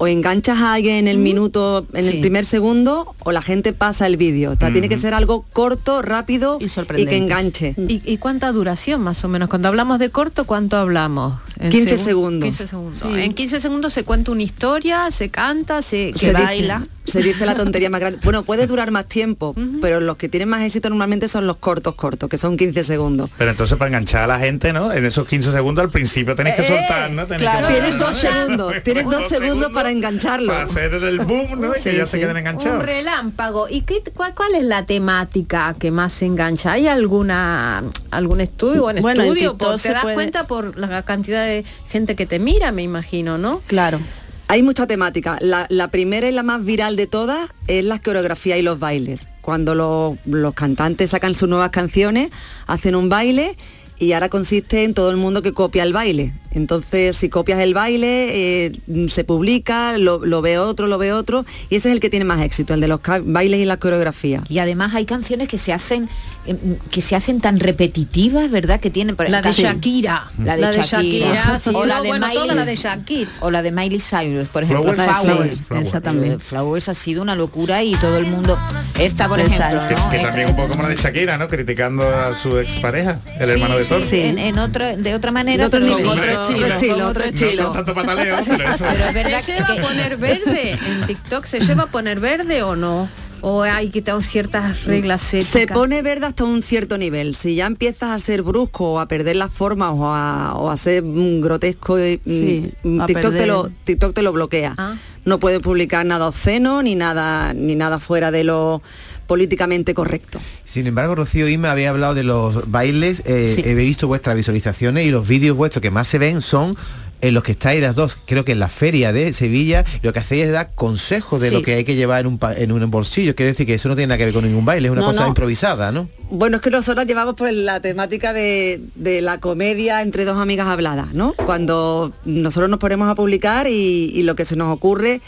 o 0.02 0.08
enganchas 0.08 0.58
a 0.58 0.74
alguien 0.74 0.96
en 0.96 1.08
el 1.08 1.20
minuto, 1.20 1.86
en 1.94 2.04
Sí. 2.06 2.10
el 2.16 2.22
primer 2.22 2.44
segundo, 2.44 3.14
o 3.20 3.32
la 3.32 3.44
gente 3.44 3.72
pasa 3.72 4.08
el 4.08 4.18
vídeo. 4.18 4.54
O 4.54 4.56
sea, 4.58 4.72
Tiene 4.72 4.90
que 4.90 4.98
ser 4.98 5.14
algo 5.14 5.46
corto, 5.54 6.02
rápido 6.02 6.58
y, 6.60 6.64
que 6.64 6.70
sorprendente. 6.70 7.18
enganche. 7.18 7.76
¿Y, 7.78 8.02
y 8.04 8.18
cuánta 8.18 8.52
duración 8.52 9.02
más 9.02 9.24
o 9.24 9.28
menos? 9.28 9.48
Cuando 9.48 9.68
hablamos 9.68 10.00
de 10.00 10.10
corto, 10.10 10.46
¿cuánto 10.46 10.78
hablamos? 10.78 11.36
En 11.60 11.70
15 11.70 11.98
segun- 11.98 12.04
segundos. 12.04 12.44
15 12.50 12.68
segundos. 12.68 13.00
Sí. 13.00 13.22
En 13.22 13.34
15 13.36 13.62
segundos 13.62 13.94
se 13.94 14.04
cuenta 14.04 14.32
una 14.32 14.42
historia, 14.42 15.12
se 15.12 15.30
canta, 15.30 15.84
se, 15.84 16.12
se 16.16 16.34
dice, 16.34 16.74
se 17.04 17.22
dice 17.22 17.46
la 17.46 17.54
tontería 17.56 17.92
más 17.92 18.00
grande. 18.02 18.18
Bueno, 18.24 18.42
puede 18.42 18.66
durar 18.66 18.90
más 18.90 19.06
tiempo, 19.06 19.54
pero 19.82 20.00
los 20.00 20.18
que 20.18 20.28
tienen 20.30 20.50
más 20.50 20.64
éxito 20.64 20.90
normalmente 20.90 21.28
son 21.28 21.46
los 21.46 21.58
cortos 21.58 21.94
cortos, 21.94 22.28
que 22.28 22.40
son 22.40 22.58
15 22.58 22.82
segundos. 22.82 23.30
Pero 23.38 23.52
entonces 23.52 23.78
para 23.78 23.90
enganchar 23.90 24.24
a 24.24 24.28
la 24.28 24.40
gente, 24.40 24.74
¿no? 24.74 24.92
En 24.92 25.06
esos 25.06 25.28
15 25.28 25.52
segundos 25.52 25.84
al 25.84 25.92
principio 25.92 26.36
tenéis 26.36 26.56
que 26.56 26.64
Eh, 26.64 26.68
soltar, 26.80 27.12
¿no? 27.12 27.28
Claro, 27.28 27.68
que- 27.68 27.74
tienes 27.74 28.00
dos 28.00 28.18
segundos, 28.18 28.74
tienes 28.84 29.06
dos 29.06 29.28
segundos 29.28 29.72
para 29.72 29.91
engancharlo. 29.92 30.48
Para 30.52 30.64
hacer 30.64 30.94
el 30.94 31.20
boom, 31.20 31.60
¿no? 31.62 31.70
Y 31.72 31.74
que 31.74 31.80
Sí, 31.92 31.98
ya 31.98 32.06
se 32.06 32.14
sí. 32.14 32.18
queden 32.20 32.32
Un 32.32 32.38
enganchados. 32.38 32.84
relámpago. 32.86 33.68
¿Y 33.70 33.82
qué, 33.82 34.02
cuál, 34.16 34.34
cuál 34.34 34.56
es 34.56 34.64
la 34.64 34.86
temática 34.86 35.76
que 35.78 35.92
más 35.92 36.14
se 36.14 36.26
engancha? 36.26 36.72
¿Hay 36.74 36.88
alguna 36.88 37.84
algún 38.12 38.42
estudio? 38.42 38.84
Buen 38.84 39.02
Bueno, 39.02 39.22
en 39.24 39.28
estudio? 39.30 39.58
Por- 39.58 39.78
se 39.80 39.90
te 39.90 39.94
das 39.94 40.04
puede- 40.04 40.16
cuenta 40.16 40.48
por 40.48 40.78
la 40.78 41.02
cantidad 41.04 41.46
de 41.46 41.64
gente 41.90 42.16
que 42.16 42.26
te 42.26 42.40
mira, 42.40 42.72
me 42.72 42.82
imagino, 42.84 43.38
¿no? 43.38 43.62
Claro. 43.68 44.00
Hay 44.48 44.64
mucha 44.64 44.86
temática. 44.86 45.38
La, 45.40 45.66
la 45.70 45.88
primera 45.90 46.28
y 46.28 46.34
la 46.34 46.44
más 46.44 46.66
viral 46.66 46.98
de 46.98 47.08
todas 47.08 47.50
es 47.68 47.86
las 47.86 48.02
coreografías 48.02 48.60
y 48.60 48.62
los 48.62 48.80
bailes. 48.80 49.28
Cuando 49.42 49.76
los, 49.76 50.18
los 50.26 50.54
cantantes 50.54 51.12
sacan 51.12 51.36
sus 51.36 51.48
nuevas 51.48 51.70
canciones, 51.70 52.32
hacen 52.68 52.96
un 52.96 53.08
baile 53.08 53.56
y 53.98 54.12
ahora 54.12 54.28
consiste 54.28 54.84
en 54.84 54.94
todo 54.94 55.10
el 55.10 55.16
mundo 55.18 55.42
que 55.42 55.54
copia 55.54 55.84
el 55.84 55.94
baile. 55.94 56.34
Entonces, 56.54 57.16
si 57.16 57.30
copias 57.30 57.60
el 57.60 57.74
baile, 57.74 58.66
eh, 58.68 58.72
se 59.10 59.24
publica, 59.24 59.98
lo, 59.98 60.26
lo 60.26 60.42
ve 60.42 60.58
otro, 60.58 60.88
lo 60.88 60.98
ve 60.98 61.14
otro, 61.14 61.46
y 61.70 61.76
ese 61.78 61.90
es 61.90 61.94
el 61.94 62.00
que 62.00 62.10
tiene 62.10 62.26
más 62.26 62.42
éxito, 62.42 62.74
el 62.74 62.82
de 62.82 62.88
los 62.88 63.00
bailes 63.24 63.60
y 63.60 63.66
las 63.66 63.78
coreografías. 63.78 64.44
Y 64.50 64.60
además 64.60 64.94
hay 64.94 65.06
canciones 65.06 65.48
que 65.48 65.58
se 65.58 65.72
hacen 65.74 66.10
em, 66.46 66.58
que 66.92 67.02
se 67.02 67.16
hacen 67.16 67.40
tan 67.40 67.60
repetitivas, 67.60 68.50
¿verdad? 68.52 68.80
Que 68.80 68.90
tienen 68.90 69.16
por- 69.16 69.30
La 69.30 69.42
de 69.42 69.52
Shakira. 69.52 70.26
la 70.44 70.56
de, 70.56 70.62
La 70.62 70.72
de 70.72 70.82
Shakira, 70.84 71.28
Shakira, 71.34 71.60
sí, 71.64 71.70
o 71.74 71.86
la 71.86 72.02
de 72.02 72.08
bueno, 72.10 72.28
Miley, 72.28 72.66
de 72.66 72.76
Shakira. 72.76 73.32
o 73.42 73.52
la 73.52 73.62
de 73.62 73.72
Miley 73.72 74.00
Cyrus, 74.00 74.48
por 74.50 74.64
ejemplo, 74.64 74.94
Flowers, 74.94 75.20
Flowers. 75.24 75.68
Flowers. 75.68 75.88
Esa 75.88 76.02
también. 76.02 76.40
Flowers 76.40 76.90
ha 76.90 76.94
sido 76.94 77.22
una 77.22 77.36
locura 77.36 77.84
y 77.84 77.94
todo 77.96 78.18
el 78.18 78.26
mundo 78.26 78.58
esta 79.00 79.28
por 79.28 79.40
ejemplo, 79.40 79.80
que, 79.88 79.96
¿no? 79.96 80.10
que 80.10 80.18
Esta- 80.18 80.28
también 80.30 80.50
un 80.50 80.56
poco 80.56 80.70
como 80.70 80.84
la 80.84 80.90
de 80.90 80.96
Shakira, 80.96 81.38
¿no? 81.38 81.48
Criticando 81.48 82.04
a 82.04 82.36
su 82.36 82.58
expareja, 82.58 83.20
el 83.40 83.46
Sí, 83.48 83.52
hermano 83.54 83.78
de 83.78 83.84
sí, 83.84 83.90
Thor. 83.90 84.02
sí, 84.02 84.20
en, 84.20 84.38
en 84.40 84.58
otro, 84.60 84.98
de 84.98 85.16
otra 85.16 85.32
manera, 85.32 85.64
De 85.64 85.68
otro 85.68 85.80
pero 85.80 85.98
nivel, 85.98 86.12
sí. 86.12 86.18
Otro 86.44 86.66
estilo, 86.68 87.08
Otro 87.08 87.24
estilo, 87.24 87.50
otro 87.52 87.64
No 87.64 87.72
tanto 87.72 87.94
pataleo, 87.94 88.36
pero 88.46 88.70
eso. 88.72 88.86
Pero 88.92 89.06
es 89.06 89.14
verdad 89.14 89.40
¿Se 89.42 89.54
lleva 89.54 89.68
que- 89.68 89.80
a 89.80 89.84
poner 89.84 90.18
verde? 90.18 90.72
¿En 90.88 91.06
TikTok 91.08 91.46
se 91.46 91.60
lleva 91.60 91.84
a 91.84 91.88
poner 91.88 92.20
verde 92.20 92.64
o 92.64 92.76
no? 92.76 93.10
¿O 93.44 93.64
hay 93.64 93.90
quitado 93.90 94.22
ciertas 94.22 94.84
reglas 94.86 95.20
Se 95.22 95.40
éticas? 95.40 95.76
pone 95.76 96.04
verde 96.04 96.28
hasta 96.28 96.44
un 96.44 96.62
cierto 96.62 97.00
nivel. 97.00 97.36
Si 97.36 97.56
ya 97.56 97.66
empiezas 97.66 98.12
a 98.12 98.20
ser 98.24 98.44
brusco 98.44 98.94
o 98.94 99.00
a 99.00 99.08
perder 99.08 99.36
las 99.36 99.52
formas 99.52 99.94
o 99.96 100.06
a, 100.14 100.54
o 100.56 100.70
a 100.70 100.78
ser 100.78 101.02
mm, 101.04 101.42
grotesco, 101.42 101.98
y, 102.00 102.18
mm, 102.24 102.30
Sí, 102.30 102.72
mm, 102.84 103.02
a 103.02 103.06
TikTok, 103.08 103.34
te 103.34 103.48
lo, 103.48 103.72
TikTok 103.84 104.14
te 104.14 104.22
lo 104.22 104.32
bloquea. 104.32 104.76
Ah. 104.78 104.96
No 105.26 105.40
puedes 105.40 105.60
publicar 105.60 106.06
nada 106.06 106.28
obsceno 106.28 106.84
ni 106.84 106.94
nada, 106.94 107.54
ni 107.56 107.74
nada 107.76 108.00
fuera 108.00 108.30
de 108.30 108.44
lo 108.44 108.84
políticamente 109.32 109.94
correcto. 109.94 110.42
Sin 110.66 110.88
embargo, 110.88 111.16
Rocío 111.16 111.48
y 111.48 111.58
me 111.58 111.70
había 111.70 111.90
hablado 111.92 112.14
de 112.16 112.24
los 112.24 112.70
bailes, 112.70 113.22
eh, 113.26 113.48
Sí. 113.48 113.62
he 113.64 113.74
visto 113.76 114.06
vuestras 114.08 114.36
visualizaciones 114.36 115.06
y 115.06 115.10
los 115.10 115.26
vídeos 115.26 115.56
vuestros 115.56 115.82
que 115.82 115.90
más 115.90 116.10
se 116.10 116.18
ven 116.18 116.42
son 116.42 116.76
en 117.22 117.34
los 117.34 117.42
que 117.44 117.54
estáis 117.54 117.82
las 117.82 117.96
dos, 117.96 118.18
creo 118.26 118.44
que 118.44 118.52
en 118.52 118.60
la 118.60 118.68
feria 118.68 119.14
de 119.14 119.32
Sevilla, 119.32 119.86
lo 120.02 120.12
que 120.12 120.20
hacéis 120.20 120.46
es 120.48 120.52
dar 120.52 120.72
consejos 120.76 121.40
de 121.40 121.48
Sí. 121.50 121.54
lo 121.54 121.62
que 121.62 121.76
hay 121.76 121.84
que 121.86 121.96
llevar 121.96 122.22
en 122.22 122.28
un, 122.28 122.40
en 122.58 122.72
un 122.74 122.92
bolsillo. 122.92 123.34
Quiere 123.36 123.52
decir 123.54 123.66
que 123.66 123.76
eso 123.76 123.88
no 123.88 123.96
tiene 123.96 124.08
nada 124.08 124.18
que 124.18 124.26
ver 124.26 124.34
con 124.34 124.44
ningún 124.44 124.66
baile, 124.66 124.88
es 124.88 124.92
una 124.92 125.02
No, 125.02 125.08
cosa 125.08 125.22
no. 125.22 125.28
improvisada, 125.30 125.92
¿no? 125.94 126.10
Bueno, 126.30 126.58
es 126.58 126.62
que 126.62 126.72
nosotros 126.72 127.06
llevamos 127.06 127.36
por 127.36 127.54
la 127.54 127.80
temática 127.80 128.34
de, 128.34 128.82
de 128.96 129.22
la 129.22 129.38
comedia 129.38 130.02
entre 130.02 130.26
dos 130.26 130.38
amigas 130.40 130.68
habladas, 130.68 131.14
¿no? 131.14 131.34
Cuando 131.34 132.12
nosotros 132.26 132.70
nos 132.70 132.80
ponemos 132.80 133.08
a 133.08 133.16
publicar 133.16 133.68
y, 133.68 134.12
y 134.14 134.24
lo 134.24 134.36
que 134.36 134.44
se 134.44 134.56
nos 134.58 134.74
ocurre 134.76 135.22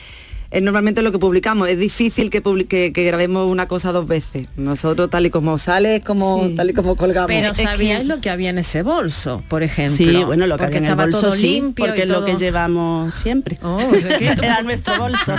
es 0.53 0.61
normalmente 0.61 1.01
lo 1.01 1.11
que 1.11 1.17
publicamos. 1.17 1.67
Es 1.67 1.79
difícil 1.79 2.29
que, 2.29 2.43
que, 2.69 2.93
que 2.93 3.03
grabemos 3.05 3.49
una 3.51 3.67
cosa 3.67 3.91
dos 3.91 4.07
veces. 4.07 4.47
Nosotros 4.55 5.09
tal 5.09 5.25
y 5.25 5.31
como 5.31 5.57
sale, 5.57 5.95
es 5.97 6.05
como 6.05 6.47
tal 6.55 6.69
y 6.69 6.73
como 6.73 6.95
colgamos. 6.95 7.27
Pero 7.27 7.49
Es 7.51 7.57
que- 7.57 7.63
sabíais 7.63 8.05
lo 8.05 8.21
que 8.21 8.29
había 8.29 8.51
en 8.51 8.59
ese 8.59 8.83
bolso, 8.83 9.43
por 9.47 9.63
ejemplo. 9.63 9.95
Sí, 9.97 10.23
bueno, 10.23 10.45
lo 10.45 10.57
que 10.57 10.65
Porque 10.65 10.77
había 10.77 10.89
en 10.93 10.99
el 10.99 11.05
bolso 11.05 11.21
todo 11.21 11.31
sí, 11.31 11.41
limpio 11.55 11.85
porque 11.87 12.03
es 12.03 12.07
lo 12.07 12.23
que 12.23 12.35
llevamos 12.35 13.15
siempre. 13.15 13.57
Oh, 13.63 13.77
o 13.77 13.95
sea 13.95 14.17
que- 14.19 14.25
Era 14.43 14.61
nuestro 14.61 14.95
bolso. 14.99 15.33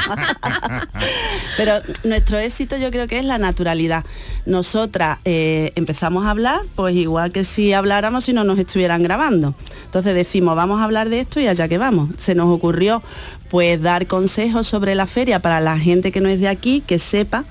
Pero 1.57 1.75
nuestro 2.03 2.39
éxito 2.39 2.77
yo 2.77 2.91
creo 2.91 3.07
que 3.07 3.19
es 3.21 3.25
la 3.25 3.39
naturalidad. 3.39 4.05
Nosotras 4.47 5.19
eh, 5.25 5.73
empezamos 5.75 6.27
a 6.27 6.31
hablar, 6.31 6.61
pues 6.75 6.95
igual 6.95 7.33
que 7.33 7.45
si 7.45 7.73
habláramos 7.73 8.25
si 8.25 8.33
no 8.33 8.45
nos 8.45 8.59
estuvieran 8.59 9.03
grabando. 9.03 9.55
Entonces 9.87 10.15
decimos, 10.15 10.55
vamos 10.55 10.81
a 10.81 10.85
hablar 10.85 11.09
de 11.09 11.21
esto 11.21 11.41
y 11.41 11.47
allá 11.47 11.67
que 11.67 11.79
vamos. 11.79 12.11
Se 12.19 12.35
nos 12.35 12.49
ocurrió 12.49 13.03
pues 13.49 13.81
dar 13.81 14.07
consejos 14.07 14.67
sobre 14.67 14.95
la 14.95 15.07
feria 15.07 15.41
para 15.41 15.61
la 15.61 15.79
gente 15.79 16.13
que 16.13 16.21
no 16.21 16.29
es 16.29 16.41
de 16.41 16.49
aquí, 16.49 16.83
que 16.87 16.99
sepa 16.99 17.45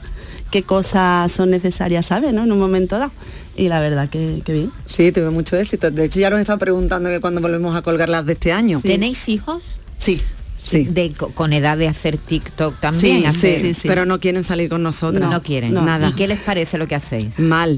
qué 0.52 0.62
cosas 0.62 1.32
son 1.32 1.50
necesarias 1.50 2.06
saber, 2.06 2.34
¿no? 2.34 2.44
En 2.44 2.52
un 2.52 2.60
momento 2.60 3.00
dado. 3.00 3.12
Y 3.56 3.70
la 3.70 3.80
verdad 3.80 4.10
que, 4.10 4.42
que 4.46 4.54
bien. 4.54 4.72
Sí, 4.86 5.12
tuve 5.12 5.30
mucho 5.32 5.58
éxito. 5.58 5.90
De 5.90 6.06
hecho, 6.06 6.20
ya 6.20 6.30
nos 6.30 6.40
están 6.40 6.60
preguntando 6.60 7.10
que 7.10 7.20
cuando 7.20 7.42
volvemos 7.42 7.76
a 7.76 7.82
colgar 7.82 8.10
las 8.10 8.26
de 8.26 8.34
este 8.34 8.52
año. 8.52 8.80
¿Tenéis 8.82 9.30
hijos? 9.30 9.64
Sí. 9.98 10.22
Sí. 10.64 10.86
De, 10.86 11.12
co- 11.14 11.30
con 11.32 11.52
edad 11.52 11.78
de 11.78 11.88
hacer 11.90 12.18
TikTok 12.18 12.80
también. 12.80 13.20
Sí, 13.22 13.26
hacer- 13.26 13.60
sí, 13.60 13.74
sí. 13.74 13.88
Pero 13.88 14.06
no 14.06 14.20
quieren 14.20 14.44
salir 14.44 14.70
con 14.70 14.82
nosotros. 14.82 15.30
No, 15.30 15.42
quieren. 15.44 15.74
Nada. 15.74 16.08
¿Y 16.08 16.14
qué 16.14 16.28
les 16.28 16.40
parece 16.40 16.78
lo 16.78 16.88
que 16.88 16.96
hacéis? 16.96 17.38
Mal. 17.38 17.78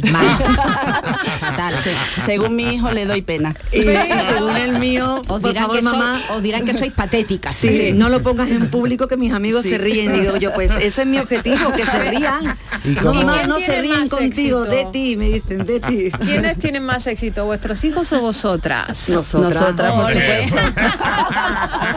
Fatal. 1.39 1.73
Según 2.25 2.55
mi 2.55 2.75
hijo 2.75 2.91
le 2.91 3.05
doy 3.05 3.21
pena. 3.21 3.53
Y 3.71 3.81
según 3.81 4.55
el 4.57 4.79
mío, 4.79 5.21
os 5.27 5.41
por 5.41 5.49
dirán, 5.49 5.63
favor, 5.63 5.77
que 5.77 5.83
soy- 5.83 5.97
mamá. 5.97 6.21
os 6.35 6.41
dirán 6.43 6.65
que 6.65 6.73
sois 6.73 6.93
patéticas. 6.93 7.55
Sí, 7.55 7.91
no 7.93 8.09
lo 8.09 8.21
pongas 8.21 8.49
en 8.49 8.69
público 8.69 9.07
que 9.07 9.17
mis 9.17 9.33
amigos 9.33 9.63
Sí. 9.63 9.69
se 9.69 9.77
ríen. 9.77 10.13
Digo 10.13 10.37
yo, 10.37 10.53
pues 10.53 10.71
ese 10.79 11.01
es 11.01 11.07
mi 11.07 11.17
objetivo, 11.17 11.71
que 11.71 11.85
se 11.85 12.11
rían. 12.11 12.57
¿Y 12.83 12.89
mamá, 13.03 13.43
no 13.47 13.59
se 13.59 13.81
ríen 13.81 14.07
contigo, 14.07 14.63
éxito? 14.65 14.85
de 14.85 14.85
ti, 14.91 15.17
me 15.17 15.29
dicen, 15.29 15.65
de 15.65 15.79
ti. 15.79 16.11
¿Quiénes 16.23 16.57
tienen 16.59 16.83
más 16.85 17.07
éxito, 17.07 17.45
vuestros 17.45 17.83
hijos 17.83 18.11
o 18.13 18.21
vosotras? 18.21 19.09
Nosotras. 19.09 19.53
Nosotras, 19.59 19.91
por 19.93 20.05
Ole. 20.05 20.47
supuesto. 20.49 20.71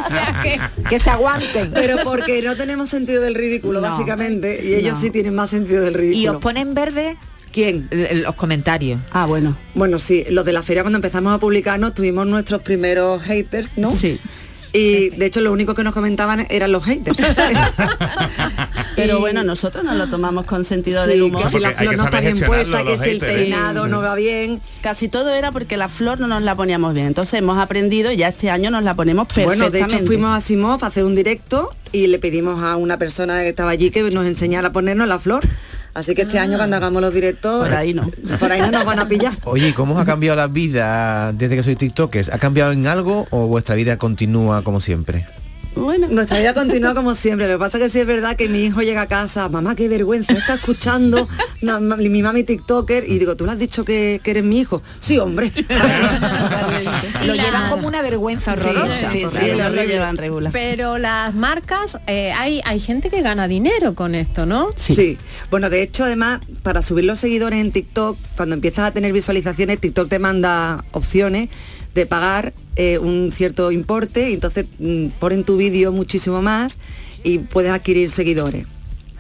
o 0.05 0.09
sea 0.09 0.41
que 0.43 0.78
Que 0.89 0.99
se 0.99 1.11
aguanten. 1.11 1.71
Pero 1.75 1.97
porque 2.05 2.43
no 2.43 2.57
tenemos 2.57 2.89
sentido 2.89 3.23
del 3.23 3.35
ridículo, 3.35 3.81
No. 3.81 3.89
básicamente, 3.91 4.61
y 4.65 4.75
ellos 4.75 4.95
No. 4.95 5.01
sí 5.01 5.11
tienen 5.11 5.35
más 5.35 5.51
sentido 5.51 5.83
del 5.83 5.95
¿Y 5.95 5.99
ridículo. 5.99 6.33
os 6.39 6.43
ponen 6.43 6.75
verde 6.75 7.17
¿Quién? 7.53 7.89
l- 7.91 8.15
los 8.23 8.35
comentarios? 8.35 9.01
Ah, 9.11 9.27
bueno. 9.27 9.57
Bueno, 9.75 9.99
sí, 9.99 10.25
los 10.31 10.45
de 10.45 10.53
la 10.53 10.63
feria 10.63 10.83
cuando 10.83 10.99
empezamos 10.99 11.33
a 11.35 11.39
publicarnos 11.39 11.95
tuvimos 11.95 12.27
nuestros 12.27 12.63
primeros 12.63 13.23
haters, 13.23 13.73
¿no? 13.77 13.91
Sí. 13.93 14.21
Y 14.73 15.11
de 15.11 15.27
hecho 15.27 15.41
lo 15.41 15.51
único 15.53 15.75
que 15.75 15.83
nos 15.83 15.95
comentaban 15.95 16.47
eran 16.51 16.73
los 16.73 16.85
haters. 16.85 17.19
Pero 18.97 19.21
bueno, 19.21 19.45
nosotros 19.45 19.85
nos 19.85 19.97
lo 19.97 20.09
tomamos 20.09 20.45
con 20.45 20.65
sentido 20.65 21.05
Sí, 21.05 21.11
del 21.11 21.23
humor. 21.23 21.43
que 21.45 21.51
si 21.51 21.59
la 21.59 21.71
flor 21.73 21.97
no 21.97 22.05
está 22.05 22.21
bien 22.21 22.39
puesta, 22.41 22.85
que 22.85 22.99
si 22.99 23.11
el 23.11 23.19
peinado 23.19 23.85
Sí. 23.85 23.91
no 23.91 24.03
va 24.03 24.15
bien. 24.15 24.61
Casi 24.83 25.09
todo 25.09 25.33
era 25.33 25.53
porque 25.53 25.77
la 25.77 25.89
flor 25.89 26.19
no 26.21 26.27
nos 26.27 26.43
la 26.43 26.55
poníamos 26.55 26.95
bien. 26.95 27.07
Entonces 27.07 27.35
hemos 27.35 27.59
aprendido 27.59 28.11
y 28.13 28.17
ya 28.17 28.29
este 28.29 28.51
año 28.51 28.71
nos 28.71 28.83
la 28.83 28.95
ponemos 28.95 29.27
perfectamente. 29.27 29.79
Bueno, 29.79 29.89
de 29.89 29.97
hecho 29.97 30.07
fuimos 30.07 30.37
a 30.37 30.41
Simov 30.41 30.83
a 30.85 30.89
hacer 30.89 31.05
un 31.05 31.15
directo 31.15 31.73
y 31.93 32.09
le 32.09 32.19
pedimos 32.19 32.63
a 32.63 32.77
una 32.77 32.99
persona 32.99 33.41
que 33.43 33.49
estaba 33.51 33.71
allí 33.71 33.91
que 33.91 34.03
nos 34.11 34.27
enseñara 34.27 34.69
a 34.69 34.73
ponernos 34.73 35.07
la 35.09 35.19
flor. 35.19 35.43
Así 35.95 36.15
que 36.15 36.23
este 36.23 36.39
año 36.39 36.57
cuando 36.59 36.77
hagamos 36.77 37.03
los 37.03 37.13
directos, 37.13 37.67
Por 37.67 37.77
ahí 37.77 37.95
no. 37.95 38.11
por 38.41 38.53
ahí 38.53 38.61
no 38.61 38.71
nos 38.71 38.85
van 38.85 38.99
a 39.01 39.09
pillar. 39.09 39.33
Oye, 39.45 39.69
¿y 39.69 39.73
¿cómo 39.73 39.95
os 39.95 40.01
ha 40.01 40.05
cambiado 40.05 40.37
la 40.37 40.47
vida 40.47 41.33
desde 41.33 41.57
que 41.57 41.63
sois 41.63 41.79
TikTokers? 41.79 42.31
¿Ha 42.33 42.39
cambiado 42.39 42.73
en 42.73 42.87
algo 42.87 43.27
o 43.31 43.47
vuestra 43.47 43.75
vida 43.75 43.97
continúa 43.99 44.63
como 44.63 44.81
siempre? 44.81 45.27
Bueno, 45.83 46.09
Nuestra 46.09 46.39
vida 46.39 46.55
continúa 46.55 46.95
como 46.95 47.15
siempre. 47.15 47.47
Lo 47.49 47.55
que 47.55 47.59
pasa 47.59 47.79
es 47.79 47.85
que 47.85 47.91
sí 47.91 48.01
es 48.01 48.07
verdad 48.07 48.37
que 48.37 48.49
mi 48.49 48.65
hijo 48.65 48.83
llega 48.83 49.03
a 49.03 49.07
casa, 49.07 49.49
mamá, 49.49 49.75
qué 49.77 49.89
vergüenza, 49.89 50.33
está 50.33 50.55
escuchando 50.55 51.29
na- 51.63 51.81
ma- 51.81 51.97
mi 51.97 52.23
mami 52.23 52.43
TikToker 52.45 53.05
y 53.09 53.19
digo, 53.19 53.37
¿tú 53.37 53.47
le 53.47 53.53
has 53.53 53.59
dicho 53.59 53.85
que, 53.85 54.21
que 54.23 54.31
eres 54.33 54.45
mi 54.45 54.61
hijo? 54.61 54.83
Sí, 55.01 55.19
hombre. 55.19 55.53
Lo 57.27 57.35
la- 57.35 57.43
llevan 57.45 57.71
como 57.71 57.89
una 57.89 58.03
vergüenza 58.03 58.57
sí, 58.57 58.69
horrorosa. 58.69 59.11
sí, 59.11 59.25
sí, 59.31 59.45
ellos 59.45 59.73
lo 59.73 59.85
llevan 59.85 60.17
regular. 60.17 60.53
Pero 60.53 60.99
las 60.99 61.35
marcas, 61.35 61.99
eh, 62.07 62.33
hay, 62.33 62.61
hay 62.65 62.81
gente 62.81 63.11
que 63.11 63.23
gana 63.23 63.49
dinero 63.49 63.95
con 63.95 64.15
esto, 64.15 64.47
¿no? 64.47 64.69
Sí. 64.77 65.19
Bueno, 65.51 65.71
de 65.71 65.83
hecho, 65.83 66.05
además, 66.05 66.41
para 66.63 66.83
subir 66.83 67.05
los 67.05 67.19
seguidores 67.19 67.61
en 67.61 67.73
TikTok, 67.73 68.17
cuando 68.37 68.55
empiezas 68.55 68.87
a 68.87 68.91
tener 68.93 69.13
visualizaciones, 69.13 69.81
TikTok 69.81 70.09
te 70.09 70.19
manda 70.19 70.85
opciones 70.93 71.49
de 71.95 72.07
pagar 72.07 72.53
eh, 72.79 72.99
un 72.99 73.31
cierto 73.33 73.71
importe 73.71 74.31
y 74.31 74.35
entonces 74.35 74.65
mm, 74.79 75.09
ponen 75.21 75.45
tu 75.45 75.59
vídeo 75.59 75.93
muchísimo 75.93 76.41
más 76.41 76.79
y 77.23 77.39
puedes 77.41 77.71
adquirir 77.73 78.09
seguidores. 78.09 78.65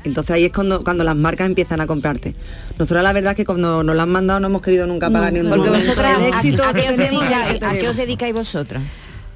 Entonces 0.04 0.30
ahí 0.30 0.44
es 0.44 0.52
cuando, 0.52 0.82
cuando 0.84 1.04
las 1.04 1.16
marcas 1.16 1.46
empiezan 1.46 1.80
a 1.82 1.86
comprarte. 1.86 2.34
Nosotros 2.78 3.02
la 3.02 3.12
verdad 3.12 3.32
es 3.32 3.36
que 3.36 3.44
cuando 3.44 3.82
nos 3.82 3.94
lo 3.96 4.00
han 4.02 4.08
mandado 4.10 4.40
no 4.40 4.46
hemos 4.46 4.62
querido 4.62 4.86
nunca 4.86 5.10
pagar 5.10 5.32
ni 5.32 5.40
un 5.40 5.48
Porque 5.50 5.66
momento. 5.68 5.86
vosotras, 5.86 6.18
El 6.18 6.24
¿a, 6.24 6.28
éxito 6.28 6.62
a 6.64 6.72
que 6.72 6.80
qué 6.82 6.88
os 6.88 6.96
tenemos 6.96 7.20
dedicáis, 7.20 7.50
¿a 7.50 7.52
qué 7.52 7.58
tenemos. 7.58 7.90
os 7.90 7.96
dedicáis 7.96 8.34
vosotras? 8.34 8.82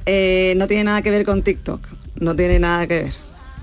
Eh, 0.07 0.55
no 0.57 0.67
tiene 0.69 0.85
nada 0.85 1.03
que 1.03 1.11
ver 1.11 1.25
con 1.27 1.43
TikTok. 1.43 1.81
No 2.21 2.35
tiene 2.37 2.59
nada 2.61 2.87
que 2.87 2.95
ver. 3.03 3.13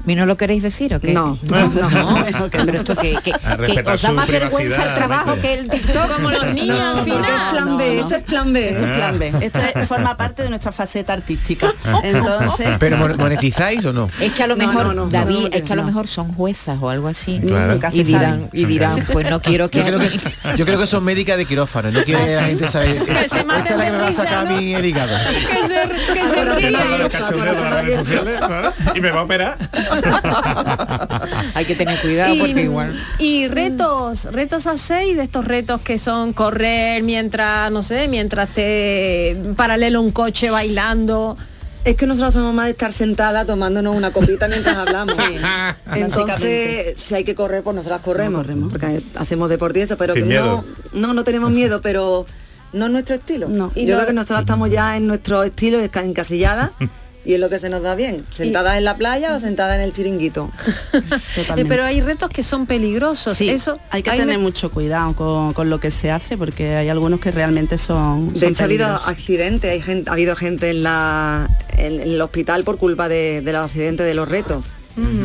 ¿Y 0.09 0.15
no 0.15 0.25
lo 0.25 0.37
queréis 0.37 0.63
decir 0.63 0.93
o 0.95 0.99
qué? 0.99 1.13
No. 1.13 1.37
no, 1.49 2.49
pero 2.51 2.79
esto 2.79 2.95
que, 2.95 3.15
que, 3.23 3.31
que 3.31 3.91
os 3.91 4.01
da 4.01 4.11
más 4.11 4.27
vergüenza 4.27 4.83
el 4.83 4.93
trabajo 4.95 5.35
que 5.39 5.53
el 5.53 5.69
TikTok. 5.69 6.15
Como 6.15 6.31
los 6.31 6.45
niños 6.53 6.79
al 6.79 6.95
Porque 6.95 7.09
es 7.11 7.15
final. 7.15 7.49
plan 7.51 7.65
no, 7.69 7.77
B, 7.77 7.95
no. 7.95 8.01
esto 8.03 8.15
es 8.15 8.23
plan 8.23 8.53
B. 8.53 8.69
Esto 8.69 8.85
es 8.85 8.91
plan 8.91 9.19
B. 9.19 9.33
Esto 9.41 9.59
es- 9.75 9.87
forma 9.87 10.17
parte 10.17 10.43
de 10.43 10.49
nuestra 10.49 10.71
faceta 10.71 11.13
artística. 11.13 11.73
Entonces, 12.03 12.67
¿Pero 12.79 12.97
mon- 12.97 13.17
monetizáis 13.17 13.85
o 13.85 13.93
no? 13.93 14.09
Es 14.19 14.33
que 14.33 14.43
a 14.43 14.47
lo 14.47 14.55
No, 14.55 14.67
mejor, 14.67 14.87
no, 14.87 14.93
no, 14.93 15.09
David, 15.09 15.49
no, 15.51 15.57
es 15.57 15.61
que 15.63 15.73
a 15.73 15.75
lo 15.75 15.81
no. 15.83 15.87
mejor 15.87 16.07
son 16.07 16.33
juezas 16.33 16.77
o 16.81 16.89
algo 16.89 17.07
así. 17.07 17.39
Claro. 17.39 17.79
Y 17.91 18.03
dirán, 18.03 18.49
y 18.53 18.65
dirán, 18.65 19.03
pues 19.11 19.29
no 19.29 19.41
quiero 19.41 19.69
que... 19.69 19.79
Yo 19.79 19.85
creo 19.85 19.99
que, 19.99 20.09
yo 20.57 20.65
creo 20.65 20.79
que 20.79 20.87
son 20.87 21.03
médicas 21.03 21.37
de 21.37 21.45
quirófano, 21.45 21.91
no 21.91 22.03
quiere 22.03 22.35
la 22.35 22.43
gente 22.43 22.67
saber. 22.67 22.97
Esta 23.07 23.39
es 23.39 23.45
la 23.45 23.63
que 23.63 23.75
me 23.75 23.91
va 23.91 24.07
a 24.07 24.11
sacar 24.11 24.47
a 24.47 24.49
mi 24.49 24.73
el 24.73 24.85
hígado. 24.85 25.15
Que 25.29 25.67
se, 25.67 26.13
que 26.13 26.27
se 26.27 26.45
ríe. 26.45 26.73
y 28.95 29.01
me 29.01 29.11
va 29.11 29.19
a 29.19 29.23
operar. 29.23 29.57
Hay 31.55 31.65
que 31.65 31.75
tener 31.75 31.99
cuidado 31.99 32.35
porque 32.39 32.61
igual... 32.63 32.99
y 33.19 33.47
retos, 33.47 34.25
retos 34.25 34.67
hacéis 34.67 35.17
de 35.17 35.23
estos 35.23 35.45
retos 35.45 35.81
que 35.81 35.97
son 35.97 36.33
correr 36.33 37.03
mientras, 37.03 37.71
no 37.71 37.83
sé, 37.83 38.07
mientras 38.07 38.49
te 38.49 39.41
paralelo 39.55 40.01
un 40.01 40.11
coche 40.11 40.49
bailando. 40.49 41.37
Es 41.85 41.95
que 41.95 42.05
nosotros 42.05 42.33
somos 42.33 42.53
más 42.53 42.65
de 42.65 42.71
estar 42.71 42.91
sentada 42.91 43.45
tomándonos 43.45 43.95
una 43.95 44.11
copita 44.11 44.47
mientras 44.49 44.75
hablamos. 44.77 45.15
Entonces, 45.95 46.95
si 47.03 47.15
hay 47.15 47.23
que 47.23 47.35
correr, 47.35 47.63
pues 47.63 47.75
nosotras 47.75 48.01
corremos, 48.01 48.45
porque 48.69 49.01
hacemos 49.15 49.49
deporte 49.49 49.79
y 49.79 49.83
eso, 49.83 49.97
pero 49.97 50.13
Sin 50.13 50.23
no, 50.23 50.27
miedo. 50.27 50.65
no, 50.93 51.13
no 51.13 51.23
tenemos 51.23 51.51
miedo, 51.51 51.81
pero 51.81 52.25
no 52.73 52.85
es 52.87 52.91
nuestro 52.91 53.15
estilo. 53.15 53.47
No. 53.47 53.71
Yo 53.75 53.81
Y 53.81 53.85
creo 53.85 54.01
no- 54.01 54.07
que 54.07 54.13
nosotros 54.13 54.41
estamos 54.41 54.69
ya 54.69 54.97
en 54.97 55.07
nuestro 55.07 55.43
estilo 55.43 55.79
encasilladas 55.81 56.71
y 57.25 57.33
es 57.33 57.39
lo 57.39 57.49
que 57.49 57.59
se 57.59 57.69
nos 57.69 57.83
da 57.83 57.95
bien, 57.95 58.25
sentadas 58.33 58.77
en 58.77 58.85
la 58.85 58.95
playa 58.95 59.35
o 59.35 59.39
sentadas 59.39 59.75
en 59.75 59.81
el 59.83 59.93
chiringuito. 59.93 60.51
Eh, 61.57 61.65
pero 61.67 61.83
hay 61.83 62.01
retos 62.01 62.29
que 62.29 62.43
son 62.43 62.65
peligrosos. 62.65 63.37
sí, 63.37 63.49
Eso 63.49 63.79
hay 63.89 64.03
que 64.03 64.11
tener 64.11 64.37
me- 64.37 64.37
mucho 64.37 64.71
cuidado 64.71 65.13
con, 65.15 65.53
con 65.53 65.69
lo 65.69 65.79
que 65.79 65.89
se 65.91 66.11
hace 66.11 66.37
porque 66.37 66.75
hay 66.75 66.89
algunos 66.89 67.19
que 67.19 67.31
realmente 67.31 67.77
son, 67.77 68.33
De 68.33 68.39
son 68.39 68.49
hecho 68.49 68.63
ha 68.63 68.65
habido 68.65 68.87
accidentes, 68.87 69.71
hay 69.71 69.81
gente, 69.81 70.09
ha 70.09 70.13
habido 70.13 70.35
gente 70.35 70.69
en, 70.69 70.83
la, 70.83 71.49
en, 71.77 71.93
en 72.01 72.09
el 72.09 72.21
hospital 72.21 72.63
por 72.63 72.77
culpa 72.77 73.09
de, 73.09 73.41
de 73.41 73.51
los 73.53 73.65
accidentes 73.65 74.05
de 74.05 74.13
los 74.13 74.27
retos. 74.29 74.65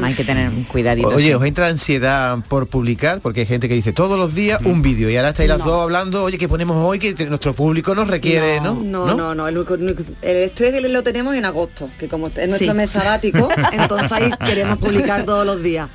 Hay 0.02 0.14
que 0.14 0.24
tener 0.24 0.50
cuidadito. 0.68 1.08
Oye, 1.08 1.28
sí. 1.28 1.34
¿os 1.34 1.44
entra 1.44 1.66
ansiedad 1.68 2.38
por 2.48 2.66
publicar? 2.66 3.20
Porque 3.20 3.40
hay 3.40 3.46
gente 3.46 3.68
que 3.68 3.74
dice 3.74 3.92
todos 3.92 4.18
los 4.18 4.34
días 4.34 4.60
un 4.64 4.82
vídeo 4.82 5.08
y 5.10 5.16
ahora 5.16 5.30
estáis 5.30 5.48
las 5.48 5.58
dos 5.64 5.82
hablando, 5.82 6.22
oye, 6.24 6.38
que 6.38 6.48
ponemos 6.48 6.76
hoy 6.76 6.98
que 6.98 7.14
nuestro 7.26 7.54
público 7.54 7.94
nos 7.94 8.08
requiere, 8.08 8.60
¿no? 8.60 8.74
No, 8.74 9.14
no, 9.14 9.34
no, 9.34 9.48
El, 9.48 9.58
único- 9.58 9.74
el 9.74 10.36
estrés 10.36 10.82
lo 10.90 11.02
tenemos 11.02 11.34
en 11.34 11.44
agosto, 11.44 11.88
que 11.98 12.08
como 12.08 12.28
es 12.28 12.34
nuestro 12.48 12.72
Sí. 12.72 12.76
mes 12.76 12.90
sabático, 12.90 13.48
entonces 13.72 14.12
ahí 14.12 14.30
queremos 14.46 14.78
publicar 14.78 15.24
todos 15.24 15.44
los 15.46 15.62
días. 15.62 15.88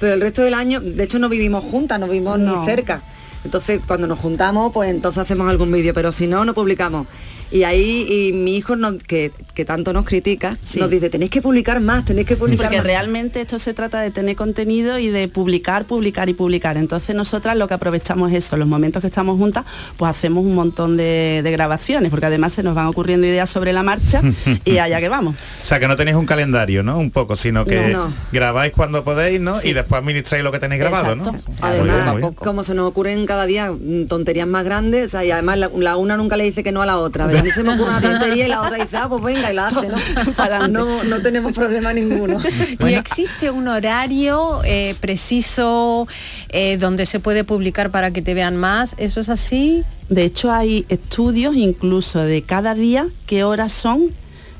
Pero 0.00 0.14
el 0.14 0.20
resto 0.20 0.42
del 0.42 0.54
año, 0.54 0.80
de 0.80 1.02
hecho 1.04 1.18
no 1.18 1.28
vivimos 1.28 1.64
juntas, 1.64 1.98
no 2.00 2.06
vivimos 2.06 2.38
No. 2.38 2.60
ni 2.60 2.66
cerca. 2.66 3.02
Entonces 3.44 3.80
cuando 3.86 4.06
nos 4.06 4.18
juntamos, 4.18 4.72
pues 4.72 4.88
entonces 4.90 5.18
hacemos 5.20 5.48
algún 5.50 5.70
vídeo, 5.70 5.92
pero 5.92 6.12
si 6.12 6.26
no, 6.26 6.44
no 6.44 6.54
publicamos. 6.54 7.06
Y 7.54 7.62
ahí 7.62 8.04
y 8.10 8.32
mi 8.32 8.56
hijo, 8.56 8.74
nos- 8.74 8.96
que, 9.02 9.30
que 9.54 9.64
tanto 9.64 9.92
nos 9.92 10.04
critica, 10.04 10.58
nos 10.76 10.90
dice, 10.90 11.08
tenéis 11.08 11.30
que 11.30 11.40
publicar 11.40 11.80
más, 11.80 12.04
tenéis 12.04 12.26
que 12.26 12.34
Sí, 12.34 12.40
publicar 12.40 12.66
porque 12.66 12.78
más. 12.78 12.84
realmente 12.86 13.40
esto 13.40 13.60
se 13.60 13.72
trata 13.74 14.00
de 14.00 14.10
tener 14.10 14.34
contenido 14.34 14.98
y 14.98 15.06
de 15.08 15.28
publicar, 15.28 15.84
publicar 15.84 16.28
y 16.28 16.34
publicar. 16.34 16.76
Entonces 16.76 17.14
nosotras 17.14 17.56
lo 17.56 17.68
que 17.68 17.74
aprovechamos 17.74 18.32
es 18.32 18.38
eso, 18.44 18.56
los 18.56 18.66
momentos 18.66 19.00
que 19.00 19.06
estamos 19.06 19.38
juntas, 19.38 19.64
pues 19.96 20.10
hacemos 20.10 20.44
un 20.44 20.56
montón 20.56 20.96
de, 20.96 21.42
de 21.44 21.50
grabaciones, 21.52 22.10
porque 22.10 22.26
además 22.26 22.54
se 22.54 22.64
nos 22.64 22.74
van 22.74 22.86
ocurriendo 22.86 23.24
ideas 23.24 23.48
sobre 23.48 23.72
la 23.72 23.84
marcha 23.84 24.20
y 24.64 24.78
allá 24.78 24.98
que 24.98 25.08
vamos. 25.08 25.36
O 25.64 25.66
sea, 25.66 25.78
que 25.80 25.86
no 25.88 25.96
tenéis 25.96 26.16
un 26.16 26.26
calendario, 26.26 26.82
¿no? 26.82 26.98
Un 26.98 27.10
poco, 27.10 27.36
sino 27.36 27.64
que 27.64 27.88
No, 27.92 28.08
no. 28.08 28.14
grabáis 28.32 28.72
cuando 28.72 29.02
podéis, 29.04 29.40
¿no? 29.40 29.54
Sí. 29.54 29.68
Y 29.68 29.72
después 29.74 30.00
administráis 30.00 30.42
lo 30.44 30.50
que 30.52 30.58
tenéis 30.58 30.80
grabado, 30.80 31.14
¿no? 31.14 31.34
Además, 31.62 32.12
Muy 32.12 32.20
bien. 32.20 32.32
como 32.34 32.64
se 32.64 32.74
nos 32.74 32.88
ocurren 32.88 33.24
cada 33.26 33.46
día 33.46 33.70
mm, 33.72 34.06
tonterías 34.06 34.46
más 34.48 34.64
grandes, 34.64 35.06
o 35.06 35.08
sea, 35.08 35.24
y 35.24 35.30
además 35.30 35.56
la, 35.58 35.70
la 35.78 35.96
una 35.96 36.16
nunca 36.18 36.36
le 36.36 36.44
dice 36.44 36.62
que 36.62 36.72
no 36.72 36.82
a 36.82 36.86
la 36.86 36.98
otra. 36.98 37.28
Mí 37.44 37.50
se 37.50 37.62
me 37.62 37.74
ocurre 37.74 37.90
una 37.90 38.00
tontería 38.00 38.46
y 38.46 38.48
la 38.48 38.62
otra 38.62 38.76
dice, 38.76 38.96
ah, 38.96 39.08
pues 39.08 39.22
venga, 39.22 39.52
y 39.52 39.54
la 39.54 39.66
hace, 39.68 39.88
¿no? 39.88 40.68
no, 40.68 41.04
no 41.04 41.22
tenemos 41.22 41.52
problema 41.52 41.92
ninguno. 41.92 42.38
¿Y 42.80 42.94
existe 42.94 43.50
un 43.50 43.68
horario 43.68 44.62
eh, 44.64 44.94
preciso 45.00 46.08
eh, 46.48 46.76
donde 46.78 47.06
se 47.06 47.20
puede 47.20 47.44
publicar 47.44 47.90
para 47.90 48.10
que 48.10 48.22
te 48.22 48.34
vean 48.34 48.56
más? 48.56 48.94
¿Eso 48.98 49.20
es 49.20 49.28
así? 49.28 49.84
De 50.08 50.24
hecho 50.24 50.52
hay 50.52 50.86
estudios 50.88 51.54
incluso 51.56 52.20
de 52.20 52.42
cada 52.42 52.74
día 52.74 53.08
qué 53.26 53.44
horas 53.44 53.72
son 53.72 54.12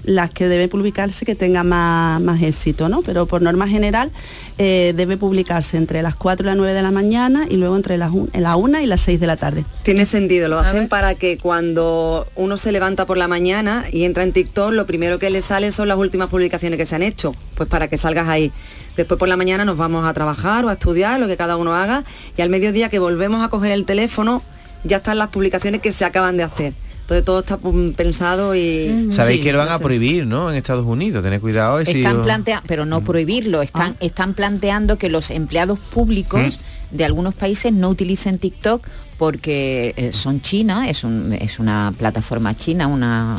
las 0.05 0.31
que 0.31 0.49
debe 0.49 0.69
publicarse 0.69 1.25
que 1.25 1.35
tenga 1.35 1.65
más, 1.65 2.21
más 2.21 2.43
éxito, 2.43 2.89
¿no? 2.89 3.03
Pero 3.03 3.27
por 3.27 3.41
norma 3.43 3.67
general 3.69 4.11
eh, 4.59 4.93
debe 4.97 5.17
publicarse 5.17 5.77
entre 5.77 6.03
las 6.03 6.15
4 6.17 6.45
y 6.45 6.49
las 6.49 6.57
9 6.57 6.73
de 6.75 6.83
la 6.83 6.91
mañana 6.91 7.47
y 7.49 7.57
luego 7.57 7.75
entre 7.77 7.97
las 7.99 8.13
un- 8.13 8.31
la 8.35 8.57
1 8.57 8.81
y 8.81 8.87
las 8.87 9.01
6 9.01 9.19
de 9.19 9.27
la 9.27 9.37
tarde. 9.37 9.65
Tiene 9.83 10.05
sentido, 10.07 10.49
lo 10.49 10.59
hacen 10.59 10.89
para 10.89 11.15
que 11.15 11.39
cuando 11.39 12.27
uno 12.37 12.57
se 12.57 12.71
levanta 12.73 13.07
por 13.07 13.17
la 13.17 13.29
mañana 13.29 13.85
y 13.91 14.05
entra 14.05 14.23
en 14.23 14.33
TikTok, 14.33 14.73
lo 14.73 14.87
primero 14.87 15.19
que 15.19 15.31
le 15.31 15.41
sale 15.43 15.73
son 15.73 15.89
las 15.89 15.97
últimas 15.97 16.29
publicaciones 16.29 16.79
que 16.79 16.87
se 16.87 16.95
han 16.95 17.03
hecho, 17.03 17.35
pues 17.55 17.69
para 17.69 17.89
que 17.89 17.97
salgas 17.99 18.29
ahí. 18.29 18.53
Después 18.97 19.19
por 19.19 19.29
la 19.29 19.37
mañana 19.37 19.65
nos 19.65 19.77
vamos 19.77 20.07
a 20.07 20.13
trabajar 20.13 20.65
o 20.65 20.69
a 20.69 20.75
estudiar, 20.75 21.19
lo 21.19 21.27
que 21.27 21.37
cada 21.37 21.57
uno 21.57 21.75
haga, 21.75 22.05
y 22.37 22.43
al 22.43 22.49
mediodía 22.51 22.89
que 22.91 22.99
volvemos 22.99 23.45
a 23.45 23.49
coger 23.49 23.73
el 23.73 23.85
teléfono, 23.87 24.43
ya 24.85 24.99
están 24.99 25.19
las 25.19 25.29
publicaciones 25.31 25.81
que 25.81 25.93
se 25.93 26.05
acaban 26.05 26.37
de 26.37 26.43
hacer. 26.45 26.75
Entonces 27.05 27.25
todo 27.27 27.41
está 27.41 27.59
pensado 27.97 28.55
y... 28.55 29.09
Sabéis 29.13 29.43
que 29.43 29.53
lo 29.53 29.59
van 29.59 29.69
a 29.69 29.79
prohibir, 29.79 30.27
¿no? 30.27 30.49
En 30.51 30.57
Estados 30.57 30.87
Unidos, 30.87 31.23
tened 31.23 31.39
cuidado. 31.39 31.85
si 31.85 31.99
Están 31.99 32.23
planteando, 32.23 32.65
pero 32.67 32.87
no 32.87 33.03
prohibirlo, 33.03 33.61
están, 33.61 33.93
Ah. 33.93 33.97
están 34.01 34.33
planteando 34.33 34.97
que 34.97 35.11
los 35.11 35.31
empleados 35.31 35.79
públicos 35.79 36.61
de 36.91 37.05
algunos 37.05 37.35
países 37.35 37.75
no 37.75 37.91
utilicen 37.91 38.39
TikTok 38.39 38.87
porque 39.19 39.93
eh, 39.99 40.13
son 40.15 40.41
China, 40.41 40.89
es, 40.89 41.05
un- 41.05 41.35
es 41.35 41.59
una 41.59 41.93
plataforma 41.99 42.55
china, 42.57 42.87
una 42.87 43.39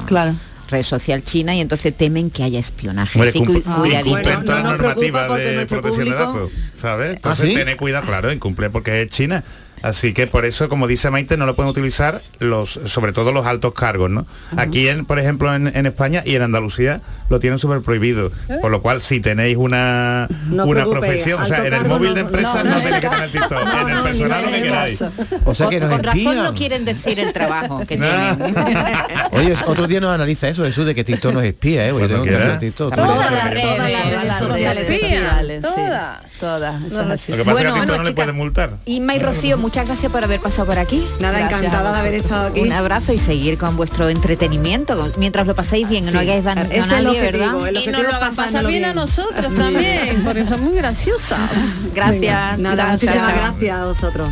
red 0.70 0.84
social 0.84 1.24
china 1.24 1.56
y 1.56 1.60
entonces 1.62 1.96
temen 1.96 2.30
que 2.30 2.44
haya 2.44 2.60
espionaje. 2.60 3.18
Hombre, 3.18 3.30
Así 3.30 3.40
que 3.40 3.46
cum- 3.64 3.76
cuidadito. 3.80 4.20
las 4.22 4.64
normativas 4.64 5.28
porque 5.28 5.44
de 5.44 5.66
protección 5.66 6.10
de 6.10 6.14
datos, 6.16 6.52
¿sabes? 6.74 7.16
Entonces 7.16 7.50
¿sí? 7.50 7.56
tened 7.56 7.78
cuidado, 7.78 8.06
claro, 8.06 8.32
incumple 8.32 8.70
porque 8.70 9.02
es 9.04 9.08
China. 9.10 9.44
Así 9.82 10.14
que 10.14 10.26
por 10.28 10.46
eso, 10.46 10.68
como 10.70 10.88
dice 10.88 11.12
Maite, 11.12 11.38
no 11.38 11.46
lo 11.46 11.56
pueden 11.56 11.70
utilizar 11.70 12.22
los, 12.40 12.80
sobre 12.86 13.14
todo 13.14 13.32
los 13.32 13.46
altos 13.46 13.74
cargos, 13.74 14.10
¿no? 14.10 14.26
Aquí, 14.58 14.88
en, 14.88 15.06
por 15.06 15.20
ejemplo, 15.20 15.54
en, 15.54 15.68
en 15.76 15.86
España 15.86 16.24
y 16.26 16.36
en 16.36 16.42
Andalucía 16.42 17.02
lo 17.30 17.40
tienen 17.40 17.60
súper 17.60 17.82
prohibido. 17.82 18.32
Por 18.62 18.72
lo 18.72 18.82
cual, 18.82 19.02
si 19.02 19.20
tenéis 19.20 19.58
una, 19.58 20.28
No 20.48 20.66
una 20.66 20.86
profesión, 20.86 21.42
o 21.42 21.46
sea, 21.46 21.66
en 21.66 21.74
el 21.74 21.86
móvil 21.86 22.10
no- 22.10 22.16
de 22.16 22.22
empresa 22.22 22.64
no, 22.64 22.70
no, 22.72 22.76
no 22.78 22.82
tenéis 22.82 23.02
que 23.02 23.10
tener 23.10 23.30
TikTok, 23.30 23.52
en 23.62 23.90
el 23.90 23.96
no, 23.96 24.04
personal 24.04 24.44
lo 24.46 24.52
que 24.52 24.62
queráis. 24.64 25.04
O 25.46 25.56
sea 25.56 25.70
que 25.70 25.80
con, 25.80 25.90
nos 25.90 25.98
con 25.98 26.04
razón 26.06 26.38
no 26.44 26.54
quieren 26.56 26.86
decir 26.86 27.20
el 27.20 27.32
trabajo 27.34 27.80
que 27.86 27.98
tienen. 27.98 28.56
Oye, 29.32 29.56
otro 29.68 29.88
día 29.88 30.00
nos 30.00 30.14
analiza 30.14 30.48
eso, 30.48 30.64
Jesús, 30.64 30.86
de 30.86 30.96
que 30.96 31.04
TikTok 31.04 31.34
nos 31.34 31.44
espía, 31.44 31.88
¿eh? 31.88 31.90
Yo 31.92 32.08
tengo 32.08 32.24
que 32.24 32.36
TikTok. 32.60 32.96
Todas 32.96 33.32
las 33.32 33.50
redes, 33.52 34.38
sociales, 34.40 35.62
todas. 35.62 36.20
Todas, 36.40 36.84
eso. 36.84 37.04
Lo 37.04 37.08
que 37.08 37.16
pasa 37.16 37.16
es 37.16 37.26
que 37.28 37.42
a 37.42 37.54
Bueno, 37.54 37.74
TikTok 37.74 37.88
no 37.88 37.94
bueno, 37.96 38.04
le 38.04 38.12
pueden 38.14 38.36
multar. 38.36 38.78
Inma 38.86 39.16
y 39.16 39.20
Rocío, 39.20 39.58
muchas 39.66 39.88
gracias 39.88 40.12
por 40.12 40.24
haber 40.24 40.40
pasado 40.40 40.68
por 40.68 40.78
aquí. 40.78 41.08
Nada, 41.20 41.40
Gracias 41.40 41.60
encantada 41.64 41.92
de 41.94 42.00
haber 42.00 42.14
estado 42.14 42.48
aquí. 42.50 42.62
Un 42.62 42.72
abrazo 42.72 43.14
y 43.14 43.18
seguir 43.20 43.58
con 43.58 43.76
vuestro 43.76 44.10
entretenimiento, 44.10 45.12
mientras 45.18 45.48
lo 45.48 45.56
paséis 45.56 45.90
bien, 45.90 46.04
Sí. 46.04 46.14
no 46.14 46.20
hagáis 46.20 46.44
daño 46.44 46.62
a 46.62 46.86
nadie, 46.86 47.20
¿verdad? 47.20 47.54
Y 47.74 47.88
nos 47.88 48.04
lo 48.04 48.14
hagan 48.14 48.36
pasar 48.36 48.68
bien 48.68 48.86
a 48.86 48.94
nosotros 48.94 49.54
también, 49.58 50.22
porque 50.24 50.46
son 50.46 50.64
muy 50.64 50.76
graciosas. 50.76 51.50
Gracias. 51.96 52.60
Nada, 52.60 52.92
muchísimas 52.92 53.34
gracias 53.36 53.80
a 53.80 53.86
vosotros. 53.86 54.30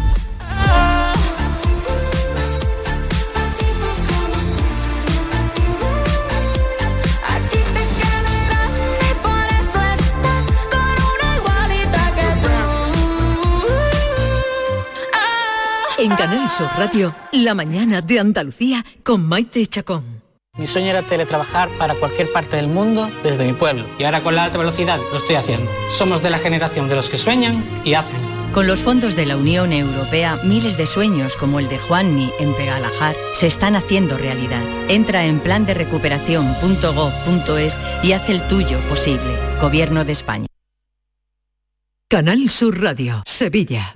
En 16.03 16.15
Canal 16.17 16.49
Sur 16.49 16.67
Radio, 16.77 17.15
La 17.31 17.55
mañana 17.55 18.01
de 18.01 18.19
Andalucía 18.19 18.83
con 19.03 19.25
Maite 19.25 19.65
Chacón. 19.67 20.21
Mi 20.57 20.67
sueño 20.67 20.89
era 20.89 21.03
teletrabajar 21.03 21.69
para 21.77 21.95
cualquier 21.95 22.29
parte 22.29 22.57
del 22.57 22.67
mundo 22.67 23.09
desde 23.23 23.45
mi 23.45 23.53
pueblo. 23.53 23.85
Y 23.97 24.03
ahora 24.03 24.21
con 24.21 24.35
la 24.35 24.43
alta 24.43 24.57
velocidad 24.57 24.99
lo 25.13 25.17
estoy 25.17 25.37
haciendo. 25.37 25.71
Somos 25.89 26.21
de 26.21 26.29
la 26.29 26.39
generación 26.39 26.89
de 26.89 26.97
los 26.97 27.09
que 27.09 27.17
sueñan 27.17 27.63
y 27.85 27.93
hacen. 27.93 28.17
Con 28.51 28.67
los 28.67 28.81
fondos 28.81 29.15
de 29.15 29.25
la 29.25 29.37
Unión 29.37 29.71
Europea, 29.71 30.37
miles 30.43 30.75
de 30.75 30.87
sueños 30.87 31.37
como 31.37 31.59
el 31.59 31.69
de 31.69 31.79
Juanmi 31.79 32.33
en 32.37 32.53
Pegalajar 32.53 33.15
se 33.33 33.47
están 33.47 33.77
haciendo 33.77 34.17
realidad. 34.17 34.61
Entra 34.89 35.25
en 35.25 35.39
plan 35.39 35.65
de 35.65 35.73
recuperación.gov.es 35.73 37.79
y 38.03 38.11
haz 38.11 38.29
el 38.29 38.45
tuyo 38.49 38.77
posible. 38.89 39.39
Gobierno 39.61 40.03
de 40.03 40.11
España. 40.11 40.47
Canal 42.09 42.49
Sur 42.49 42.81
Radio, 42.81 43.23
Sevilla. 43.25 43.95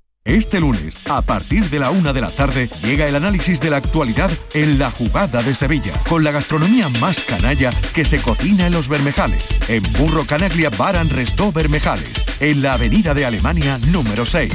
Este 0.23 0.59
lunes, 0.59 1.07
a 1.09 1.23
partir 1.23 1.67
de 1.71 1.79
la 1.79 1.89
una 1.89 2.13
de 2.13 2.21
la 2.21 2.29
tarde, 2.29 2.69
llega 2.83 3.07
el 3.07 3.15
análisis 3.15 3.59
de 3.59 3.71
la 3.71 3.77
actualidad 3.77 4.29
en 4.53 4.77
La 4.77 4.91
Jugada 4.91 5.41
de 5.41 5.55
Sevilla, 5.55 5.93
con 6.07 6.23
la 6.23 6.31
gastronomía 6.31 6.89
más 6.89 7.21
canalla 7.21 7.73
que 7.95 8.05
se 8.05 8.21
cocina 8.21 8.67
en 8.67 8.73
los 8.73 8.87
Bermejales, 8.87 9.43
en 9.67 9.81
Burro 9.93 10.23
Canaglia 10.25 10.69
Baran 10.69 11.09
Restó 11.09 11.51
Bermejales, 11.51 12.13
en 12.39 12.61
la 12.61 12.73
Avenida 12.73 13.15
de 13.15 13.25
Alemania 13.25 13.79
número 13.91 14.27
6. 14.27 14.53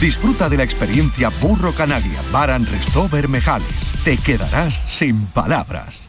Disfruta 0.00 0.48
de 0.48 0.58
la 0.58 0.62
experiencia 0.62 1.30
Burro 1.40 1.72
Canaglia 1.72 2.22
Baran 2.30 2.64
Restó 2.64 3.08
Bermejales. 3.08 3.66
Te 4.04 4.16
quedarás 4.18 4.80
sin 4.86 5.26
palabras. 5.26 6.08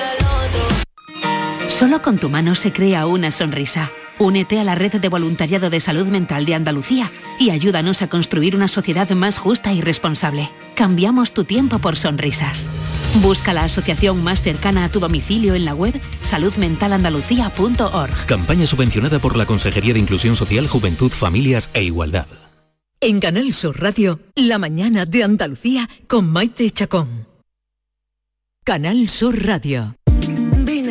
Solo 1.81 2.01
con 2.03 2.19
tu 2.19 2.29
mano 2.29 2.53
se 2.53 2.71
crea 2.71 3.07
una 3.07 3.31
sonrisa. 3.31 3.89
Únete 4.19 4.59
a 4.59 4.63
la 4.63 4.75
red 4.75 5.01
de 5.01 5.09
voluntariado 5.09 5.71
de 5.71 5.79
salud 5.79 6.05
mental 6.05 6.45
de 6.45 6.53
Andalucía 6.53 7.11
y 7.39 7.49
ayúdanos 7.49 8.03
a 8.03 8.07
construir 8.07 8.55
una 8.55 8.67
sociedad 8.67 9.09
más 9.09 9.39
justa 9.39 9.73
y 9.73 9.81
responsable. 9.81 10.51
Cambiamos 10.75 11.33
tu 11.33 11.43
tiempo 11.43 11.79
por 11.79 11.95
sonrisas. 11.95 12.69
Busca 13.23 13.51
la 13.51 13.63
asociación 13.63 14.23
más 14.23 14.43
cercana 14.43 14.85
a 14.85 14.89
tu 14.89 14.99
domicilio 14.99 15.55
en 15.55 15.65
la 15.65 15.73
web 15.73 15.99
saludmentalandalucía.org. 16.23 18.25
Campaña 18.27 18.67
subvencionada 18.67 19.17
por 19.17 19.35
la 19.35 19.47
Consejería 19.47 19.95
de 19.95 20.01
Inclusión 20.01 20.35
Social, 20.35 20.67
Juventud, 20.67 21.09
Familias 21.09 21.71
e 21.73 21.81
Igualdad. 21.81 22.27
En 22.99 23.19
Canal 23.19 23.53
Sur 23.53 23.81
Radio, 23.81 24.19
La 24.35 24.59
mañana 24.59 25.07
de 25.07 25.23
Andalucía 25.23 25.89
con 26.05 26.29
Maite 26.29 26.69
Chacón. 26.69 27.25
Canal 28.63 29.09
Sur 29.09 29.43
Radio. 29.43 29.95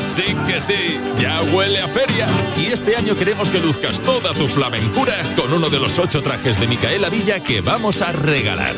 Ahora 0.00 0.14
sí 0.14 0.34
que 0.46 0.60
sí, 0.62 0.98
ya 1.20 1.42
huele 1.52 1.78
a 1.80 1.88
feria. 1.88 2.26
Y 2.56 2.66
este 2.66 2.96
año 2.96 3.14
queremos 3.14 3.50
que 3.50 3.60
luzcas 3.60 4.00
toda 4.00 4.32
tu 4.32 4.48
flamencura 4.48 5.14
con 5.36 5.52
uno 5.52 5.68
de 5.68 5.78
los 5.78 5.98
ocho 5.98 6.22
trajes 6.22 6.58
de 6.58 6.66
Micaela 6.66 7.10
Villa 7.10 7.40
que 7.40 7.60
vamos 7.60 8.00
a 8.00 8.10
regalar. 8.12 8.74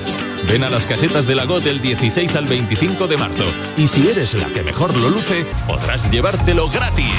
Ven 0.49 0.65
a 0.65 0.71
las 0.71 0.85
casetas 0.85 1.27
de 1.29 1.37
Lago 1.37 1.61
del 1.61 1.81
16 1.81 2.35
al 2.35 2.47
25 2.47 3.07
de 3.07 3.17
marzo. 3.17 3.45
Y 3.77 3.87
si 3.87 4.09
eres 4.09 4.35
la 4.35 4.49
que 4.49 4.65
mejor 4.65 4.97
lo 4.97 5.11
luce, 5.11 5.47
podrás 5.67 6.11
llevártelo 6.11 6.69
gratis. 6.69 7.15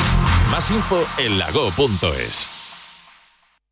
Más 0.52 0.70
info 0.70 1.02
en 1.20 1.40
lago.es. 1.40 2.63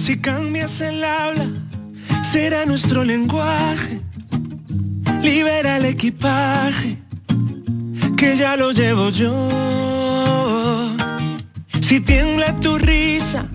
Si 0.00 0.16
cambias 0.16 0.80
el 0.80 1.04
habla, 1.04 1.46
será 2.22 2.64
nuestro 2.64 3.04
lenguaje. 3.04 4.00
Libera 5.20 5.76
el 5.76 5.84
equipaje, 5.84 6.96
que 8.16 8.34
ya 8.34 8.56
lo 8.56 8.72
llevo 8.72 9.10
yo. 9.10 10.90
Si 11.82 12.00
tiembla 12.00 12.58
tu 12.60 12.78
risa, 12.78 13.46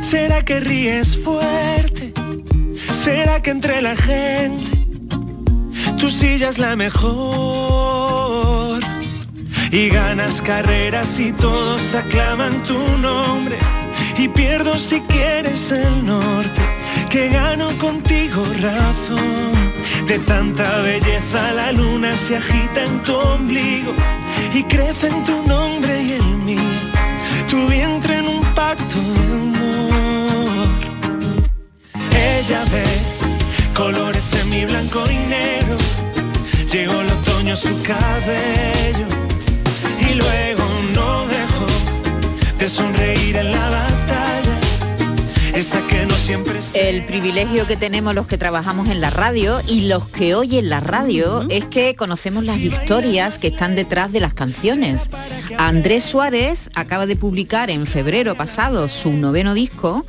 será 0.00 0.44
que 0.44 0.60
ríes 0.60 1.18
fuerte. 1.18 2.12
Será 2.92 3.42
que 3.42 3.50
entre 3.50 3.82
la 3.82 3.96
gente, 3.96 4.70
tu 5.98 6.10
silla 6.10 6.48
es 6.48 6.58
la 6.58 6.76
mejor. 6.76 7.98
Y 9.72 9.88
ganas 9.88 10.40
carreras 10.42 11.18
y 11.18 11.32
todos 11.32 11.92
aclaman 11.92 12.62
tu 12.62 12.78
nombre. 12.98 13.58
Y 14.18 14.26
pierdo 14.26 14.76
si 14.76 15.00
quieres 15.02 15.70
el 15.70 16.04
norte, 16.04 16.60
que 17.08 17.28
gano 17.28 17.68
contigo 17.78 18.44
razón. 18.60 19.52
De 20.08 20.18
tanta 20.18 20.78
belleza 20.78 21.52
la 21.52 21.70
luna 21.70 22.12
se 22.16 22.36
agita 22.36 22.82
en 22.82 23.00
tu 23.02 23.14
ombligo 23.14 23.92
y 24.52 24.64
crece 24.64 25.06
en 25.06 25.22
tu 25.22 25.40
nombre 25.46 26.02
y 26.02 26.12
el 26.12 26.36
mío. 26.38 26.58
Tu 27.48 27.68
vientre 27.68 28.18
en 28.18 28.26
un 28.26 28.42
pacto 28.54 28.98
de 28.98 29.32
amor. 29.34 30.68
Ella 32.10 32.64
ve 32.72 32.84
colores 33.72 34.32
en 34.32 34.50
mi 34.50 34.64
blanco 34.64 35.04
y 35.08 35.16
negro. 35.28 35.78
Llegó 36.72 37.00
el 37.02 37.10
otoño 37.10 37.54
a 37.54 37.56
su 37.56 37.82
cabello 37.82 39.06
y 40.10 40.14
luego 40.14 40.64
no 40.92 41.26
dejó 41.26 41.66
de 42.58 42.68
sonreír 42.68 43.36
en 43.36 43.52
la 43.52 43.68
batalla. 43.70 43.87
Esa 45.58 45.84
que 45.88 46.06
no 46.06 46.14
siempre 46.14 46.62
se 46.62 46.88
El 46.88 47.04
privilegio 47.04 47.66
que 47.66 47.76
tenemos 47.76 48.14
los 48.14 48.28
que 48.28 48.38
trabajamos 48.38 48.88
en 48.90 49.00
la 49.00 49.10
radio 49.10 49.58
y 49.66 49.88
los 49.88 50.06
que 50.06 50.36
oyen 50.36 50.70
la 50.70 50.78
radio 50.78 51.44
es 51.48 51.64
que 51.64 51.96
conocemos 51.96 52.44
las 52.44 52.58
historias 52.58 53.38
que 53.38 53.48
están 53.48 53.74
detrás 53.74 54.12
de 54.12 54.20
las 54.20 54.34
canciones. 54.34 55.10
Andrés 55.58 56.04
Suárez 56.04 56.70
acaba 56.76 57.06
de 57.06 57.16
publicar 57.16 57.70
en 57.70 57.88
febrero 57.88 58.36
pasado 58.36 58.86
su 58.86 59.12
noveno 59.14 59.52
disco 59.52 60.06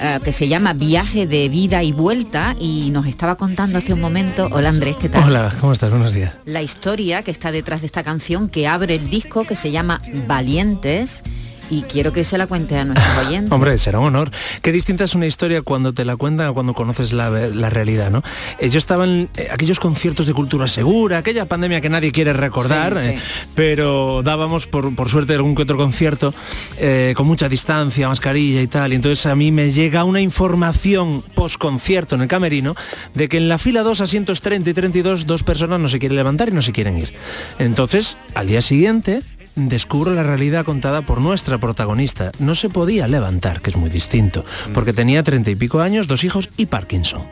eh, 0.00 0.18
que 0.24 0.32
se 0.32 0.48
llama 0.48 0.72
Viaje 0.72 1.28
de 1.28 1.48
Vida 1.48 1.84
y 1.84 1.92
Vuelta 1.92 2.56
y 2.58 2.90
nos 2.90 3.06
estaba 3.06 3.36
contando 3.36 3.78
hace 3.78 3.92
un 3.92 4.00
momento, 4.00 4.48
hola 4.50 4.70
Andrés, 4.70 4.96
¿qué 5.00 5.08
tal? 5.08 5.22
Hola, 5.22 5.54
¿cómo 5.60 5.74
estás? 5.74 5.90
Buenos 5.90 6.12
días. 6.12 6.34
La 6.44 6.60
historia 6.60 7.22
que 7.22 7.30
está 7.30 7.52
detrás 7.52 7.82
de 7.82 7.86
esta 7.86 8.02
canción 8.02 8.48
que 8.48 8.66
abre 8.66 8.96
el 8.96 9.08
disco 9.08 9.44
que 9.44 9.54
se 9.54 9.70
llama 9.70 10.02
Valientes 10.26 11.22
y 11.70 11.82
quiero 11.82 12.12
que 12.12 12.24
se 12.24 12.38
la 12.38 12.46
cuente 12.46 12.76
a 12.78 12.84
nuestros 12.84 13.18
oyentes. 13.26 13.52
Hombre, 13.52 13.76
será 13.78 13.98
un 13.98 14.06
honor. 14.06 14.30
Qué 14.62 14.72
distinta 14.72 15.04
es 15.04 15.14
una 15.14 15.26
historia 15.26 15.62
cuando 15.62 15.92
te 15.92 16.04
la 16.04 16.16
cuentan 16.16 16.48
a 16.48 16.52
cuando 16.52 16.74
conoces 16.74 17.12
la, 17.12 17.30
la 17.30 17.70
realidad, 17.70 18.10
¿no? 18.10 18.22
Eh, 18.58 18.68
yo 18.70 18.78
estaba 18.78 19.04
en 19.04 19.28
eh, 19.36 19.48
aquellos 19.50 19.78
conciertos 19.80 20.26
de 20.26 20.34
cultura 20.34 20.68
segura, 20.68 21.18
aquella 21.18 21.44
pandemia 21.46 21.80
que 21.80 21.88
nadie 21.88 22.12
quiere 22.12 22.32
recordar, 22.32 22.98
Sí, 22.98 23.04
sí. 23.04 23.08
eh, 23.10 23.18
pero 23.54 24.22
dábamos 24.22 24.66
por, 24.66 24.94
por 24.94 25.08
suerte 25.08 25.34
algún 25.34 25.54
que 25.54 25.62
otro 25.62 25.76
concierto 25.76 26.34
eh, 26.78 27.12
con 27.16 27.26
mucha 27.26 27.48
distancia, 27.48 28.08
mascarilla 28.08 28.60
y 28.62 28.66
tal. 28.66 28.92
Y 28.92 28.96
entonces 28.96 29.26
a 29.26 29.34
mí 29.34 29.52
me 29.52 29.70
llega 29.70 30.04
una 30.04 30.20
información 30.20 31.22
post 31.34 31.56
concierto 31.58 32.14
en 32.14 32.22
el 32.22 32.28
camerino 32.28 32.74
de 33.14 33.28
que 33.28 33.36
en 33.36 33.48
la 33.48 33.58
fila 33.58 33.82
2, 33.82 34.00
asientos 34.00 34.40
30 34.42 34.70
y 34.70 34.74
32, 34.74 35.26
dos 35.26 35.42
personas 35.42 35.80
no 35.80 35.88
se 35.88 35.98
quieren 35.98 36.16
levantar 36.16 36.48
y 36.48 36.52
no 36.52 36.62
se 36.62 36.72
quieren 36.72 36.98
ir. 36.98 37.12
Entonces, 37.58 38.16
al 38.34 38.46
día 38.46 38.62
siguiente 38.62 39.22
descubro 39.58 40.14
la 40.14 40.22
realidad 40.22 40.64
contada 40.64 41.02
por 41.02 41.20
nuestra 41.20 41.58
protagonista. 41.58 42.32
No 42.38 42.54
se 42.54 42.68
podía 42.68 43.08
levantar, 43.08 43.60
que 43.60 43.70
es 43.70 43.76
muy 43.76 43.90
distinto, 43.90 44.44
porque 44.72 44.92
tenía 44.92 45.22
treinta 45.22 45.50
y 45.50 45.56
pico 45.56 45.80
años, 45.80 46.06
dos 46.06 46.24
hijos 46.24 46.50
y 46.56 46.66
Parkinson. 46.66 47.22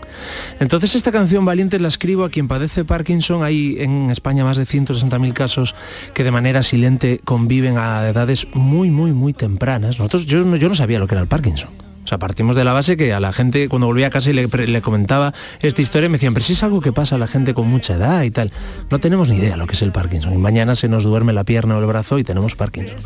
Entonces 0.59 0.95
esta 0.95 1.13
canción 1.13 1.45
Valiente 1.45 1.79
la 1.79 1.89
escribo 1.89 2.25
a 2.25 2.31
quien 2.31 2.49
padece 2.49 2.85
Parkinson. 2.85 3.45
Hay 3.45 3.77
en 3.79 4.11
España 4.11 4.45
más 4.45 4.57
de 4.57 4.65
160.000 4.65 5.33
casos 5.33 5.75
que 6.15 6.25
de 6.25 6.31
manera 6.31 6.63
silente 6.63 7.21
conviven 7.25 7.79
a 7.79 8.09
edades 8.09 8.47
muy, 8.55 8.91
muy, 8.91 9.13
muy 9.13 9.33
tempranas. 9.33 9.99
Nosotros, 9.99 10.27
yo, 10.27 10.57
yo 10.57 10.69
no 10.69 10.75
sabía 10.75 10.99
lo 10.99 11.07
que 11.07 11.15
era 11.15 11.23
el 11.23 11.29
Parkinson. 11.29 11.86
O 12.07 12.09
sea, 12.09 12.19
partimos 12.19 12.55
de 12.55 12.63
la 12.63 12.73
base 12.73 12.97
que 12.97 13.13
a 13.13 13.19
la 13.19 13.33
gente 13.33 13.69
cuando 13.69 13.89
volvía 13.89 14.07
a 14.07 14.11
casa 14.11 14.31
y 14.31 14.33
le, 14.33 14.81
comentaba 14.81 15.35
esta 15.61 15.83
historia 15.83 16.09
me 16.09 16.13
decían, 16.19 16.35
pero 16.35 16.47
si 16.47 16.53
es 16.53 16.63
algo 16.63 16.81
que 16.81 16.93
pasa 16.93 17.17
a 17.17 17.19
la 17.19 17.27
gente 17.27 17.53
con 17.53 17.67
mucha 17.67 17.95
edad 17.95 18.23
y 18.23 18.31
tal. 18.31 18.53
No 18.91 19.01
tenemos 19.01 19.29
ni 19.29 19.39
idea 19.39 19.57
lo 19.57 19.67
que 19.67 19.73
es 19.73 19.83
el 19.83 19.91
Parkinson. 19.91 20.33
Y 20.33 20.37
mañana 20.37 20.77
se 20.77 20.89
nos 20.89 21.03
duerme 21.03 21.33
la 21.33 21.43
pierna 21.43 21.77
o 21.77 21.81
el 21.81 21.87
brazo 21.87 22.21
y 22.21 22.23
tenemos 22.23 22.55
Parkinson. 22.55 22.97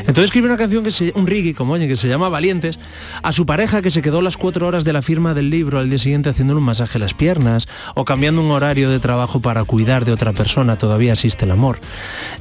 Entonces 0.00 0.24
escribe 0.24 0.48
una 0.48 0.56
canción 0.56 0.82
que 0.82 0.90
se, 0.90 1.12
un 1.14 1.28
reggae, 1.28 1.54
como 1.54 1.74
oye, 1.74 1.86
que 1.86 1.94
se 1.94 2.08
llama 2.08 2.28
Valientes, 2.28 2.80
a 3.22 3.32
su 3.32 3.46
pareja 3.46 3.80
que 3.80 3.92
se 3.92 4.02
quedó 4.02 4.22
las 4.22 4.36
cuatro 4.36 4.66
horas 4.66 4.82
de 4.84 4.92
la 4.92 5.02
firma 5.02 5.34
del 5.34 5.50
libro 5.50 5.78
al 5.78 5.88
día 5.88 6.00
siguiente 6.00 6.30
haciéndole 6.30 6.58
un 6.58 6.66
masaje 6.66 6.98
a 6.98 7.00
las 7.00 7.14
piernas 7.14 7.68
o 7.94 8.04
cambiando 8.04 8.42
un 8.42 8.50
horario 8.50 8.90
de 8.90 8.98
trabajo 8.98 9.38
para 9.38 9.62
cuidar 9.62 10.04
de 10.04 10.10
otra 10.10 10.32
persona. 10.32 10.74
Todavía 10.74 11.12
existe 11.12 11.44
el 11.44 11.52
amor. 11.52 11.78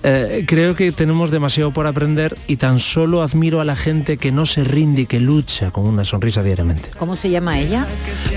Eh, 0.02 0.46
creo 0.48 0.74
que 0.74 0.92
tenemos 0.92 1.30
demasiado 1.30 1.72
por 1.72 1.86
aprender 1.86 2.36
y 2.48 2.56
tan 2.56 2.80
solo 2.80 3.22
admiro 3.22 3.62
a 3.62 3.66
la 3.66 3.76
gente 3.76 4.18
que 4.18 4.32
no 4.32 4.48
se 4.48 4.64
rinde 4.64 5.04
y 5.04 5.06
que 5.06 5.20
lucha 5.20 5.70
con 5.70 5.86
una 5.86 6.06
sonrisa 6.08 6.42
diariamente. 6.42 6.90
¿Cómo 6.98 7.16
se 7.16 7.30
llama 7.30 7.60
ella? 7.60 7.86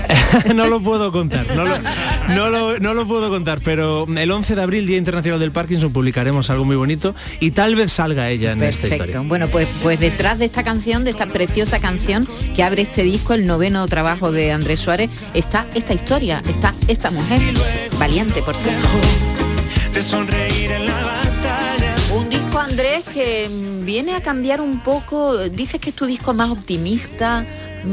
no 0.55 0.67
lo 0.67 0.79
puedo 0.81 1.11
contar, 1.11 1.45
no 1.55 1.65
lo, 1.65 1.77
no 2.35 2.49
lo- 2.49 2.79
no 2.79 2.93
lo 2.93 3.07
puedo 3.07 3.29
contar, 3.29 3.59
pero 3.63 4.05
el 4.15 4.31
11 4.31 4.55
de 4.55 4.61
abril, 4.61 4.85
Día 4.85 4.97
Internacional 4.97 5.39
del 5.39 5.51
Parkinson, 5.51 5.91
publicaremos 5.91 6.49
algo 6.49 6.65
muy 6.65 6.75
bonito 6.75 7.15
y 7.39 7.51
tal 7.51 7.75
vez 7.75 7.91
salga 7.91 8.29
ella 8.29 8.51
en 8.51 8.61
esta 8.63 8.81
Perfecto. 8.83 9.05
historia. 9.05 9.27
Bueno, 9.27 9.47
pues, 9.47 9.67
pues 9.81 9.99
detrás 9.99 10.39
de 10.39 10.45
esta 10.45 10.63
canción, 10.63 11.03
de 11.03 11.11
esta 11.11 11.25
preciosa 11.27 11.79
canción 11.79 12.27
que 12.55 12.63
abre 12.63 12.83
este 12.83 13.03
disco, 13.03 13.33
el 13.33 13.45
noveno 13.47 13.87
trabajo 13.87 14.31
de 14.31 14.51
Andrés 14.51 14.79
Suárez, 14.79 15.09
está 15.33 15.65
esta 15.75 15.93
historia, 15.93 16.41
está 16.49 16.73
esta 16.87 17.11
mujer, 17.11 17.39
valiente, 17.97 18.41
por 18.41 18.55
cierto. 18.55 18.87
de 19.93 20.01
sonreír 20.01 20.71
en 20.71 20.85
la 20.87 20.93
Andrés, 22.59 23.07
que 23.07 23.49
mm, 23.49 23.85
viene 23.85 24.15
a 24.15 24.21
cambiar 24.21 24.61
un 24.61 24.81
poco, 24.83 25.37
dices 25.49 25.79
que 25.79 25.91
es 25.91 25.95
tu 25.95 26.05
disco 26.05 26.33
más 26.33 26.49
optimista. 26.49 27.45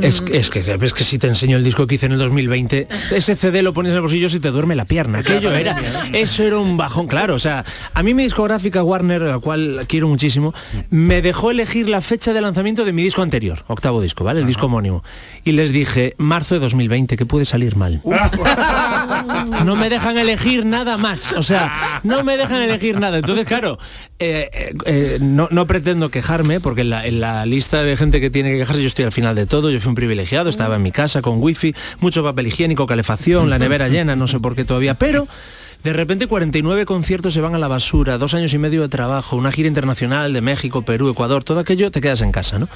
Es, 0.02 0.22
es 0.32 0.50
que 0.50 0.60
es 0.60 0.94
que 0.94 1.04
si 1.04 1.18
te 1.18 1.26
enseño 1.26 1.56
el 1.56 1.64
disco 1.64 1.86
que 1.86 1.96
hice 1.96 2.06
en 2.06 2.12
el 2.12 2.18
2020, 2.18 2.88
ese 3.10 3.36
CD 3.36 3.62
lo 3.62 3.72
pones 3.72 3.90
en 3.90 3.96
el 3.96 4.02
bolsillo 4.02 4.28
y 4.28 4.40
te 4.40 4.50
duerme 4.50 4.74
la 4.74 4.84
pierna. 4.84 5.18
Aquello 5.18 5.52
era, 5.52 5.76
eso 6.12 6.42
era 6.42 6.58
un 6.58 6.76
bajón, 6.76 7.06
claro. 7.06 7.34
O 7.34 7.38
sea, 7.38 7.64
a 7.94 8.02
mí 8.02 8.14
mi 8.14 8.22
discográfica 8.22 8.82
Warner, 8.82 9.22
a 9.22 9.26
la 9.26 9.38
cual 9.38 9.86
quiero 9.88 10.08
muchísimo, 10.08 10.54
me 10.90 11.22
dejó 11.22 11.50
elegir 11.50 11.88
la 11.88 12.00
fecha 12.00 12.32
de 12.32 12.40
lanzamiento 12.40 12.84
de 12.84 12.92
mi 12.92 13.02
disco 13.02 13.22
anterior, 13.22 13.64
octavo 13.66 14.00
disco, 14.00 14.24
¿vale? 14.24 14.40
El 14.40 14.46
disco 14.46 14.66
homónimo. 14.66 15.02
Y 15.44 15.52
les 15.52 15.72
dije, 15.72 16.14
marzo 16.18 16.54
de 16.54 16.60
2020, 16.60 17.16
que 17.16 17.26
puede 17.26 17.44
salir 17.44 17.76
mal. 17.76 18.02
No 19.64 19.76
me 19.76 19.90
dejan 19.90 20.16
elegir 20.16 20.64
nada 20.64 20.96
más. 20.96 21.32
O 21.32 21.42
sea, 21.42 22.00
no 22.04 22.22
me 22.22 22.36
dejan 22.36 22.62
elegir 22.62 22.98
nada. 22.98 23.18
Entonces, 23.18 23.46
claro, 23.46 23.78
eh, 24.18 24.48
eh, 24.52 24.74
eh, 24.86 25.18
no, 25.20 25.48
no 25.50 25.66
pretendo 25.66 26.10
quejarme, 26.10 26.60
porque 26.60 26.82
en 26.82 26.90
la, 26.90 27.06
en 27.06 27.20
la 27.20 27.44
lista 27.46 27.82
de 27.82 27.96
gente 27.96 28.20
que 28.20 28.30
tiene 28.30 28.50
que 28.50 28.58
quejarse, 28.58 28.80
yo 28.80 28.86
estoy 28.86 29.04
al 29.04 29.12
final 29.12 29.34
de 29.34 29.46
todo. 29.46 29.70
Yo 29.70 29.77
fui 29.80 29.90
un 29.90 29.94
privilegiado, 29.94 30.48
estaba 30.48 30.76
en 30.76 30.82
mi 30.82 30.92
casa 30.92 31.22
con 31.22 31.42
wifi, 31.42 31.74
mucho 32.00 32.22
papel 32.22 32.46
higiénico, 32.48 32.86
calefacción, 32.86 33.50
la 33.50 33.58
nevera 33.58 33.88
llena, 33.88 34.16
no 34.16 34.26
sé 34.26 34.40
por 34.40 34.54
qué 34.54 34.64
todavía, 34.64 34.94
pero... 34.94 35.26
De 35.84 35.92
repente 35.92 36.26
49 36.26 36.84
conciertos 36.86 37.34
se 37.34 37.40
van 37.40 37.54
a 37.54 37.58
la 37.58 37.68
basura, 37.68 38.18
dos 38.18 38.34
años 38.34 38.52
y 38.52 38.58
medio 38.58 38.82
de 38.82 38.88
trabajo, 38.88 39.36
una 39.36 39.52
gira 39.52 39.68
internacional 39.68 40.32
de 40.32 40.40
México, 40.40 40.82
Perú, 40.82 41.08
Ecuador, 41.08 41.44
todo 41.44 41.60
aquello 41.60 41.90
te 41.90 42.00
quedas 42.00 42.20
en 42.20 42.32
casa, 42.32 42.58
¿no? 42.58 42.68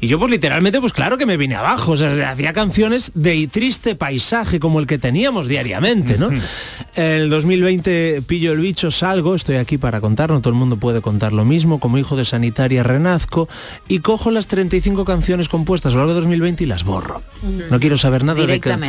Y 0.00 0.08
yo 0.08 0.18
pues 0.18 0.30
literalmente 0.30 0.80
pues 0.80 0.92
claro 0.92 1.16
que 1.18 1.26
me 1.26 1.36
vine 1.36 1.54
abajo, 1.54 1.92
o 1.92 1.96
sea, 1.96 2.30
hacía 2.30 2.52
canciones 2.52 3.12
de 3.14 3.46
triste 3.46 3.94
paisaje 3.94 4.58
como 4.58 4.80
el 4.80 4.86
que 4.86 4.98
teníamos 4.98 5.46
diariamente, 5.46 6.18
¿no? 6.18 6.30
El 6.96 7.30
2020 7.30 8.22
pillo 8.26 8.52
el 8.52 8.58
bicho, 8.58 8.90
salgo, 8.90 9.34
estoy 9.34 9.56
aquí 9.56 9.78
para 9.78 10.00
contar, 10.00 10.30
no 10.30 10.40
todo 10.40 10.52
el 10.52 10.58
mundo 10.58 10.76
puede 10.76 11.00
contar 11.00 11.32
lo 11.32 11.44
mismo, 11.44 11.78
como 11.78 11.98
hijo 11.98 12.16
de 12.16 12.24
sanitaria 12.24 12.82
renazco 12.82 13.48
y 13.88 14.00
cojo 14.00 14.30
las 14.30 14.48
35 14.48 15.04
canciones 15.04 15.48
compuestas 15.48 15.92
a 15.92 15.96
lo 15.96 16.00
largo 16.00 16.14
de 16.14 16.20
2020 16.20 16.64
y 16.64 16.66
las 16.66 16.84
borro. 16.84 17.22
No 17.70 17.78
quiero 17.78 17.96
saber 17.96 18.24
nada 18.24 18.40
de 18.40 18.46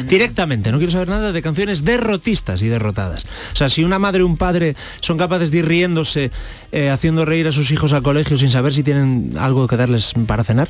Directamente. 0.09 0.71
no 0.71 0.77
quiero 0.77 0.91
saber 0.91 1.09
nada 1.09 1.31
de 1.31 1.41
canciones 1.41 1.83
derrotistas 1.83 2.61
y 2.61 2.67
derrotadas. 2.67 3.27
O 3.51 3.55
sea, 3.55 3.69
si 3.69 3.83
una 3.83 3.99
madre 3.99 4.23
o 4.23 4.25
un 4.25 4.37
padre 4.37 4.75
son 5.01 5.17
capaces 5.17 5.51
de 5.51 5.59
ir 5.59 5.65
riéndose, 5.67 6.31
eh, 6.71 6.89
haciendo 6.89 7.25
reír 7.25 7.47
a 7.47 7.51
sus 7.51 7.71
hijos 7.71 7.93
al 7.93 8.03
colegio 8.03 8.37
sin 8.37 8.49
saber 8.49 8.73
si 8.73 8.83
tienen 8.83 9.33
algo 9.39 9.67
que 9.67 9.77
darles 9.77 10.13
para 10.27 10.43
cenar, 10.43 10.69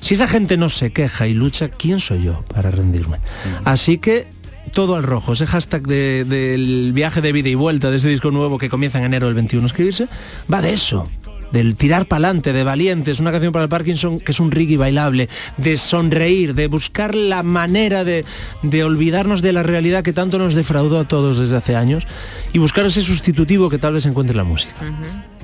si 0.00 0.14
esa 0.14 0.28
gente 0.28 0.56
no 0.56 0.68
se 0.68 0.90
queja 0.92 1.26
y 1.26 1.34
lucha, 1.34 1.68
¿quién 1.68 2.00
soy 2.00 2.24
yo 2.24 2.44
para 2.54 2.70
rendirme? 2.70 3.18
Así 3.64 3.98
que 3.98 4.26
todo 4.72 4.96
al 4.96 5.02
rojo, 5.02 5.32
ese 5.32 5.46
hashtag 5.46 5.86
de- 5.86 6.24
del 6.24 6.92
viaje 6.94 7.20
de 7.20 7.32
vida 7.32 7.48
y 7.48 7.54
vuelta 7.54 7.90
de 7.90 7.96
este 7.98 8.08
disco 8.08 8.30
nuevo 8.30 8.58
que 8.58 8.68
comienza 8.68 8.98
en 8.98 9.04
enero 9.04 9.26
del 9.26 9.34
21 9.34 9.64
a 9.64 9.68
escribirse, 9.68 10.08
va 10.52 10.60
de 10.62 10.72
eso. 10.72 11.08
Del 11.54 11.76
tirar 11.76 12.06
para 12.06 12.26
adelante, 12.26 12.52
de 12.52 12.64
valientes, 12.64 13.20
una 13.20 13.30
canción 13.30 13.52
para 13.52 13.62
el 13.62 13.68
Parkinson 13.68 14.18
que 14.18 14.32
es 14.32 14.40
un 14.40 14.50
reggae 14.50 14.76
bailable, 14.76 15.28
de 15.56 15.76
sonreír, 15.76 16.52
de 16.52 16.66
buscar 16.66 17.14
la 17.14 17.44
manera 17.44 18.02
de, 18.02 18.24
de 18.62 18.82
olvidarnos 18.82 19.40
de 19.40 19.52
la 19.52 19.62
realidad 19.62 20.02
que 20.02 20.12
tanto 20.12 20.36
nos 20.40 20.54
defraudó 20.54 20.98
a 20.98 21.04
todos 21.04 21.38
desde 21.38 21.56
hace 21.56 21.76
años 21.76 22.08
y 22.52 22.58
buscar 22.58 22.86
ese 22.86 23.02
sustitutivo 23.02 23.70
que 23.70 23.78
tal 23.78 23.94
vez 23.94 24.04
encuentre 24.04 24.32
en 24.32 24.38
la 24.38 24.44
música. 24.44 24.74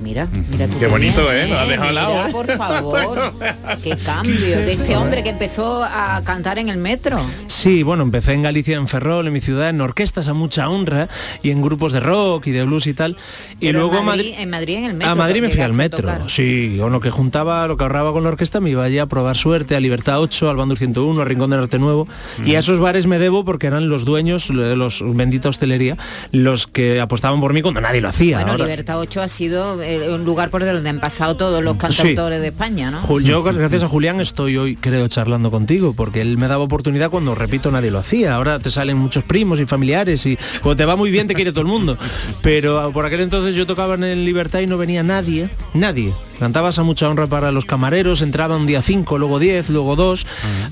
Mira, 0.01 0.27
mira 0.49 0.67
tú 0.67 0.79
Qué 0.79 0.87
bonito, 0.87 1.21
bien, 1.29 1.45
¿eh? 1.45 1.47
Lo 1.47 1.59
has 1.59 1.69
dejado 1.69 1.89
al 1.89 1.95
lado, 1.95 2.13
mira, 2.13 2.27
¿eh? 2.27 2.31
por 2.31 2.47
favor. 2.57 3.33
Qué 3.83 3.95
cambio 3.97 4.57
de 4.57 4.73
este 4.73 4.97
hombre 4.97 5.23
que 5.23 5.29
empezó 5.29 5.83
a 5.83 6.21
cantar 6.25 6.57
en 6.57 6.69
el 6.69 6.77
metro. 6.77 7.23
Sí, 7.47 7.83
bueno, 7.83 8.03
empecé 8.03 8.33
en 8.33 8.41
Galicia, 8.41 8.77
en 8.77 8.87
Ferrol, 8.87 9.27
en 9.27 9.33
mi 9.33 9.41
ciudad, 9.41 9.69
en 9.69 9.79
orquestas 9.79 10.27
a 10.27 10.33
mucha 10.33 10.67
honra 10.69 11.07
y 11.43 11.51
en 11.51 11.61
grupos 11.61 11.93
de 11.93 11.99
rock 11.99 12.47
y 12.47 12.51
de 12.51 12.63
blues 12.63 12.87
y 12.87 12.95
tal. 12.95 13.15
Y 13.59 13.67
Pero 13.67 13.79
luego 13.81 13.99
en 13.99 14.05
Madrid, 14.05 14.23
Madrid, 14.31 14.41
en 14.41 14.49
Madrid 14.49 14.75
en 14.75 14.85
el 14.85 14.93
metro. 14.95 15.11
a 15.11 15.15
Madrid 15.15 15.41
me 15.41 15.49
fui 15.49 15.61
al 15.61 15.71
llegaste 15.71 16.00
tocar. 16.01 16.29
Sí, 16.29 16.77
con 16.79 16.91
lo 16.91 16.99
que 16.99 17.09
juntaba, 17.09 17.67
lo 17.67 17.77
que 17.77 17.83
ahorraba 17.83 18.11
con 18.13 18.23
la 18.23 18.29
orquesta 18.29 18.59
me 18.59 18.69
iba 18.69 18.83
allí 18.83 18.99
a 18.99 19.05
probar 19.05 19.37
suerte, 19.37 19.75
a 19.75 19.79
Libertad 19.79 20.19
8, 20.19 20.49
al 20.49 20.55
Bandur 20.57 20.77
101, 20.77 21.21
al 21.21 21.27
Rincón 21.27 21.49
del 21.49 21.59
Norte 21.59 21.79
Nuevo. 21.79 22.07
Y 22.45 22.55
a 22.55 22.59
esos 22.59 22.79
bares 22.79 23.07
me 23.07 23.19
debo 23.19 23.45
porque 23.45 23.67
eran 23.67 23.89
los 23.89 24.05
dueños, 24.05 24.49
los 24.49 25.03
bendita 25.15 25.49
hostelería, 25.49 25.97
los 26.31 26.67
que 26.67 26.99
apostaban 26.99 27.39
por 27.39 27.53
mí 27.53 27.61
cuando 27.61 27.81
nadie 27.81 28.01
lo 28.01 28.09
hacía. 28.09 28.37
Bueno, 28.37 28.53
Ahora- 28.53 28.65
Libertad 28.65 28.99
8 28.99 29.21
ha 29.21 29.27
sido 29.27 29.81
eh, 29.81 30.13
un 30.13 30.23
lugar 30.25 30.49
por 30.49 30.63
donde 30.65 30.89
han 30.89 30.99
pasado 30.99 31.35
todos 31.35 31.63
los 31.63 31.77
cantautores 31.77 32.41
de 32.41 32.47
España, 32.47 32.91
¿no? 32.91 33.19
Yo, 33.19 33.43
gracias 33.43 33.83
a 33.83 33.87
Julián, 33.87 34.19
estoy 34.21 34.57
hoy, 34.57 34.75
creo, 34.75 35.07
charlando 35.07 35.51
contigo, 35.51 35.93
porque 35.93 36.21
él 36.21 36.37
me 36.37 36.47
daba 36.47 36.63
oportunidad 36.63 37.09
cuando, 37.09 37.35
repito, 37.35 37.71
nadie 37.71 37.91
lo 37.91 37.99
hacía. 37.99 38.35
Ahora 38.35 38.59
te 38.59 38.71
salen 38.71 38.97
muchos 38.97 39.23
primos 39.23 39.59
y 39.59 39.65
familiares 39.65 40.25
y 40.25 40.37
cuando 40.61 40.77
te 40.81 40.85
va 40.85 40.95
muy 40.95 41.11
bien 41.11 41.27
te 41.27 41.33
quiere 41.33 41.51
todo 41.51 41.61
el 41.61 41.67
mundo. 41.67 41.97
Pero 42.41 42.79
ah, 42.79 42.91
por 42.91 43.05
aquel 43.05 43.21
entonces 43.21 43.55
yo 43.55 43.65
tocaba 43.65 43.95
en 43.95 44.25
Libertad 44.25 44.59
y 44.59 44.67
no 44.67 44.77
venía 44.77 45.03
nadie, 45.03 45.49
nadie. 45.81 46.13
Cantabas 46.41 46.79
a 46.79 46.83
mucha 46.83 47.07
honra 47.07 47.27
para 47.27 47.51
los 47.51 47.65
camareros, 47.65 48.23
entraba 48.23 48.57
un 48.57 48.65
día 48.65 48.81
5, 48.81 49.19
luego 49.19 49.37
10, 49.37 49.69
luego 49.69 49.95
2. 49.95 50.25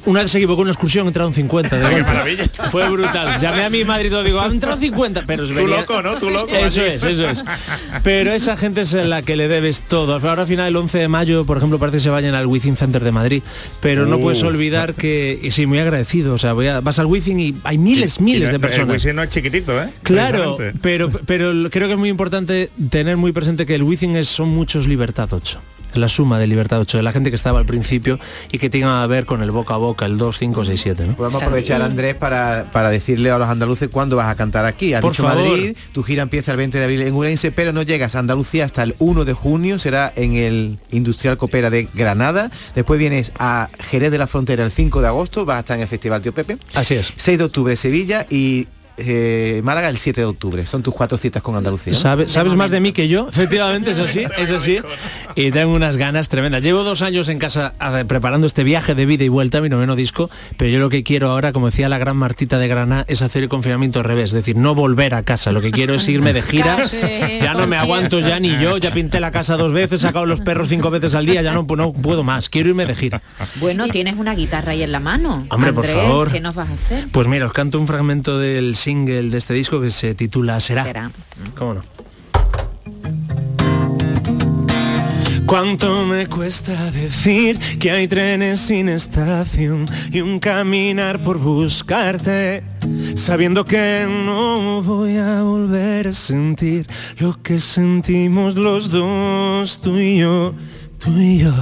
Una 0.07 0.23
vez 0.23 0.31
se 0.31 0.39
equivocó 0.39 0.61
en 0.61 0.63
una 0.63 0.71
excursión, 0.71 1.05
entraron 1.05 1.31
50. 1.31 1.77
de 1.77 2.01
golpe. 2.01 2.49
Fue 2.71 2.89
brutal. 2.89 3.39
Llamé 3.39 3.65
a 3.65 3.69
mi 3.69 3.85
madre 3.85 4.07
y 4.07 4.09
todo, 4.09 4.23
digo, 4.23 4.39
han 4.41 4.53
entrado 4.53 4.77
50, 4.77 5.25
pero 5.27 5.47
Tú 5.47 5.53
venía- 5.53 5.77
loco, 5.81 6.01
¿no? 6.01 6.15
Tú 6.15 6.31
loco. 6.31 6.47
Eso 6.55 6.65
así. 6.65 6.79
es, 6.81 7.03
eso 7.03 7.23
es. 7.29 7.45
Pero 8.03 8.31
esa 8.33 8.57
gente 8.57 8.81
es 8.81 8.93
en 8.95 9.11
la 9.11 9.21
que 9.21 9.35
le 9.35 9.47
debes 9.47 9.83
todo. 9.83 10.15
Ahora 10.15 10.41
al 10.41 10.47
final 10.47 10.67
el 10.69 10.75
11 10.75 10.97
de 10.97 11.07
mayo, 11.07 11.45
por 11.45 11.57
ejemplo, 11.57 11.77
parece 11.77 11.97
que 11.97 12.03
se 12.05 12.09
vayan 12.09 12.33
al 12.33 12.47
Within 12.47 12.75
Center 12.75 13.03
de 13.03 13.11
Madrid. 13.11 13.43
Pero 13.79 14.07
no 14.07 14.17
Uh. 14.17 14.21
puedes 14.21 14.41
olvidar 14.41 14.95
que, 14.95 15.39
y 15.39 15.51
sí, 15.51 15.67
muy 15.67 15.77
agradecido. 15.77 16.33
O 16.33 16.37
sea, 16.39 16.53
voy 16.53 16.65
a- 16.65 16.81
vas 16.81 16.97
al 16.97 17.05
Within 17.05 17.39
y 17.39 17.55
hay 17.63 17.77
miles, 17.77 18.17
Y 18.19 18.23
miles 18.23 18.41
no- 18.41 18.49
de 18.49 18.55
El 18.55 18.61
personas. 18.61 18.95
Wisin 18.95 19.15
no 19.15 19.21
es 19.21 19.29
chiquitito, 19.29 19.79
¿eh? 19.79 19.89
Claro, 20.01 20.57
pero, 20.81 21.11
pero 21.27 21.53
creo 21.69 21.85
que 21.87 21.93
es 21.93 21.99
muy 21.99 22.09
importante 22.09 22.71
tener 22.89 23.17
muy 23.17 23.31
presente 23.33 23.67
que 23.67 23.75
el 23.75 23.83
Within 23.83 24.15
es, 24.15 24.27
son 24.27 24.49
muchos 24.49 24.87
Libertad 24.87 25.29
8. 25.31 25.58
La 25.93 26.07
suma 26.07 26.39
de 26.39 26.47
Libertad 26.47 26.79
8, 26.79 26.97
de 26.97 27.03
la 27.03 27.11
gente 27.11 27.29
que 27.29 27.35
estaba 27.35 27.59
al 27.59 27.65
principio 27.65 28.19
y 28.51 28.59
que 28.59 28.69
tenga 28.69 29.03
a 29.03 29.07
ver 29.07 29.25
con 29.25 29.41
el 29.41 29.51
boca 29.51 29.73
a 29.73 29.77
boca, 29.77 30.05
el 30.05 30.17
2, 30.17 30.37
5, 30.37 30.65
6, 30.65 30.81
7. 30.81 31.07
¿no? 31.07 31.15
Podemos 31.15 31.41
aprovechar, 31.41 31.81
Andrés, 31.81 32.15
para, 32.15 32.67
para 32.71 32.89
decirle 32.89 33.31
a 33.31 33.37
los 33.37 33.47
andaluces 33.47 33.89
cuándo 33.89 34.15
vas 34.15 34.27
a 34.27 34.35
cantar 34.35 34.65
aquí. 34.65 34.93
Has 34.93 35.01
Por 35.01 35.11
dicho 35.11 35.23
favor. 35.23 35.47
Madrid, 35.47 35.75
tu 35.91 36.03
gira 36.03 36.23
empieza 36.23 36.51
el 36.51 36.57
20 36.57 36.77
de 36.77 36.83
abril 36.83 37.01
en 37.01 37.13
Urense, 37.13 37.51
pero 37.51 37.73
no 37.73 37.81
llegas 37.81 38.15
a 38.15 38.19
Andalucía 38.19 38.65
hasta 38.65 38.83
el 38.83 38.95
1 38.99 39.25
de 39.25 39.33
junio, 39.33 39.79
será 39.79 40.11
en 40.15 40.35
el 40.35 40.79
Industrial 40.91 41.37
Copera 41.37 41.69
de 41.69 41.87
Granada. 41.93 42.51
Después 42.75 42.99
vienes 42.99 43.31
a 43.39 43.69
Jerez 43.79 44.11
de 44.11 44.17
la 44.17 44.27
Frontera 44.27 44.63
el 44.63 44.71
5 44.71 45.01
de 45.01 45.07
agosto, 45.07 45.45
vas 45.45 45.57
a 45.57 45.59
estar 45.59 45.77
en 45.77 45.83
el 45.83 45.87
Festival 45.87 46.21
Tío 46.21 46.33
Pepe. 46.33 46.57
Así 46.73 46.95
es. 46.95 47.13
6 47.17 47.37
de 47.37 47.43
octubre 47.43 47.75
Sevilla 47.75 48.25
y 48.29 48.67
eh, 48.99 49.61
Málaga 49.63 49.89
el 49.89 49.97
7 49.97 50.21
de 50.21 50.25
octubre. 50.25 50.65
Son 50.65 50.83
tus 50.83 50.93
cuatro 50.93 51.17
citas 51.17 51.41
con 51.43 51.55
Andalucía. 51.55 51.93
¿no? 51.93 51.99
Sabe- 51.99 52.29
sabes 52.29 52.55
más 52.55 52.71
de 52.71 52.79
mí 52.79 52.91
que 52.91 53.07
yo, 53.07 53.27
efectivamente, 53.29 53.91
es 53.91 53.99
así, 53.99 54.23
es 54.37 54.51
así. 54.51 54.79
Y 55.35 55.51
tengo 55.51 55.73
unas 55.73 55.97
ganas 55.97 56.29
tremendas. 56.29 56.63
Llevo 56.63 56.83
dos 56.83 57.01
años 57.01 57.29
en 57.29 57.39
casa 57.39 57.73
a- 57.79 58.03
preparando 58.05 58.47
este 58.47 58.63
viaje 58.63 58.95
de 58.95 59.05
vida 59.05 59.23
y 59.23 59.29
vuelta, 59.29 59.61
mi 59.61 59.69
noveno 59.69 59.95
disco, 59.95 60.29
pero 60.57 60.69
yo 60.69 60.79
lo 60.79 60.89
que 60.89 61.03
quiero 61.03 61.29
ahora, 61.31 61.51
como 61.51 61.67
decía 61.67 61.89
la 61.89 61.97
gran 61.97 62.17
Martita 62.17 62.57
de 62.59 62.67
Granada, 62.67 63.05
es 63.07 63.21
hacer 63.21 63.43
el 63.43 63.49
confinamiento 63.49 63.99
al 63.99 64.05
revés, 64.05 64.25
es 64.25 64.33
decir, 64.33 64.55
no 64.57 64.75
volver 64.75 65.13
a 65.15 65.23
casa. 65.23 65.51
Lo 65.51 65.61
que 65.61 65.71
quiero 65.71 65.93
es 65.95 66.07
irme 66.07 66.33
de 66.33 66.41
gira. 66.41 66.77
Ya 67.41 67.53
no 67.53 67.65
me 67.67 67.77
aguanto 67.77 68.19
ya 68.19 68.39
ni 68.39 68.57
yo, 68.57 68.77
ya 68.77 68.91
pinté 68.91 69.19
la 69.19 69.31
casa 69.31 69.55
dos 69.57 69.71
veces, 69.71 69.93
he 70.03 70.07
sacado 70.07 70.25
los 70.25 70.41
perros 70.41 70.69
cinco 70.69 70.89
veces 70.89 71.15
al 71.15 71.25
día, 71.25 71.41
ya 71.41 71.53
no, 71.53 71.65
no 71.77 71.93
puedo 71.93 72.23
más. 72.23 72.49
Quiero 72.49 72.69
irme 72.69 72.85
de 72.85 72.95
gira. 72.95 73.21
Bueno, 73.59 73.87
tienes 73.87 74.15
una 74.17 74.35
guitarra 74.35 74.73
ahí 74.73 74.83
en 74.83 74.91
la 74.91 74.99
mano. 74.99 75.45
Hombre, 75.49 75.73
por 75.73 75.85
favor. 75.85 76.31
¿qué 76.31 76.39
nos 76.41 76.55
vas 76.55 76.69
a 76.69 76.73
hacer? 76.73 77.07
Pues 77.11 77.27
mira, 77.27 77.45
os 77.45 77.53
canto 77.53 77.79
un 77.79 77.87
fragmento 77.87 78.37
del 78.39 78.75
single 78.89 79.29
de 79.29 79.37
este 79.37 79.53
disco 79.53 79.79
que 79.79 79.91
se 79.91 80.15
titula 80.15 80.59
Será. 80.59 80.83
Será. 80.83 81.11
¿Cómo 81.55 81.75
no? 81.75 81.83
¿Cuánto 85.45 86.05
me 86.07 86.25
cuesta 86.25 86.89
decir 86.89 87.59
que 87.79 87.91
hay 87.91 88.07
trenes 88.07 88.59
sin 88.59 88.89
estación 88.89 89.87
y 90.11 90.21
un 90.21 90.39
caminar 90.39 91.21
por 91.21 91.37
buscarte? 91.37 92.63
Sabiendo 93.13 93.63
que 93.63 94.07
no 94.25 94.81
voy 94.81 95.17
a 95.17 95.43
volver 95.43 96.07
a 96.07 96.13
sentir 96.13 96.87
lo 97.19 97.39
que 97.43 97.59
sentimos 97.59 98.55
los 98.55 98.89
dos, 98.89 99.79
tú 99.81 99.99
y 99.99 100.17
yo, 100.17 100.55
tú 100.97 101.11
y 101.11 101.39
yo. 101.39 101.53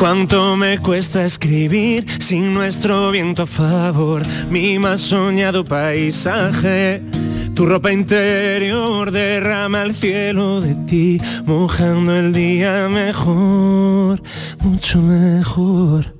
Cuánto 0.00 0.56
me 0.56 0.78
cuesta 0.78 1.26
escribir 1.26 2.06
sin 2.22 2.54
nuestro 2.54 3.10
viento 3.10 3.42
a 3.42 3.46
favor, 3.46 4.22
mi 4.48 4.78
más 4.78 5.02
soñado 5.02 5.62
paisaje. 5.62 7.02
Tu 7.54 7.66
ropa 7.66 7.92
interior 7.92 9.10
derrama 9.10 9.82
el 9.82 9.94
cielo 9.94 10.62
de 10.62 10.74
ti, 10.86 11.20
mojando 11.44 12.16
el 12.16 12.32
día 12.32 12.88
mejor, 12.88 14.22
mucho 14.60 15.02
mejor. 15.02 16.14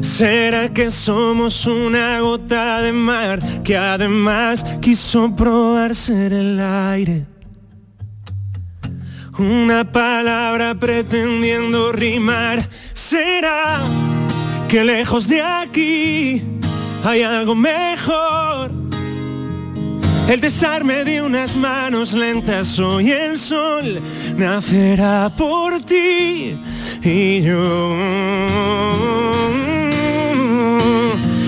¿Será 0.00 0.68
que 0.74 0.90
somos 0.90 1.66
una 1.66 2.18
gota 2.18 2.82
de 2.82 2.92
mar 2.92 3.38
que 3.62 3.76
además 3.76 4.64
quiso 4.80 5.36
probar 5.36 5.94
ser 5.94 6.32
el 6.32 6.58
aire? 6.58 7.35
Una 9.38 9.84
palabra 9.84 10.74
pretendiendo 10.74 11.92
rimar. 11.92 12.66
¿Será 12.94 13.82
que 14.66 14.82
lejos 14.82 15.28
de 15.28 15.42
aquí 15.42 16.42
hay 17.04 17.20
algo 17.20 17.54
mejor? 17.54 18.70
El 20.26 20.40
desarme 20.40 21.04
de 21.04 21.20
unas 21.20 21.54
manos 21.54 22.14
lentas 22.14 22.78
hoy 22.78 23.12
el 23.12 23.38
sol 23.38 24.00
nacerá 24.38 25.30
por 25.36 25.82
ti 25.82 26.56
y 27.02 27.42
yo. 27.42 27.94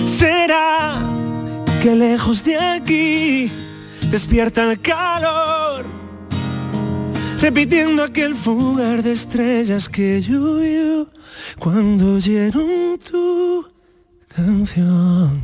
Será 0.04 1.00
que 1.82 1.96
lejos 1.96 2.44
de 2.44 2.58
aquí 2.58 3.50
despierta 4.10 4.70
el 4.70 4.78
calor 4.78 5.97
repitiendo 7.40 8.02
aquel 8.02 8.34
fugar 8.34 9.02
de 9.02 9.12
estrellas 9.12 9.88
que 9.88 10.20
yo 10.20 11.06
cuando 11.58 12.14
oyeron 12.14 12.98
tu 12.98 13.66
canción. 14.28 15.42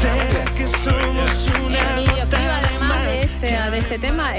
¿Será 0.00 0.44
que 0.56 0.66
somos 0.66 1.48
una 1.66 2.00
este, 3.42 3.70
de 3.70 3.78
este 3.78 3.98
tema 3.98 4.32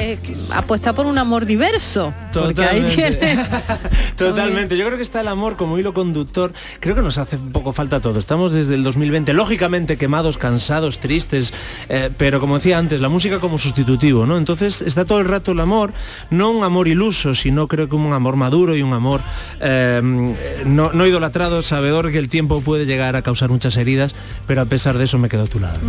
apuesta 0.53 0.93
por 0.93 1.05
un 1.05 1.17
amor 1.17 1.45
diverso. 1.45 2.13
Porque 2.33 2.63
ahí 2.63 2.81
Totalmente. 2.81 3.17
tiene. 3.17 3.47
Totalmente. 4.15 4.77
Yo 4.77 4.85
creo 4.85 4.97
que 4.97 5.03
está 5.03 5.21
el 5.21 5.27
amor 5.27 5.55
como 5.55 5.77
hilo 5.79 5.93
conductor. 5.93 6.53
Creo 6.79 6.95
que 6.95 7.01
nos 7.01 7.17
hace 7.17 7.37
un 7.37 7.51
poco 7.51 7.73
falta 7.73 7.99
todo. 7.99 8.19
Estamos 8.19 8.53
desde 8.53 8.75
el 8.75 8.83
2020, 8.83 9.33
lógicamente 9.33 9.97
quemados, 9.97 10.37
cansados, 10.37 10.99
tristes, 10.99 11.53
eh, 11.89 12.11
pero 12.15 12.39
como 12.39 12.55
decía 12.55 12.77
antes, 12.77 13.01
la 13.01 13.09
música 13.09 13.39
como 13.39 13.57
sustitutivo, 13.57 14.25
¿no? 14.25 14.37
Entonces 14.37 14.81
está 14.81 15.05
todo 15.05 15.19
el 15.19 15.25
rato 15.27 15.51
el 15.53 15.59
amor, 15.59 15.93
no 16.29 16.51
un 16.51 16.63
amor 16.63 16.87
iluso, 16.87 17.33
sino 17.33 17.67
creo 17.67 17.89
que 17.89 17.95
un 17.95 18.13
amor 18.13 18.35
maduro 18.35 18.75
y 18.75 18.81
un 18.81 18.93
amor 18.93 19.21
eh, 19.59 20.01
no, 20.65 20.93
no 20.93 21.07
idolatrado, 21.07 21.61
sabedor 21.61 22.11
que 22.11 22.19
el 22.19 22.29
tiempo 22.29 22.61
puede 22.61 22.85
llegar 22.85 23.15
a 23.15 23.21
causar 23.21 23.49
muchas 23.49 23.75
heridas, 23.77 24.13
pero 24.45 24.61
a 24.61 24.65
pesar 24.65 24.97
de 24.97 25.05
eso 25.05 25.17
me 25.17 25.29
quedo 25.29 25.43
a 25.43 25.47
tu 25.47 25.59
lado. 25.59 25.79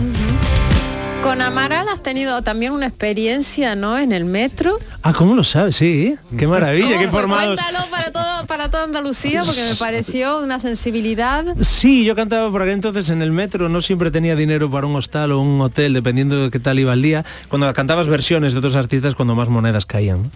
Con 1.22 1.40
Amaral 1.40 1.88
has 1.88 2.02
tenido 2.02 2.42
también 2.42 2.72
una 2.72 2.86
experiencia, 2.86 3.76
¿no? 3.76 3.96
En 3.96 4.10
el 4.10 4.24
metro. 4.24 4.76
Ah, 5.04 5.12
¿cómo 5.12 5.36
lo 5.36 5.44
sabes? 5.44 5.76
Sí, 5.76 6.16
qué 6.36 6.48
maravilla, 6.48 6.98
qué 6.98 7.04
informados. 7.04 7.60
Cuéntalo 7.60 7.90
para 7.90 8.10
todo, 8.10 8.46
para 8.48 8.70
toda 8.70 8.84
Andalucía, 8.84 9.44
porque 9.44 9.62
me 9.62 9.76
pareció 9.76 10.42
una 10.42 10.58
sensibilidad. 10.58 11.44
Sí, 11.60 12.04
yo 12.04 12.16
cantaba 12.16 12.50
por 12.50 12.62
aquel 12.62 12.74
entonces 12.74 13.08
en 13.10 13.22
el 13.22 13.30
metro, 13.30 13.68
no 13.68 13.80
siempre 13.80 14.10
tenía 14.10 14.34
dinero 14.34 14.68
para 14.68 14.88
un 14.88 14.96
hostal 14.96 15.30
o 15.30 15.40
un 15.40 15.60
hotel, 15.60 15.92
dependiendo 15.92 16.42
de 16.42 16.50
qué 16.50 16.58
tal 16.58 16.80
iba 16.80 16.92
el 16.92 17.02
día. 17.02 17.24
Cuando 17.48 17.72
cantabas 17.72 18.08
versiones 18.08 18.52
de 18.52 18.58
otros 18.58 18.74
artistas, 18.74 19.14
cuando 19.14 19.36
más 19.36 19.48
monedas 19.48 19.86
caían. 19.86 20.24
¿no? 20.24 20.30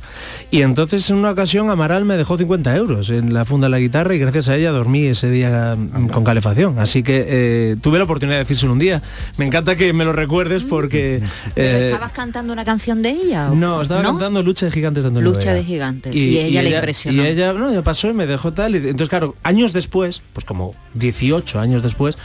Y 0.53 0.63
entonces 0.63 1.11
en 1.11 1.17
una 1.17 1.31
ocasión 1.31 1.69
Amaral 1.69 2.05
me 2.05 2.17
dejó 2.17 2.39
50 2.39 2.77
euros 2.77 3.11
en 3.11 3.35
la 3.35 3.45
funda 3.45 3.67
de 3.67 3.71
la 3.71 3.81
guitarra 3.81 4.15
y 4.15 4.21
gracias 4.21 4.49
a 4.49 4.57
ella 4.57 4.71
dormí 4.71 5.07
ese 5.07 5.31
día 5.31 5.77
mm, 5.77 6.09
con 6.11 6.23
calefacción. 6.23 6.79
Así 6.79 7.03
que 7.03 7.25
eh, 7.29 7.77
tuve 7.81 7.99
la 7.99 8.05
oportunidad 8.05 8.37
de 8.37 8.45
decírselo 8.45 8.73
un 8.73 8.79
día. 8.79 9.03
Me 9.37 9.47
encanta 9.47 9.75
que 9.75 9.93
me 9.93 10.05
lo 10.05 10.13
recuerdes 10.13 10.63
porque... 10.63 10.76
¿Pero 11.55 11.79
eh, 11.79 11.87
estabas 11.87 12.13
cantando 12.13 12.53
una 12.53 12.65
canción 12.65 13.03
de 13.03 13.11
ella? 13.11 13.51
o- 13.51 13.55
no, 13.55 13.83
estaba 13.83 14.03
cantando 14.03 14.43
Lucha 14.43 14.67
de 14.67 14.73
Gigantes 14.73 15.05
de 15.05 15.11
Lucha 15.11 15.55
de 15.55 15.65
Gigantes. 15.65 16.15
Y, 16.15 16.39
ella 16.39 16.63
le 16.63 16.71
impresionó. 16.71 17.23
Y 17.23 17.27
ella, 17.27 17.53
no, 17.53 17.71
ella 17.71 17.83
pasó 17.83 18.09
y 18.09 18.13
me 18.13 18.27
dejó 18.27 18.53
tal. 18.53 18.75
Y, 18.75 18.79
entonces, 18.79 19.09
claro, 19.09 19.35
años 19.43 19.73
después, 19.73 20.23
pues 20.33 20.45
como 20.45 20.75
18 20.95 21.59
años 21.59 21.83
después, 21.83 22.17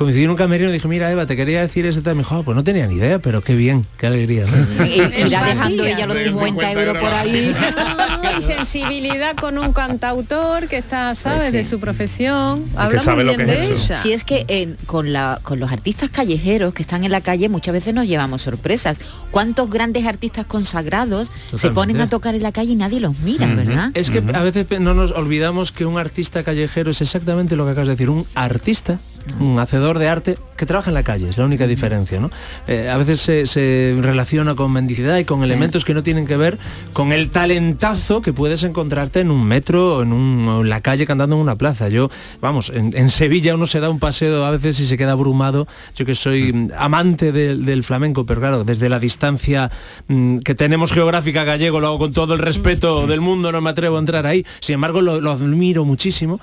coincidí 0.00 0.24
en 0.24 0.30
un 0.30 0.36
camerino 0.36 0.70
y 0.70 0.72
dije, 0.72 0.88
mira, 0.88 1.10
Eva, 1.10 1.26
te 1.26 1.36
quería 1.36 1.60
decir 1.60 1.84
ese 1.84 2.00
tal. 2.00 2.14
Me 2.16 2.22
dijo, 2.22 2.34
"Ah, 2.36 2.42
pues 2.42 2.56
no 2.56 2.64
tenía 2.64 2.86
ni 2.86 2.94
idea, 2.94 3.18
pero 3.18 3.42
qué 3.42 3.54
bien, 3.54 3.86
qué 3.98 4.06
alegría. 4.06 4.46
¿no? 4.46 4.86
Y- 4.86 4.94
irá 5.26 5.44
dejando 5.44 5.84
ella 5.84 6.06
los 6.06 6.16
50 6.18 6.72
euros 6.72 6.96
por 6.96 7.12
ahí. 7.12 7.52
y 8.38 8.42
sensibilidad 8.42 9.36
con 9.36 9.58
un 9.58 9.74
cantautor 9.74 10.68
que 10.68 10.78
está, 10.78 11.14
¿sabes? 11.14 11.38
Pues 11.40 11.50
sí. 11.50 11.56
De 11.58 11.64
su 11.64 11.80
profesión. 11.80 12.64
Habla 12.76 13.02
muy 13.14 13.24
bien 13.24 13.46
de 13.46 13.64
ella. 13.74 13.94
Si 14.00 14.12
es 14.14 14.24
que 14.24 14.46
en- 14.48 14.76
con, 14.86 15.12
la, 15.12 15.38
con 15.42 15.60
los 15.60 15.70
artistas 15.70 16.08
callejeros 16.08 16.72
que 16.72 16.80
están 16.80 17.04
en 17.04 17.10
la 17.10 17.20
calle 17.20 17.50
muchas 17.50 17.74
veces 17.74 17.92
nos 17.92 18.06
llevamos 18.06 18.40
sorpresas. 18.40 19.00
¿Cuántos 19.30 19.68
grandes 19.68 20.06
artistas 20.06 20.46
consagrados 20.46 21.30
se 21.54 21.70
ponen 21.72 22.00
a 22.00 22.08
tocar 22.08 22.34
en 22.34 22.42
la 22.42 22.52
calle 22.52 22.72
y 22.72 22.76
nadie 22.76 23.00
los 23.00 23.18
mira, 23.18 23.46
verdad? 23.48 23.90
Es 23.92 24.10
que 24.10 24.18
a 24.32 24.40
veces 24.42 24.66
no 24.80 24.94
nos 24.94 25.10
olvidamos 25.10 25.72
que 25.72 25.84
un 25.84 25.98
artista 25.98 26.42
callejero 26.42 26.90
es 26.90 27.02
exactamente 27.02 27.54
lo 27.54 27.66
que 27.66 27.72
acabas 27.72 27.88
de 27.88 27.92
decir, 27.94 28.08
un 28.08 28.24
artista, 28.34 28.98
un 29.38 29.58
hacedor 29.58 29.89
de 29.98 30.08
arte 30.08 30.38
que 30.56 30.66
trabaja 30.66 30.90
en 30.90 30.94
la 30.94 31.02
calle, 31.02 31.28
es 31.28 31.38
la 31.38 31.44
única 31.44 31.66
diferencia, 31.66 32.20
¿no? 32.20 32.30
Eh, 32.68 32.88
a 32.90 32.96
veces 32.98 33.20
se, 33.20 33.46
se 33.46 33.96
relaciona 34.00 34.54
con 34.54 34.72
mendicidad 34.72 35.16
y 35.18 35.24
con 35.24 35.42
elementos 35.42 35.84
que 35.84 35.94
no 35.94 36.02
tienen 36.02 36.26
que 36.26 36.36
ver 36.36 36.58
con 36.92 37.12
el 37.12 37.30
talentazo 37.30 38.20
que 38.22 38.32
puedes 38.32 38.62
encontrarte 38.62 39.20
en 39.20 39.30
un 39.30 39.44
metro 39.44 39.96
o 39.98 40.02
en, 40.02 40.12
un- 40.12 40.48
o 40.48 40.60
en 40.62 40.68
la 40.68 40.80
calle 40.80 41.06
cantando 41.06 41.36
en 41.36 41.42
una 41.42 41.56
plaza. 41.56 41.88
Yo, 41.88 42.10
vamos, 42.40 42.70
en, 42.74 42.94
en 42.96 43.08
Sevilla 43.08 43.54
uno 43.54 43.66
se 43.66 43.80
da 43.80 43.88
un 43.90 43.98
paseo 43.98 44.44
a 44.44 44.50
veces 44.50 44.78
y 44.80 44.86
se 44.86 44.96
queda 44.98 45.12
abrumado, 45.12 45.66
yo 45.96 46.04
que 46.04 46.14
soy 46.14 46.52
mm, 46.52 46.70
amante 46.76 47.32
del, 47.32 47.64
del 47.64 47.84
flamenco, 47.84 48.26
pero 48.26 48.40
claro, 48.40 48.64
desde 48.64 48.88
la 48.88 48.98
distancia 48.98 49.70
mm, 50.08 50.38
que 50.38 50.54
tenemos 50.54 50.92
geográfica 50.92 51.44
gallego, 51.44 51.80
lo 51.80 51.86
hago 51.88 51.98
con 51.98 52.12
todo 52.12 52.34
el 52.34 52.40
respeto 52.40 53.06
del 53.06 53.20
mundo, 53.20 53.50
no 53.52 53.60
me 53.60 53.70
atrevo 53.70 53.96
a 53.96 54.00
entrar 54.00 54.26
ahí, 54.26 54.44
sin 54.60 54.74
embargo 54.74 55.00
lo, 55.00 55.20
lo 55.20 55.32
admiro 55.32 55.84
muchísimo. 55.84 56.40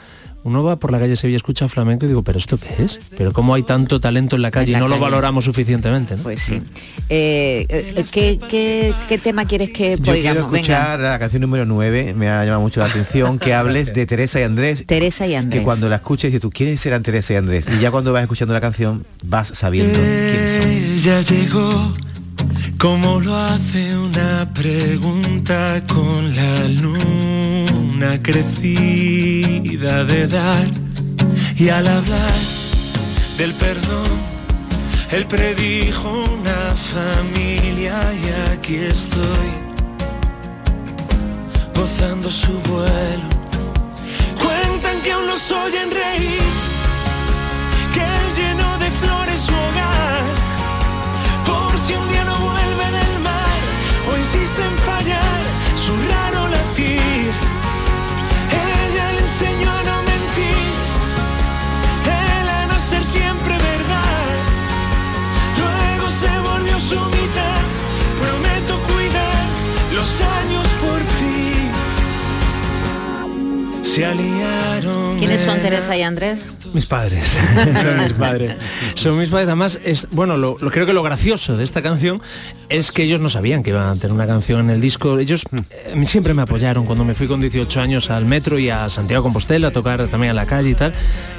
Uno 0.48 0.64
va 0.64 0.78
por 0.78 0.94
la 0.94 1.00
calle 1.00 1.18
Sevilla, 1.18 1.36
escucha 1.36 1.68
flamenco 1.68 2.06
y 2.06 2.08
digo, 2.08 2.24
¿pero 2.24 2.40
esto 2.40 2.58
qué 2.58 2.82
es? 2.82 3.12
¿Pero 3.18 3.34
cómo 3.34 3.54
hay 3.54 3.64
tanto 3.64 4.00
talento 4.00 4.38
en 4.38 4.42
la 4.42 4.50
calle 4.50 4.72
la 4.72 4.78
y 4.78 4.82
no 4.82 4.88
lo 4.88 4.98
valoramos 4.98 5.44
suficientemente? 5.44 6.16
¿no? 6.16 6.24
Pues 6.24 6.40
sí. 6.40 6.62
Eh, 7.10 7.66
eh, 7.68 8.06
¿qué, 8.10 8.40
qué, 8.50 8.94
qué 9.10 9.18
tema 9.18 9.44
quieres 9.44 9.72
que 9.72 9.98
Yo 9.98 10.04
quiero 10.04 10.14
oigamos? 10.14 10.52
Venga. 10.54 10.58
escuchar 10.60 11.00
la 11.02 11.20
canción 11.20 11.42
número 11.42 11.66
9, 11.66 12.14
me 12.16 12.30
ha 12.30 12.46
llamado 12.46 12.62
mucho 12.62 12.80
la 12.80 12.86
atención, 12.86 13.40
que 13.40 13.54
hables 13.54 13.94
de 13.94 14.06
Teresa 14.06 14.40
y 14.40 14.44
Andrés. 14.44 14.86
Teresa 14.88 15.28
y 15.28 15.36
Andrés. 15.36 15.60
Que 15.60 15.66
cuando 15.66 15.90
la 15.90 15.98
escuches 15.98 16.30
dices 16.32 16.40
tú, 16.40 16.50
¿quiénes 16.50 16.80
serán 16.80 17.04
Teresa 17.04 17.34
y 17.34 17.36
Andrés? 17.36 17.66
Y 17.70 17.82
ya 17.82 17.92
cuando 17.92 18.14
vas 18.14 18.22
escuchando 18.22 18.54
la 18.54 18.62
canción 18.62 19.06
vas 19.26 19.50
sabiendo 19.50 20.00
quiénes 20.00 21.04
son. 21.04 21.36
Llegó 21.36 21.94
como 22.78 23.20
lo 23.20 23.36
hace 23.36 23.98
una 23.98 24.48
pregunta 24.54 25.82
con 25.88 26.36
la 26.36 26.68
luna 26.68 28.22
crecida 28.22 30.04
de 30.04 30.22
edad 30.22 30.68
y 31.56 31.70
al 31.70 31.88
hablar 31.88 32.36
del 33.38 33.54
perdón 33.54 34.10
él 35.12 35.26
predijo 35.26 36.10
una 36.10 36.76
familia 36.76 38.14
y 38.14 38.30
aquí 38.52 38.76
estoy 38.76 39.50
gozando 41.74 42.30
su 42.30 42.52
vuelo. 42.70 43.30
Cuentan 44.44 45.02
que 45.02 45.12
aún 45.14 45.28
los 45.28 45.52
oyen 45.52 45.90
reír 45.92 46.78
insiste 48.38 48.52
en 48.52 48.60
fallar, 48.60 48.77
existen 54.36 54.76
Se 73.98 74.06
aliaron. 74.06 75.18
¿Quiénes 75.18 75.42
son 75.42 75.58
Teresa 75.60 75.98
y 75.98 76.04
Andrés? 76.04 76.56
Mis 76.72 76.86
padres, 76.86 77.26
son 77.82 78.04
mis 78.04 78.14
padres. 78.14 78.56
Son 78.94 79.18
mis 79.18 79.30
padres. 79.30 79.48
Además, 79.48 79.80
es, 79.84 80.08
bueno, 80.12 80.38
lo, 80.38 80.56
lo- 80.62 80.70
creo 80.70 80.86
que 80.86 80.94
lo 80.94 81.02
gracioso 81.02 81.58
de 81.58 81.64
esta 81.64 81.82
canción 81.82 82.22
es 82.70 82.92
que 82.92 83.02
ellos 83.02 83.20
no 83.20 83.28
sabían 83.28 83.64
que 83.64 83.72
iban 83.72 83.90
a 83.90 83.96
tener 83.96 84.12
una 84.14 84.28
canción 84.28 84.60
en 84.60 84.70
el 84.70 84.82
disco. 84.82 85.18
Ellos 85.18 85.46
eh, 85.52 86.06
siempre 86.06 86.36
me 86.36 86.44
apoyaron 86.44 86.86
cuando 86.86 87.06
me 87.06 87.16
fui 87.16 87.26
con 87.26 87.42
18 87.42 87.82
años 87.82 88.12
al 88.12 88.26
metro 88.26 88.60
y 88.60 88.70
a 88.70 88.88
Santiago 88.90 89.24
Compostela 89.24 89.70
a 89.70 89.72
tocar 89.72 90.08
también 90.10 90.30
a 90.30 90.36
la 90.36 90.46
calle 90.46 90.70
y 90.70 90.76
tal. 90.76 90.94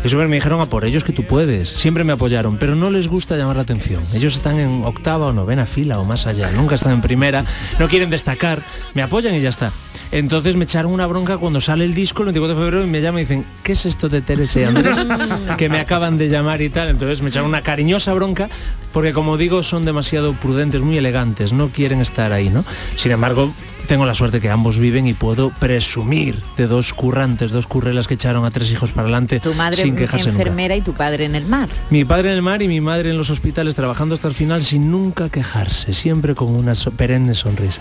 Y 0.04 0.08
siempre 0.08 0.26
me 0.26 0.34
dijeron 0.34 0.60
a 0.60 0.66
por 0.66 0.84
ellos 0.84 1.04
que 1.04 1.12
tú 1.12 1.22
puedes. 1.22 1.68
Siempre 1.68 2.02
me 2.02 2.12
apoyaron, 2.12 2.58
pero 2.58 2.74
no 2.74 2.90
les 2.90 3.06
gusta 3.06 3.36
llamar 3.36 3.54
la 3.54 3.62
atención. 3.62 4.02
Ellos 4.14 4.34
están 4.34 4.58
en 4.58 4.82
octava 4.84 5.26
o 5.26 5.32
novena 5.32 5.64
fila 5.64 6.00
o 6.00 6.04
más 6.04 6.26
allá. 6.26 6.50
Nunca 6.50 6.74
están 6.74 6.90
en 6.94 7.02
primera. 7.02 7.44
No 7.78 7.86
quieren 7.88 8.10
destacar. 8.10 8.62
Me 8.94 9.02
apoyan 9.02 9.32
y 9.36 9.40
ya 9.40 9.50
está. 9.50 9.70
Entonces 10.10 10.56
me 10.56 10.64
echaron 10.64 10.92
una 10.92 11.06
bronca 11.06 11.36
cuando 11.36 11.60
sale 11.60 11.84
el 11.84 11.94
disco 11.94 12.22
el 12.22 12.26
24 12.26 12.54
de 12.56 12.60
febrero 12.64 12.86
y 12.86 12.88
me 12.90 13.00
llaman 13.02 13.20
y 13.20 13.24
dicen, 13.24 13.44
¿qué 13.62 13.72
es 13.72 13.84
esto 13.86 14.08
de 14.08 14.22
Teresa 14.22 14.60
y 14.60 14.64
Andrés? 14.64 14.98
que 15.58 15.68
me 15.68 15.80
acaban 15.80 16.16
de 16.18 16.28
llamar 16.28 16.62
y 16.62 16.70
tal. 16.70 16.88
Entonces 16.88 17.20
me 17.22 17.28
echaron 17.28 17.48
una 17.48 17.62
cariñosa 17.62 18.12
bronca 18.14 18.48
porque 18.92 19.12
como 19.12 19.36
digo 19.36 19.62
son 19.62 19.84
demasiado 19.84 20.32
prudentes, 20.34 20.80
muy 20.82 20.96
elegantes, 20.96 21.52
no 21.52 21.68
quieren 21.68 22.00
estar 22.00 22.32
ahí, 22.32 22.48
¿no? 22.48 22.64
Sin 22.96 23.12
embargo, 23.12 23.52
tengo 23.86 24.06
la 24.06 24.14
suerte 24.14 24.40
que 24.40 24.50
ambos 24.50 24.78
viven 24.78 25.06
y 25.06 25.14
puedo 25.14 25.50
presumir 25.50 26.42
de 26.56 26.66
dos 26.66 26.92
currantes, 26.94 27.50
dos 27.52 27.66
currelas 27.66 28.06
que 28.06 28.14
echaron 28.14 28.44
a 28.44 28.50
tres 28.50 28.70
hijos 28.70 28.90
para 28.92 29.02
adelante 29.02 29.40
Tu 29.40 29.52
madre 29.54 29.82
sin 29.82 29.94
quejarse 29.96 30.28
nunca. 30.28 30.40
enfermera 30.42 30.74
y 30.76 30.80
tu 30.82 30.92
padre 30.94 31.24
en 31.26 31.34
el 31.34 31.46
mar. 31.46 31.68
Mi 31.90 32.04
padre 32.04 32.30
en 32.30 32.36
el 32.36 32.42
mar 32.42 32.60
y 32.62 32.68
mi 32.68 32.80
madre 32.80 33.10
en 33.10 33.18
los 33.18 33.28
hospitales 33.30 33.74
trabajando 33.74 34.14
hasta 34.14 34.28
el 34.28 34.34
final 34.34 34.62
sin 34.62 34.90
nunca 34.90 35.28
quejarse, 35.28 35.92
siempre 35.92 36.34
con 36.34 36.48
una 36.54 36.74
so- 36.74 36.90
perenne 36.92 37.34
sonrisa. 37.34 37.80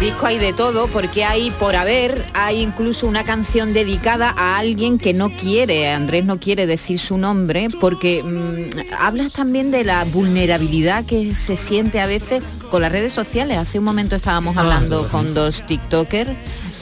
El 0.00 0.06
disco 0.06 0.26
hay 0.26 0.38
de 0.38 0.54
todo 0.54 0.86
porque 0.86 1.24
hay 1.24 1.50
por 1.50 1.76
haber, 1.76 2.24
hay 2.32 2.62
incluso 2.62 3.06
una 3.06 3.22
canción 3.22 3.74
dedicada 3.74 4.32
a 4.34 4.56
alguien 4.56 4.96
que 4.96 5.12
no 5.12 5.30
quiere, 5.30 5.90
Andrés 5.92 6.24
no 6.24 6.40
quiere 6.40 6.66
decir 6.66 6.98
su 6.98 7.18
nombre 7.18 7.68
porque 7.80 8.22
mm, 8.22 8.94
hablas 8.98 9.32
también 9.32 9.70
de 9.70 9.84
la 9.84 10.04
vulnerabilidad 10.04 11.04
que 11.04 11.34
se 11.34 11.58
siente 11.58 12.00
a 12.00 12.06
veces 12.06 12.42
con 12.70 12.80
las 12.80 12.90
redes 12.90 13.12
sociales. 13.12 13.58
Hace 13.58 13.78
un 13.78 13.84
momento 13.84 14.16
estábamos 14.16 14.56
hablando 14.56 15.06
con 15.08 15.34
dos 15.34 15.66
TikTokers. 15.66 16.30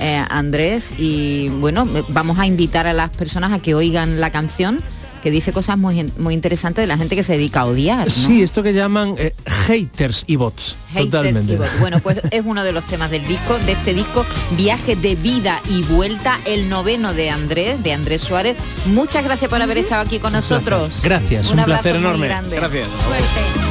eh, 0.00 0.24
Andrés 0.30 0.94
y 0.96 1.48
bueno 1.48 1.88
vamos 2.08 2.38
a 2.38 2.46
invitar 2.46 2.86
a 2.86 2.92
las 2.92 3.10
personas 3.10 3.52
a 3.52 3.58
que 3.58 3.74
oigan 3.74 4.20
la 4.20 4.30
canción 4.30 4.80
que 5.28 5.32
dice 5.32 5.52
cosas 5.52 5.76
muy, 5.76 6.10
muy 6.16 6.32
interesantes 6.32 6.82
de 6.82 6.86
la 6.86 6.96
gente 6.96 7.14
que 7.14 7.22
se 7.22 7.34
dedica 7.34 7.60
a 7.60 7.66
odiar 7.66 8.06
¿no? 8.06 8.10
Sí, 8.10 8.42
esto 8.42 8.62
que 8.62 8.72
llaman 8.72 9.14
eh, 9.18 9.34
haters 9.66 10.24
y 10.26 10.36
bots. 10.36 10.74
Haters 10.88 11.10
totalmente. 11.10 11.52
y 11.52 11.56
bots. 11.56 11.80
Bueno, 11.80 12.00
pues 12.00 12.22
es 12.30 12.42
uno 12.46 12.64
de 12.64 12.72
los 12.72 12.86
temas 12.86 13.10
del 13.10 13.26
disco, 13.28 13.58
de 13.66 13.72
este 13.72 13.92
disco, 13.92 14.24
Viaje 14.56 14.96
de 14.96 15.16
Vida 15.16 15.60
y 15.68 15.82
Vuelta, 15.82 16.40
el 16.46 16.70
noveno 16.70 17.12
de 17.12 17.28
Andrés, 17.28 17.82
de 17.82 17.92
Andrés 17.92 18.22
Suárez. 18.22 18.56
Muchas 18.86 19.22
gracias 19.22 19.50
por 19.50 19.60
haber 19.60 19.76
estado 19.76 20.00
aquí 20.00 20.18
con 20.18 20.32
nosotros. 20.32 21.00
Gracias, 21.02 21.50
un, 21.50 21.58
abrazo 21.58 21.82
placer 21.82 22.00
muy 22.00 22.08
enorme. 22.08 22.26
grande. 22.28 22.56
Gracias. 22.56 22.88
Suerte. 23.06 23.67